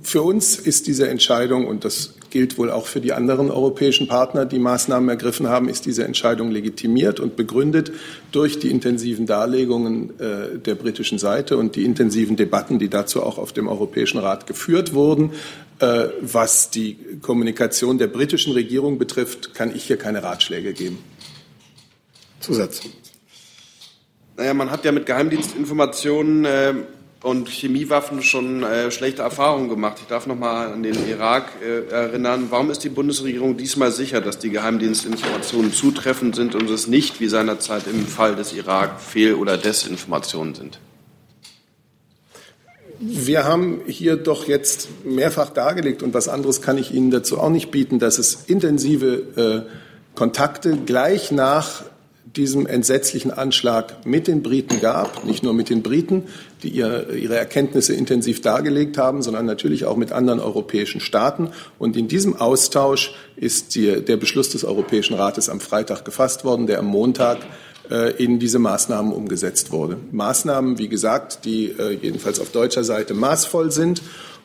[0.00, 4.46] für uns ist diese Entscheidung, und das gilt wohl auch für die anderen europäischen Partner,
[4.46, 7.92] die Maßnahmen ergriffen haben, ist diese Entscheidung legitimiert und begründet
[8.32, 13.38] durch die intensiven Darlegungen äh, der britischen Seite und die intensiven Debatten, die dazu auch
[13.38, 15.32] auf dem Europäischen Rat geführt wurden.
[15.78, 20.98] Äh, was die Kommunikation der britischen Regierung betrifft, kann ich hier keine Ratschläge geben.
[22.40, 22.80] Zusatz.
[24.36, 26.74] Naja, man hat ja mit Geheimdienstinformationen äh,
[27.22, 29.98] und Chemiewaffen schon äh, schlechte Erfahrungen gemacht.
[30.00, 32.48] Ich darf noch mal an den Irak äh, erinnern.
[32.50, 37.28] Warum ist die Bundesregierung diesmal sicher, dass die Geheimdienstinformationen zutreffend sind und es nicht wie
[37.28, 40.80] seinerzeit im Fall des Irak Fehl- oder Desinformationen sind?
[42.98, 47.50] Wir haben hier doch jetzt mehrfach dargelegt und was anderes kann ich Ihnen dazu auch
[47.50, 51.84] nicht bieten, dass es intensive äh, Kontakte gleich nach
[52.36, 56.24] diesem entsetzlichen Anschlag mit den Briten gab, nicht nur mit den Briten,
[56.62, 61.50] die ihr, ihre Erkenntnisse intensiv dargelegt haben, sondern natürlich auch mit anderen europäischen Staaten.
[61.78, 66.66] Und in diesem Austausch ist die, der Beschluss des Europäischen Rates am Freitag gefasst worden,
[66.66, 67.38] der am Montag
[67.90, 69.98] äh, in diese Maßnahmen umgesetzt wurde.
[70.12, 74.02] Maßnahmen, wie gesagt, die äh, jedenfalls auf deutscher Seite maßvoll sind.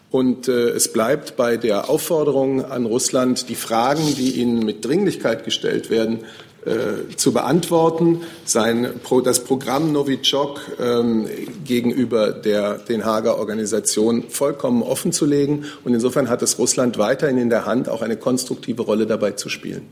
[0.09, 5.43] Und äh, es bleibt bei der Aufforderung an Russland, die Fragen, die ihnen mit Dringlichkeit
[5.43, 6.19] gestellt werden,
[6.65, 8.89] äh, zu beantworten, sein,
[9.23, 11.27] das Programm Novichok ähm,
[11.63, 15.65] gegenüber der, den Hager Organisation vollkommen offen zu legen.
[15.85, 19.49] Und insofern hat es Russland weiterhin in der Hand, auch eine konstruktive Rolle dabei zu
[19.49, 19.83] spielen.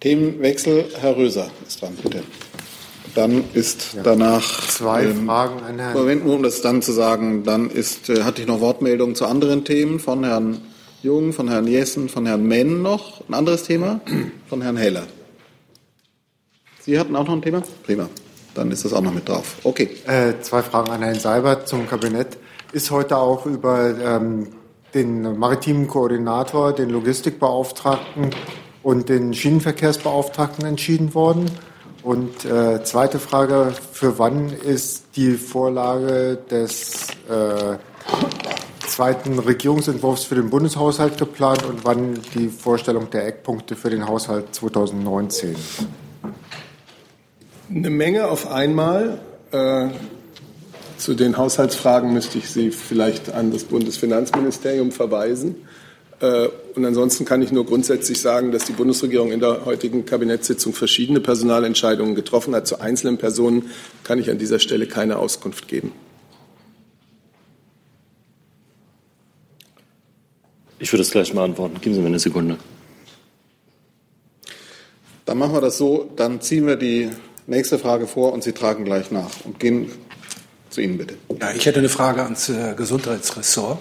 [0.00, 0.86] Themenwechsel.
[1.00, 2.22] Herr Röser ist dran, bitte.
[3.14, 5.96] Dann ist danach zwei ähm, Fragen an Herrn.
[5.96, 9.26] Moment, nur um das dann zu sagen, dann ist, äh, hatte ich noch Wortmeldungen zu
[9.26, 10.60] anderen Themen von Herrn
[11.04, 13.28] Jung, von Herrn Jessen, von Herrn Menn noch.
[13.28, 14.00] Ein anderes Thema?
[14.48, 15.02] Von Herrn Heller.
[16.80, 17.62] Sie hatten auch noch ein Thema?
[17.82, 18.08] Prima.
[18.54, 19.56] Dann ist das auch noch mit drauf.
[19.64, 19.90] Okay.
[20.06, 22.38] Äh, zwei Fragen an Herrn Seibert zum Kabinett.
[22.72, 24.48] Ist heute auch über ähm,
[24.94, 28.30] den maritimen Koordinator, den Logistikbeauftragten
[28.82, 31.50] und den Schienenverkehrsbeauftragten entschieden worden?
[32.02, 37.76] Und äh, zweite Frage, für wann ist die Vorlage des äh,
[38.94, 44.54] zweiten Regierungsentwurfs für den Bundeshaushalt geplant und wann die Vorstellung der Eckpunkte für den Haushalt
[44.54, 45.56] 2019?
[47.70, 49.18] Eine Menge auf einmal.
[49.50, 49.88] Äh,
[50.96, 55.56] zu den Haushaltsfragen müsste ich Sie vielleicht an das Bundesfinanzministerium verweisen.
[56.20, 60.72] Äh, und ansonsten kann ich nur grundsätzlich sagen, dass die Bundesregierung in der heutigen Kabinettssitzung
[60.72, 62.68] verschiedene Personalentscheidungen getroffen hat.
[62.68, 63.70] Zu einzelnen Personen
[64.04, 65.90] kann ich an dieser Stelle keine Auskunft geben.
[70.84, 71.80] Ich würde es gleich mal antworten.
[71.80, 72.58] Geben Sie mir eine Sekunde.
[75.24, 77.08] Dann machen wir das so, dann ziehen wir die
[77.46, 79.90] nächste Frage vor und Sie tragen gleich nach und gehen
[80.68, 81.14] zu Ihnen bitte.
[81.40, 83.78] Ja, ich hätte eine Frage ans äh, Gesundheitsressort.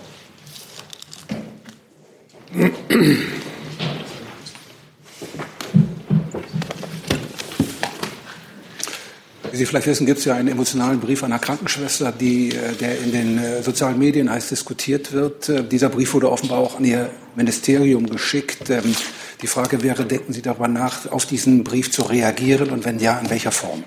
[9.54, 12.98] Wie Sie vielleicht wissen, gibt es ja einen emotionalen Brief einer Krankenschwester, die, äh, der
[12.98, 15.48] in den äh, sozialen Medien heiß diskutiert wird.
[15.48, 18.72] Äh, dieser Brief wurde offenbar auch an Ihr Ministerium geschickt.
[18.72, 18.96] Ähm,
[19.44, 23.20] die Frage wäre, denken Sie darüber nach, auf diesen Brief zu reagieren und wenn ja,
[23.20, 23.84] in welcher Form?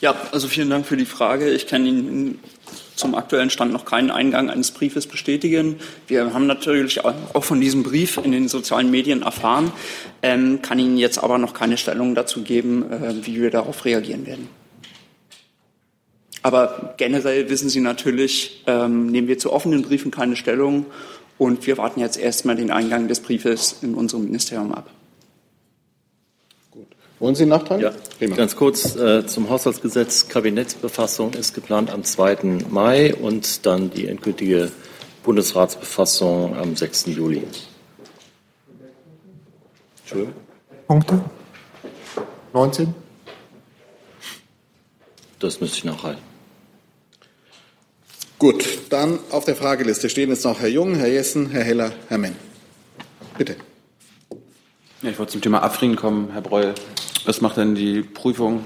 [0.00, 1.50] Ja, also vielen Dank für die Frage.
[1.50, 2.38] Ich kann Ihnen
[2.98, 5.76] zum aktuellen Stand noch keinen Eingang eines Briefes bestätigen.
[6.06, 9.72] Wir haben natürlich auch von diesem Brief in den sozialen Medien erfahren,
[10.22, 14.26] ähm, kann Ihnen jetzt aber noch keine Stellung dazu geben, äh, wie wir darauf reagieren
[14.26, 14.48] werden.
[16.42, 20.86] Aber generell wissen Sie natürlich, ähm, nehmen wir zu offenen Briefen keine Stellung
[21.36, 24.90] und wir warten jetzt erstmal den Eingang des Briefes in unserem Ministerium ab.
[27.20, 27.82] Wollen Sie nachtragen?
[27.82, 28.36] Ja, Prima.
[28.36, 30.28] ganz kurz äh, zum Haushaltsgesetz.
[30.28, 32.64] Kabinettsbefassung ist geplant am 2.
[32.70, 34.70] Mai und dann die endgültige
[35.24, 37.06] Bundesratsbefassung am 6.
[37.06, 37.42] Juli.
[40.00, 40.34] Entschuldigung.
[40.86, 41.24] Punkte?
[42.52, 42.94] 19?
[45.40, 46.22] Das müsste ich nachhalten.
[48.38, 52.18] Gut, dann auf der Frageliste stehen jetzt noch Herr Jung, Herr Jessen, Herr Heller, Herr
[52.18, 52.36] Menn.
[53.36, 53.56] Bitte.
[55.00, 56.74] Ja, ich wollte zum Thema Afrin kommen, Herr Breul.
[57.24, 58.64] Was macht denn die Prüfung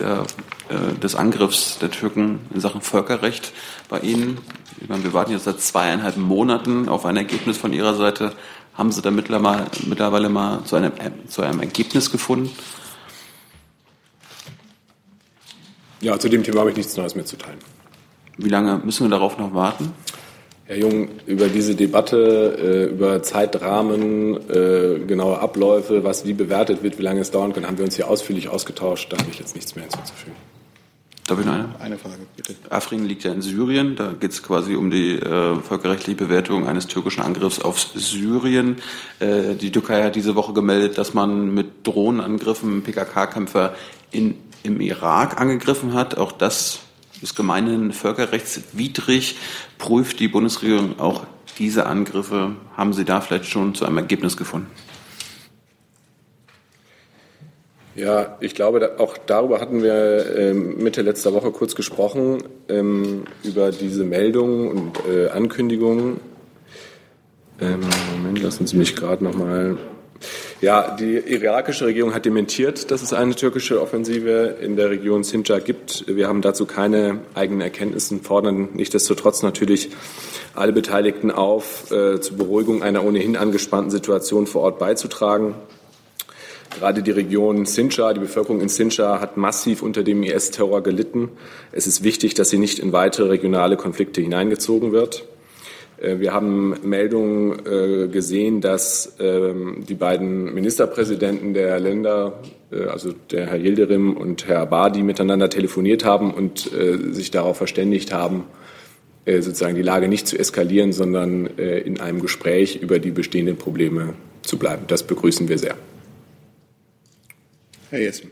[0.00, 0.24] der,
[0.68, 3.52] äh, des Angriffs der Türken in Sachen Völkerrecht
[3.88, 4.38] bei Ihnen?
[4.80, 8.32] Ich meine, wir warten jetzt seit zweieinhalb Monaten auf ein Ergebnis von Ihrer Seite.
[8.74, 10.90] Haben Sie da mittlerweile, mittlerweile mal zu einem,
[11.28, 12.50] zu einem Ergebnis gefunden?
[16.00, 17.60] Ja, zu dem Thema habe ich nichts Neues mehr zu teilen.
[18.38, 19.92] Wie lange müssen wir darauf noch warten?
[20.66, 26.98] Herr Jung, über diese Debatte, äh, über Zeitrahmen, äh, genaue Abläufe, was wie bewertet wird,
[26.98, 29.12] wie lange es dauern kann, haben wir uns hier ausführlich ausgetauscht.
[29.12, 30.34] Da habe ich jetzt nichts mehr hinzuzufügen.
[31.28, 31.68] Darf ich noch eine?
[31.80, 32.54] Eine Frage, bitte.
[32.70, 33.94] Afrin liegt ja in Syrien.
[33.94, 38.76] Da geht es quasi um die äh, völkerrechtliche Bewertung eines türkischen Angriffs auf Syrien.
[39.20, 43.74] Äh, die Türkei hat diese Woche gemeldet, dass man mit Drohnenangriffen PKK-Kämpfer
[44.10, 46.16] im Irak angegriffen hat.
[46.16, 46.80] Auch das
[47.22, 49.36] ist gemeinhin völkerrechtswidrig.
[49.78, 51.26] Prüft die Bundesregierung auch
[51.58, 52.56] diese Angriffe?
[52.76, 54.70] Haben Sie da vielleicht schon zu einem Ergebnis gefunden?
[57.94, 63.70] Ja, ich glaube, auch darüber hatten wir ähm, Mitte letzter Woche kurz gesprochen, ähm, über
[63.70, 66.20] diese Meldungen und äh, Ankündigungen.
[67.58, 67.80] Ähm,
[68.14, 69.78] Moment, lassen Sie mich gerade noch mal
[70.60, 75.60] ja, die irakische Regierung hat dementiert, dass es eine türkische Offensive in der Region Sinjar
[75.60, 76.04] gibt.
[76.06, 79.90] Wir haben dazu keine eigenen Erkenntnisse, fordern nichtsdestotrotz natürlich
[80.54, 85.54] alle Beteiligten auf, äh, zur Beruhigung einer ohnehin angespannten Situation vor Ort beizutragen.
[86.78, 91.30] Gerade die Region Sinjar, die Bevölkerung in Sinjar hat massiv unter dem IS-Terror gelitten.
[91.72, 95.24] Es ist wichtig, dass sie nicht in weitere regionale Konflikte hineingezogen wird.
[95.98, 102.40] Äh, wir haben Meldungen äh, gesehen, dass ähm, die beiden Ministerpräsidenten der Länder,
[102.70, 106.70] äh, also der Herr Yildirim und Herr Abadi, miteinander telefoniert haben und
[107.12, 108.44] sich darauf verständigt haben,
[109.24, 114.58] sozusagen die Lage nicht zu eskalieren, sondern in einem Gespräch über die bestehenden Probleme zu
[114.58, 114.84] bleiben.
[114.86, 115.76] Das begrüßen wir sehr.
[117.90, 118.30] Herr Jessen.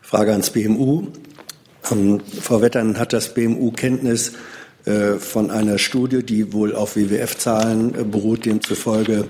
[0.00, 1.06] Frage ans BMU.
[1.90, 4.32] Ähm, Frau Wettern hat das BMU Kenntnis
[4.84, 9.26] äh, von einer Studie, die wohl auf WWF-Zahlen äh, beruht, demzufolge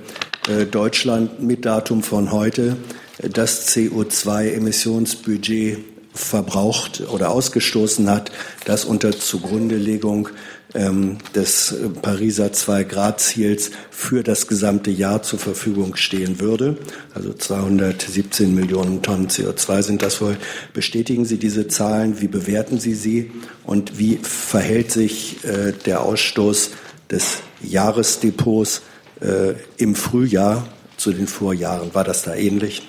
[0.49, 2.77] äh, Deutschland mit Datum von heute
[3.19, 5.79] das CO2-Emissionsbudget
[6.23, 8.31] verbraucht oder ausgestoßen hat,
[8.65, 10.29] das unter Zugrundelegung
[10.75, 16.77] ähm, des äh, Pariser Zwei-Grad-Ziels für das gesamte Jahr zur Verfügung stehen würde.
[17.15, 20.37] Also 217 Millionen Tonnen CO2 sind das wohl.
[20.73, 22.21] Bestätigen Sie diese Zahlen?
[22.21, 23.33] Wie bewerten Sie sie?
[23.65, 26.71] Und wie verhält sich äh, der Ausstoß
[27.11, 28.83] des Jahresdepots
[29.21, 31.95] äh, im Frühjahr zu den Vorjahren?
[31.95, 32.83] War das da ähnlich?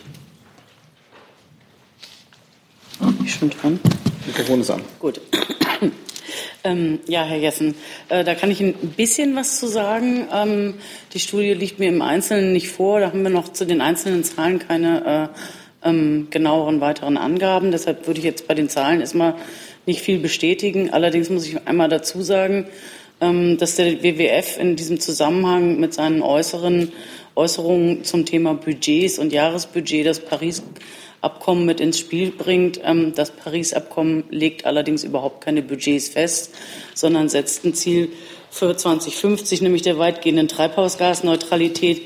[3.24, 3.80] Ich schon dran.
[4.26, 4.82] Mikrofon ist an.
[5.00, 5.22] Gut.
[6.64, 7.74] Ähm, ja, Herr Jessen,
[8.10, 10.28] äh, da kann ich ein bisschen was zu sagen.
[10.32, 10.76] Ähm,
[11.12, 13.00] die Studie liegt mir im Einzelnen nicht vor.
[13.00, 15.32] Da haben wir noch zu den einzelnen Zahlen keine
[15.84, 17.72] äh, ähm, genaueren weiteren Angaben.
[17.72, 19.36] Deshalb würde ich jetzt bei den Zahlen erstmal
[19.88, 20.92] nicht viel bestätigen.
[20.92, 22.68] Allerdings muss ich einmal dazu sagen,
[23.22, 26.92] ähm, dass der WWF in diesem Zusammenhang mit seinen äußeren
[27.36, 30.62] Äußerungen zum Thema Budgets und Jahresbudget das Paris
[31.22, 32.80] Abkommen mit ins Spiel bringt.
[32.84, 36.56] Ähm, das Paris-Abkommen legt allerdings überhaupt keine Budgets fest,
[36.96, 38.10] sondern setzt ein Ziel
[38.50, 42.02] für 2050, nämlich der weitgehenden Treibhausgasneutralität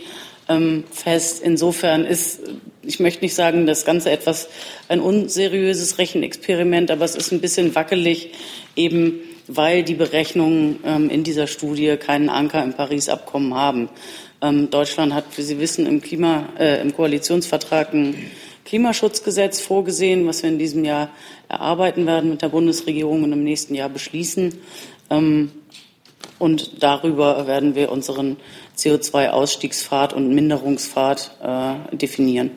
[0.49, 1.41] ähm, fest.
[1.41, 2.41] Insofern ist,
[2.83, 4.49] ich möchte nicht sagen, das Ganze etwas
[4.89, 8.31] ein unseriöses Rechenexperiment, aber es ist ein bisschen wackelig,
[8.75, 13.89] eben weil die Berechnungen ähm, in dieser Studie keinen Anker im Paris-Abkommen haben.
[14.69, 18.15] Deutschland hat, wie Sie wissen, im, Klima, äh, im Koalitionsvertrag ein
[18.65, 21.09] Klimaschutzgesetz vorgesehen, was wir in diesem Jahr
[21.47, 24.55] erarbeiten werden mit der Bundesregierung und im nächsten Jahr beschließen.
[25.09, 25.51] Ähm,
[26.39, 28.37] und darüber werden wir unseren
[28.77, 32.51] CO2-Ausstiegspfad und Minderungspfad äh, definieren.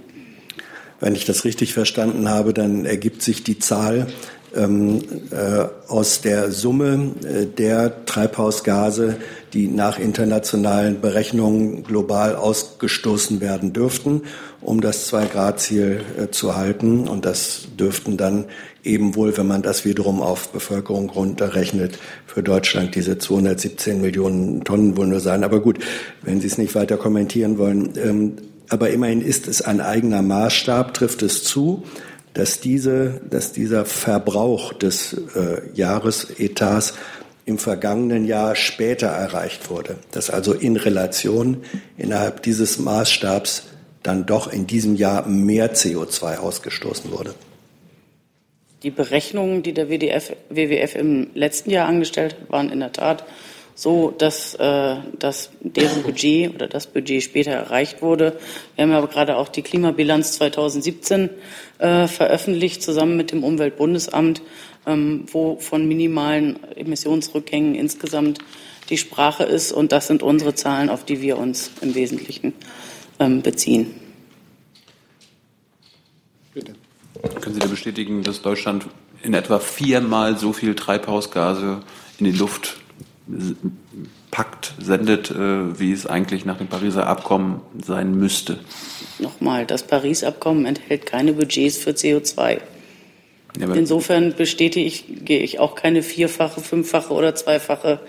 [1.01, 4.09] Wenn ich das richtig verstanden habe, dann ergibt sich die Zahl
[4.57, 5.01] ähm,
[5.31, 9.17] äh, aus der Summe äh, der Treibhausgase,
[9.53, 14.23] die nach internationalen Berechnungen global ausgestoßen werden dürften,
[14.61, 17.09] um das Zwei-Grad-Ziel äh, zu halten.
[17.09, 18.47] Und das dürften dann
[18.85, 24.97] eben wohl, wenn man das wiederum auf Bevölkerung runterrechnet, für Deutschland diese 217 Millionen Tonnen
[24.97, 25.45] wohl nur sein.
[25.45, 25.79] Aber gut,
[26.23, 27.93] wenn Sie es nicht weiter kommentieren wollen.
[28.03, 28.37] Ähm,
[28.71, 31.85] aber immerhin ist es ein eigener Maßstab, trifft es zu,
[32.39, 36.95] dass, diese, dass dieser Verbrauch des äh, Jahresetats
[37.47, 41.65] im vergangenen Jahr später erreicht wurde, dass also in Relation
[41.97, 43.65] innerhalb dieses Maßstabs
[44.05, 47.35] dann doch in diesem Jahr mehr CO2 ausgestoßen wurde.
[48.85, 53.25] Die Berechnungen, die der WDF, WWF im letzten Jahr angestellt hat, waren in der Tat
[53.79, 58.37] so, dass, äh, dass deren Budget oder das Budget später erreicht wurde.
[58.75, 61.31] Wir haben aber gerade auch die Klimabilanz 2017
[61.79, 64.43] äh, veröffentlicht, zusammen mit dem Umweltbundesamt
[64.85, 68.41] ähm, wo von minimalen Emissionsrückgängen insgesamt
[68.89, 69.71] die Sprache ist.
[69.71, 72.55] Und das sind unsere Zahlen, auf die wir uns im Wesentlichen
[73.21, 73.95] ähm, beziehen.
[76.53, 76.75] Bitte.
[77.41, 78.87] Können Sie da bestätigen, dass Deutschland
[79.23, 81.81] in etwa viermal so viel Treibhausgase
[82.19, 82.79] in die Luft
[84.31, 88.59] packt, sendet, äh, wie es eigentlich nach dem Pariser Abkommen sein müsste?
[89.19, 92.61] Nochmal, das Paris-Abkommen enthält keine Budgets für CO2.
[93.59, 98.01] Ja, Insofern bestätige ich, gehe ich auch keine vierfache, fünffache oder zweifache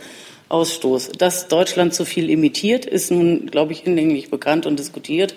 [0.49, 1.13] Ausstoß.
[1.17, 5.35] Dass Deutschland zu viel imitiert, ist nun, glaube ich, hinlänglich bekannt und diskutiert.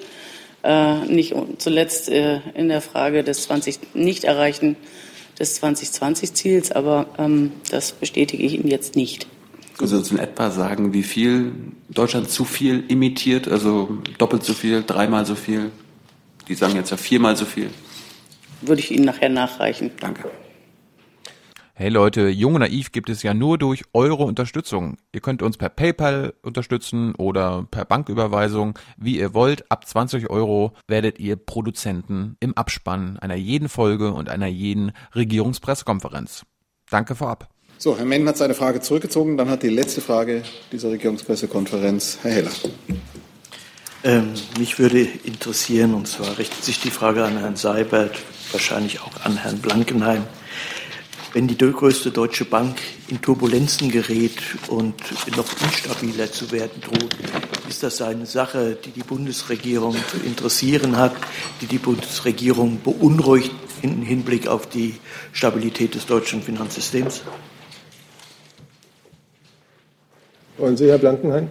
[0.63, 4.77] Äh, nicht zuletzt äh, in der Frage des 20 nicht erreichen
[5.39, 9.27] des 2020-Ziels, aber ähm, das bestätige ich Ihnen jetzt nicht.
[9.77, 11.53] Können Sie uns in etwa sagen, wie viel
[11.89, 15.70] Deutschland zu viel imitiert, also doppelt so viel, dreimal so viel?
[16.49, 17.70] Die sagen jetzt ja viermal so viel
[18.62, 19.90] würde ich Ihnen nachher nachreichen.
[20.01, 20.31] Danke.
[21.74, 24.99] Hey Leute, Jung und Naiv gibt es ja nur durch eure Unterstützung.
[25.12, 29.70] Ihr könnt uns per PayPal unterstützen oder per Banküberweisung, wie ihr wollt.
[29.70, 36.44] Ab 20 Euro werdet ihr Produzenten im Abspann einer jeden Folge und einer jeden Regierungspressekonferenz.
[36.90, 37.49] Danke vorab.
[37.83, 39.37] So, Herr Menn hat seine Frage zurückgezogen.
[39.37, 42.53] Dann hat die letzte Frage dieser Regierungspressekonferenz Herr Heller.
[44.05, 48.17] Ähm, mich würde interessieren, und zwar richtet sich die Frage an Herrn Seibert,
[48.53, 50.23] wahrscheinlich auch an Herrn Blankenheim.
[51.33, 52.77] Wenn die größte deutsche Bank
[53.09, 54.39] in Turbulenzen gerät
[54.69, 54.95] und
[55.37, 57.17] noch instabiler zu werden droht,
[57.69, 61.17] ist das eine Sache, die die Bundesregierung zu interessieren hat,
[61.61, 63.51] die die Bundesregierung beunruhigt
[63.83, 64.95] im Hinblick auf die
[65.33, 67.23] Stabilität des deutschen Finanzsystems?
[70.59, 71.49] Wollen Sie, Herr Blankenheim?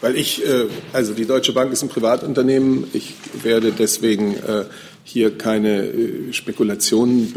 [0.00, 2.86] Weil ich, äh, also die Deutsche Bank ist ein Privatunternehmen.
[2.92, 4.64] Ich werde deswegen äh,
[5.02, 7.32] hier keine äh, Spekulationen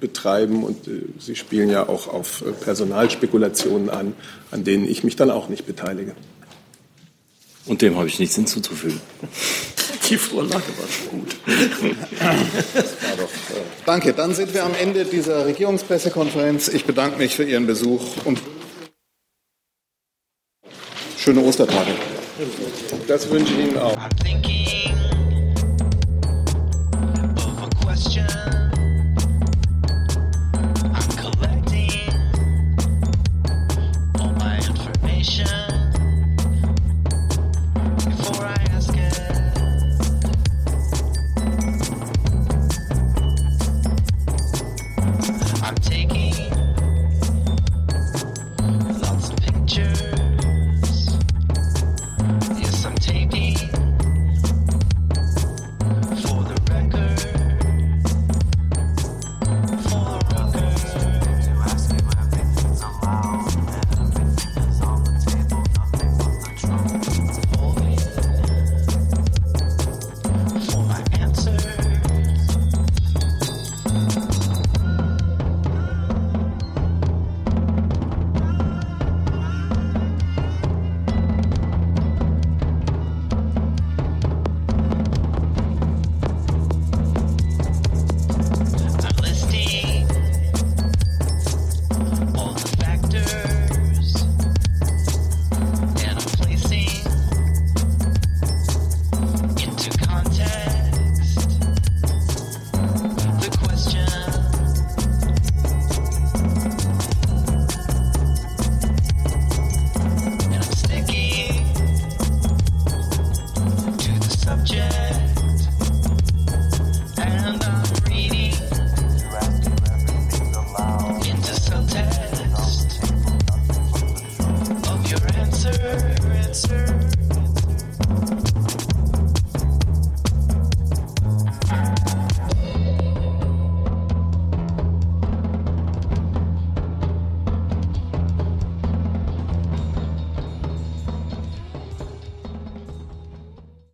[0.00, 0.78] betreiben und
[1.18, 4.14] Sie spielen ja auch auf Personalspekulationen an,
[4.50, 6.14] an denen ich mich dann auch nicht beteilige.
[7.66, 9.00] Und dem habe ich nichts hinzuzufügen.
[10.10, 11.36] Die Vorlage war schon gut.
[13.86, 16.68] Danke, dann sind wir am Ende dieser Regierungspressekonferenz.
[16.68, 18.40] Ich bedanke mich für Ihren Besuch und
[21.22, 21.92] schöne Ostertage.
[23.06, 23.96] Das wünsche ich Ihnen auch.